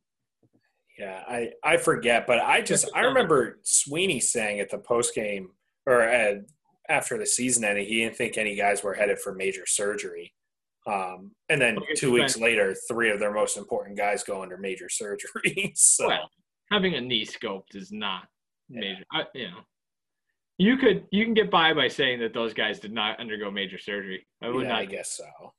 yeah, 0.98 1.22
I 1.28 1.52
I 1.64 1.78
forget, 1.78 2.26
but 2.26 2.40
I 2.40 2.62
just 2.62 2.90
I 2.96 3.02
remember 3.02 3.60
Sweeney 3.64 4.20
saying 4.20 4.60
at 4.60 4.72
the 4.72 4.80
post 4.80 5.14
game 5.14 5.50
or 5.86 6.02
at, 6.02 6.38
after 6.90 7.18
the 7.18 7.26
season 7.26 7.64
ended, 7.64 7.88
he 7.88 8.02
didn't 8.02 8.16
think 8.16 8.38
any 8.38 8.56
guys 8.56 8.84
were 8.84 8.94
headed 8.94 9.20
for 9.20 9.34
major 9.34 9.66
surgery. 9.66 10.34
Um, 10.88 11.32
and 11.50 11.62
then 11.62 11.78
two 11.98 12.14
weeks 12.14 12.38
later, 12.38 12.74
three 12.88 13.12
of 13.12 13.20
their 13.20 13.34
most 13.34 13.58
important 13.58 13.98
guys 13.98 14.24
go 14.24 14.42
under 14.42 14.58
major 14.58 14.90
surgery. 14.90 15.72
so 15.76 16.08
well, 16.08 16.30
having 16.72 16.96
a 16.96 17.02
knee 17.02 17.26
scoped 17.26 17.76
is 17.76 17.92
not 17.92 18.24
major. 18.70 19.04
Yeah. 19.14 19.20
I, 19.20 19.24
you 19.34 19.48
know, 19.50 19.60
you 20.58 20.78
could 20.78 21.06
you 21.12 21.24
can 21.24 21.34
get 21.34 21.52
by 21.52 21.74
by 21.74 21.88
saying 21.88 22.20
that 22.20 22.34
those 22.34 22.54
guys 22.54 22.80
did 22.80 22.92
not 22.92 23.20
undergo 23.20 23.52
major 23.52 23.78
surgery. 23.78 24.26
I 24.42 24.50
would 24.50 24.64
yeah, 24.64 24.70
not. 24.70 24.80
I 24.80 24.86
guess 24.86 25.12
so. 25.12 25.54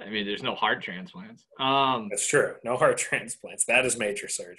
I 0.00 0.10
mean, 0.10 0.26
there's 0.26 0.42
no 0.42 0.54
heart 0.54 0.82
transplants. 0.82 1.44
Um, 1.58 2.08
That's 2.10 2.26
true. 2.26 2.54
No 2.64 2.76
heart 2.76 2.98
transplants. 2.98 3.64
That 3.64 3.86
is 3.86 3.96
major 3.96 4.28
surgery. 4.28 4.58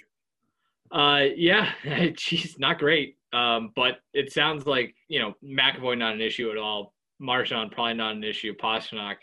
Uh, 0.90 1.26
yeah, 1.36 1.70
geez, 2.16 2.58
not 2.58 2.78
great. 2.78 3.16
Um, 3.32 3.72
but 3.76 3.98
it 4.14 4.32
sounds 4.32 4.66
like 4.66 4.94
you 5.08 5.20
know 5.20 5.34
McAvoy 5.44 5.98
not 5.98 6.14
an 6.14 6.20
issue 6.20 6.50
at 6.50 6.56
all. 6.56 6.94
Marchand 7.18 7.72
probably 7.72 7.94
not 7.94 8.16
an 8.16 8.24
issue. 8.24 8.54
Pastrnak, 8.56 9.16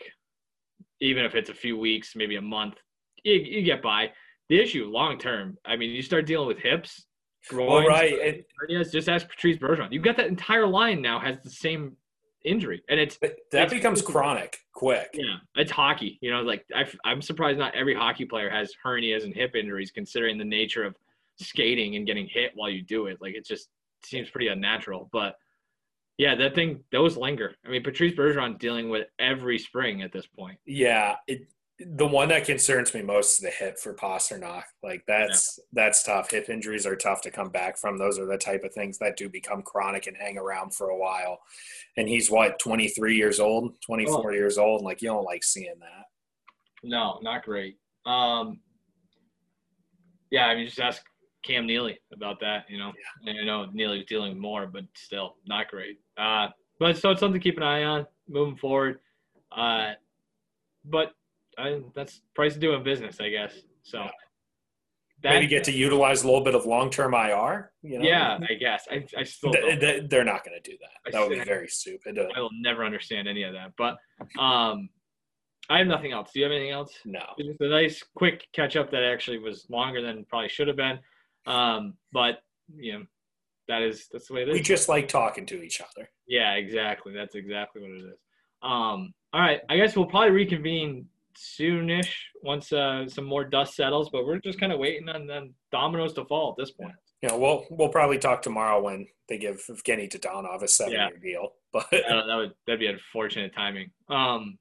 even 1.00 1.24
if 1.24 1.34
it's 1.34 1.50
a 1.50 1.54
few 1.54 1.76
weeks, 1.76 2.14
maybe 2.14 2.36
a 2.36 2.42
month, 2.42 2.76
you, 3.24 3.34
you 3.34 3.62
get 3.62 3.82
by. 3.82 4.12
The 4.48 4.60
issue 4.60 4.84
long 4.84 5.18
term. 5.18 5.58
I 5.64 5.74
mean, 5.74 5.90
you 5.90 6.02
start 6.02 6.24
dealing 6.24 6.46
with 6.46 6.58
hips, 6.58 7.04
well, 7.52 7.86
right. 7.86 8.44
hernias. 8.60 8.92
Just 8.92 9.08
ask 9.08 9.28
Patrice 9.28 9.58
Bergeron. 9.58 9.92
You've 9.92 10.04
got 10.04 10.16
that 10.16 10.26
entire 10.26 10.66
line 10.66 11.00
now 11.00 11.18
has 11.18 11.36
the 11.42 11.50
same 11.50 11.96
injury, 12.44 12.82
and 12.88 12.98
it's 12.98 13.16
that 13.18 13.36
it's, 13.52 13.72
becomes 13.72 14.02
chronic 14.02 14.58
quick. 14.74 15.10
Yeah, 15.14 15.36
it's 15.56 15.70
hockey. 15.70 16.18
You 16.20 16.30
know, 16.30 16.42
like 16.42 16.64
i 16.74 16.84
am 17.10 17.22
surprised 17.22 17.58
not 17.58 17.74
every 17.74 17.94
hockey 17.94 18.24
player 18.24 18.50
has 18.50 18.72
hernias 18.84 19.24
and 19.24 19.34
hip 19.34 19.54
injuries, 19.54 19.90
considering 19.90 20.38
the 20.38 20.44
nature 20.44 20.84
of 20.84 20.96
skating 21.38 21.96
and 21.96 22.06
getting 22.06 22.26
hit 22.26 22.52
while 22.54 22.70
you 22.70 22.82
do 22.82 23.06
it. 23.06 23.18
Like 23.20 23.34
it 23.34 23.46
just 23.46 23.68
seems 24.04 24.30
pretty 24.30 24.48
unnatural. 24.48 25.08
But 25.12 25.36
yeah, 26.18 26.34
that 26.36 26.54
thing 26.54 26.82
those 26.92 27.16
linger. 27.16 27.54
I 27.64 27.68
mean, 27.68 27.82
Patrice 27.82 28.14
Bergeron 28.14 28.58
dealing 28.58 28.88
with 28.88 29.06
every 29.18 29.58
spring 29.58 30.02
at 30.02 30.12
this 30.12 30.26
point. 30.26 30.58
Yeah, 30.64 31.16
it, 31.26 31.48
the 31.78 32.06
one 32.06 32.28
that 32.28 32.46
concerns 32.46 32.94
me 32.94 33.02
most 33.02 33.34
is 33.34 33.38
the 33.40 33.50
hip 33.50 33.78
for 33.78 33.94
Pastrnak. 33.94 34.62
Like 34.82 35.02
that's 35.06 35.58
yeah. 35.58 35.64
that's 35.72 36.02
tough. 36.02 36.30
Hip 36.30 36.48
injuries 36.48 36.86
are 36.86 36.96
tough 36.96 37.20
to 37.22 37.30
come 37.30 37.50
back 37.50 37.78
from. 37.78 37.98
Those 37.98 38.18
are 38.18 38.26
the 38.26 38.38
type 38.38 38.64
of 38.64 38.72
things 38.72 38.98
that 38.98 39.16
do 39.16 39.28
become 39.28 39.62
chronic 39.62 40.06
and 40.06 40.16
hang 40.16 40.38
around 40.38 40.74
for 40.74 40.88
a 40.88 40.98
while. 40.98 41.38
And 41.98 42.08
he's 42.08 42.30
what, 42.30 42.58
23 42.58 43.16
years 43.16 43.40
old, 43.40 43.74
24 43.82 44.30
oh. 44.30 44.34
years 44.34 44.56
old. 44.56 44.82
Like 44.82 45.02
you 45.02 45.08
don't 45.08 45.24
like 45.24 45.44
seeing 45.44 45.78
that. 45.80 46.06
No, 46.82 47.18
not 47.22 47.44
great. 47.44 47.76
Um, 48.06 48.60
yeah, 50.30 50.46
I 50.46 50.54
mean, 50.54 50.66
just 50.66 50.80
ask 50.80 51.02
Cam 51.44 51.66
Neely 51.66 51.98
about 52.12 52.40
that. 52.40 52.64
You 52.70 52.78
know, 52.78 52.92
yeah. 53.22 53.30
and 53.30 53.40
I 53.40 53.44
know 53.44 53.66
Neely's 53.72 54.06
dealing 54.06 54.38
more, 54.38 54.66
but 54.66 54.84
still 54.94 55.36
not 55.46 55.68
great. 55.68 55.98
Uh, 56.16 56.48
but 56.78 56.96
so 56.96 57.10
it's 57.10 57.20
something 57.20 57.38
to 57.38 57.44
keep 57.44 57.58
an 57.58 57.62
eye 57.62 57.84
on 57.84 58.06
moving 58.28 58.56
forward. 58.56 58.98
Uh, 59.54 59.92
but 60.84 61.12
I, 61.58 61.80
that's 61.94 62.20
price 62.34 62.54
of 62.54 62.60
doing 62.60 62.82
business, 62.82 63.20
I 63.20 63.30
guess. 63.30 63.52
So 63.82 64.00
yeah. 64.00 64.10
that, 65.22 65.30
maybe 65.34 65.46
get 65.46 65.64
to 65.64 65.72
utilize 65.72 66.22
a 66.22 66.26
little 66.26 66.44
bit 66.44 66.54
of 66.54 66.66
long-term 66.66 67.14
IR. 67.14 67.72
You 67.82 67.98
know? 67.98 68.04
Yeah, 68.04 68.38
I 68.48 68.54
guess. 68.54 68.86
I, 68.90 69.04
I 69.16 69.22
still 69.24 69.52
they, 69.52 70.06
they're 70.08 70.24
not 70.24 70.44
going 70.44 70.60
to 70.62 70.70
do 70.70 70.76
that. 70.80 71.12
That 71.12 71.20
would 71.20 71.38
be 71.38 71.44
very 71.44 71.68
stupid. 71.68 72.18
I 72.18 72.40
will 72.40 72.50
never 72.60 72.84
understand 72.84 73.28
any 73.28 73.42
of 73.42 73.54
that. 73.54 73.72
But 73.78 73.96
um, 74.40 74.88
I 75.68 75.78
have 75.78 75.86
nothing 75.86 76.12
else. 76.12 76.30
Do 76.32 76.40
you 76.40 76.44
have 76.44 76.52
anything 76.52 76.72
else? 76.72 76.92
No. 77.04 77.24
It's 77.38 77.60
a 77.60 77.68
nice 77.68 78.02
quick 78.14 78.46
catch 78.52 78.76
up 78.76 78.90
that 78.90 79.02
actually 79.02 79.38
was 79.38 79.66
longer 79.70 80.02
than 80.02 80.24
probably 80.28 80.48
should 80.48 80.68
have 80.68 80.76
been. 80.76 80.98
Um, 81.46 81.94
but 82.12 82.40
you 82.76 82.92
know, 82.92 83.04
that 83.68 83.82
is 83.82 84.08
that's 84.12 84.28
the 84.28 84.34
way 84.34 84.42
it 84.42 84.48
is. 84.48 84.54
We 84.54 84.60
just 84.60 84.88
like 84.88 85.08
talking 85.08 85.46
to 85.46 85.62
each 85.62 85.80
other. 85.80 86.08
Yeah, 86.26 86.52
exactly. 86.54 87.12
That's 87.12 87.34
exactly 87.34 87.82
what 87.82 87.90
it 87.90 88.04
is. 88.04 88.18
Um, 88.62 89.12
all 89.32 89.40
right, 89.40 89.60
I 89.68 89.76
guess 89.76 89.96
we'll 89.96 90.06
probably 90.06 90.30
reconvene 90.30 91.06
soonish 91.36 92.12
once 92.42 92.72
uh, 92.72 93.08
some 93.08 93.24
more 93.24 93.44
dust 93.44 93.76
settles. 93.76 94.10
But 94.10 94.26
we're 94.26 94.40
just 94.40 94.60
kind 94.60 94.72
of 94.72 94.78
waiting 94.78 95.08
on 95.08 95.26
them 95.26 95.54
dominoes 95.72 96.12
to 96.14 96.24
fall 96.24 96.50
at 96.50 96.62
this 96.62 96.72
point. 96.72 96.94
Yeah, 97.22 97.34
we'll 97.34 97.64
we'll 97.70 97.88
probably 97.88 98.18
talk 98.18 98.42
tomorrow 98.42 98.82
when 98.82 99.06
they 99.28 99.38
give 99.38 99.62
Evgeny 99.70 100.10
Dadonov 100.10 100.62
a 100.62 100.68
seven-year 100.68 101.10
yeah. 101.14 101.20
deal. 101.22 101.52
But 101.72 101.90
that 101.90 102.36
would 102.36 102.54
that'd 102.66 102.80
be 102.80 102.86
unfortunate 102.86 103.54
timing. 103.54 103.90
Um, 104.08 104.58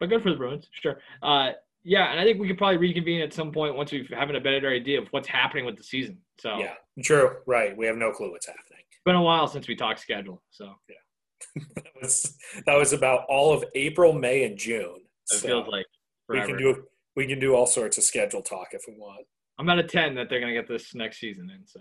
but 0.00 0.10
good 0.10 0.22
for 0.22 0.30
the 0.30 0.36
Bruins, 0.36 0.68
sure. 0.70 1.00
Uh, 1.22 1.52
yeah, 1.82 2.10
and 2.10 2.20
I 2.20 2.24
think 2.24 2.38
we 2.38 2.46
could 2.46 2.58
probably 2.58 2.76
reconvene 2.76 3.22
at 3.22 3.32
some 3.32 3.52
point 3.52 3.74
once 3.74 3.90
we've 3.90 4.08
having 4.10 4.36
a 4.36 4.40
better 4.40 4.68
idea 4.68 5.00
of 5.00 5.08
what's 5.10 5.28
happening 5.28 5.64
with 5.64 5.78
the 5.78 5.82
season. 5.82 6.18
So 6.38 6.58
yeah, 6.58 6.74
true, 7.02 7.36
right. 7.46 7.74
We 7.74 7.86
have 7.86 7.96
no 7.96 8.12
clue 8.12 8.30
what's 8.30 8.46
happening. 8.46 8.82
It's 8.90 9.00
been 9.06 9.14
a 9.14 9.22
while 9.22 9.48
since 9.48 9.66
we 9.66 9.76
talked 9.76 10.00
schedule, 10.00 10.42
so 10.50 10.74
yeah, 10.90 11.62
that 11.76 11.86
was 12.02 12.36
that 12.66 12.74
was 12.76 12.92
about 12.92 13.24
all 13.30 13.54
of 13.54 13.64
April, 13.74 14.12
May, 14.12 14.44
and 14.44 14.58
June. 14.58 15.00
It 15.30 15.38
so 15.38 15.46
feels 15.46 15.68
like 15.68 15.86
forever. 16.28 16.46
we 16.46 16.52
can 16.52 16.58
do 16.58 16.84
we 17.16 17.26
can 17.26 17.40
do 17.40 17.54
all 17.54 17.66
sorts 17.66 17.98
of 17.98 18.04
schedule 18.04 18.42
talk 18.42 18.68
if 18.72 18.82
we 18.86 18.94
want. 18.94 19.26
I'm 19.58 19.68
at 19.68 19.78
a 19.78 19.82
ten 19.82 20.14
that 20.14 20.28
they're 20.30 20.40
gonna 20.40 20.52
get 20.52 20.68
this 20.68 20.94
next 20.94 21.18
season 21.18 21.50
in. 21.50 21.66
So 21.66 21.80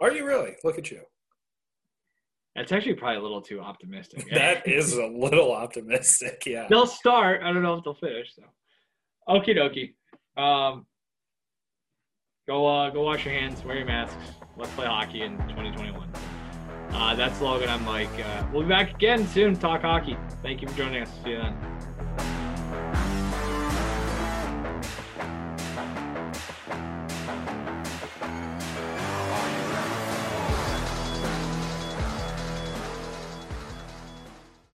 are 0.00 0.12
you 0.12 0.26
really? 0.26 0.56
Look 0.64 0.76
at 0.78 0.90
you. 0.90 1.00
That's 2.54 2.72
actually 2.72 2.94
probably 2.94 3.18
a 3.18 3.22
little 3.22 3.42
too 3.42 3.60
optimistic. 3.60 4.24
that 4.32 4.66
is 4.66 4.94
a 4.94 5.06
little 5.06 5.52
optimistic. 5.52 6.42
Yeah. 6.46 6.66
They'll 6.68 6.86
start. 6.86 7.42
I 7.42 7.52
don't 7.52 7.62
know 7.62 7.74
if 7.74 7.84
they'll 7.84 7.94
finish. 7.94 8.34
So. 8.34 8.42
Okie 9.28 9.56
dokie. 9.56 9.94
Um, 10.42 10.86
go 12.46 12.66
uh, 12.66 12.90
go 12.90 13.02
wash 13.02 13.24
your 13.24 13.34
hands, 13.34 13.64
wear 13.64 13.76
your 13.76 13.86
masks. 13.86 14.16
Let's 14.56 14.72
play 14.72 14.86
hockey 14.86 15.22
in 15.22 15.36
2021. 15.48 16.10
Uh, 16.90 17.14
that's 17.14 17.40
Logan. 17.40 17.68
I'm 17.68 17.84
Mike. 17.84 18.08
Uh, 18.18 18.46
we'll 18.52 18.62
be 18.62 18.68
back 18.68 18.94
again 18.94 19.26
soon. 19.28 19.56
Talk 19.56 19.82
hockey. 19.82 20.16
Thank 20.42 20.62
you 20.62 20.68
for 20.68 20.76
joining 20.76 21.02
us. 21.02 21.10
See 21.24 21.30
you 21.30 21.38
then. 21.38 21.75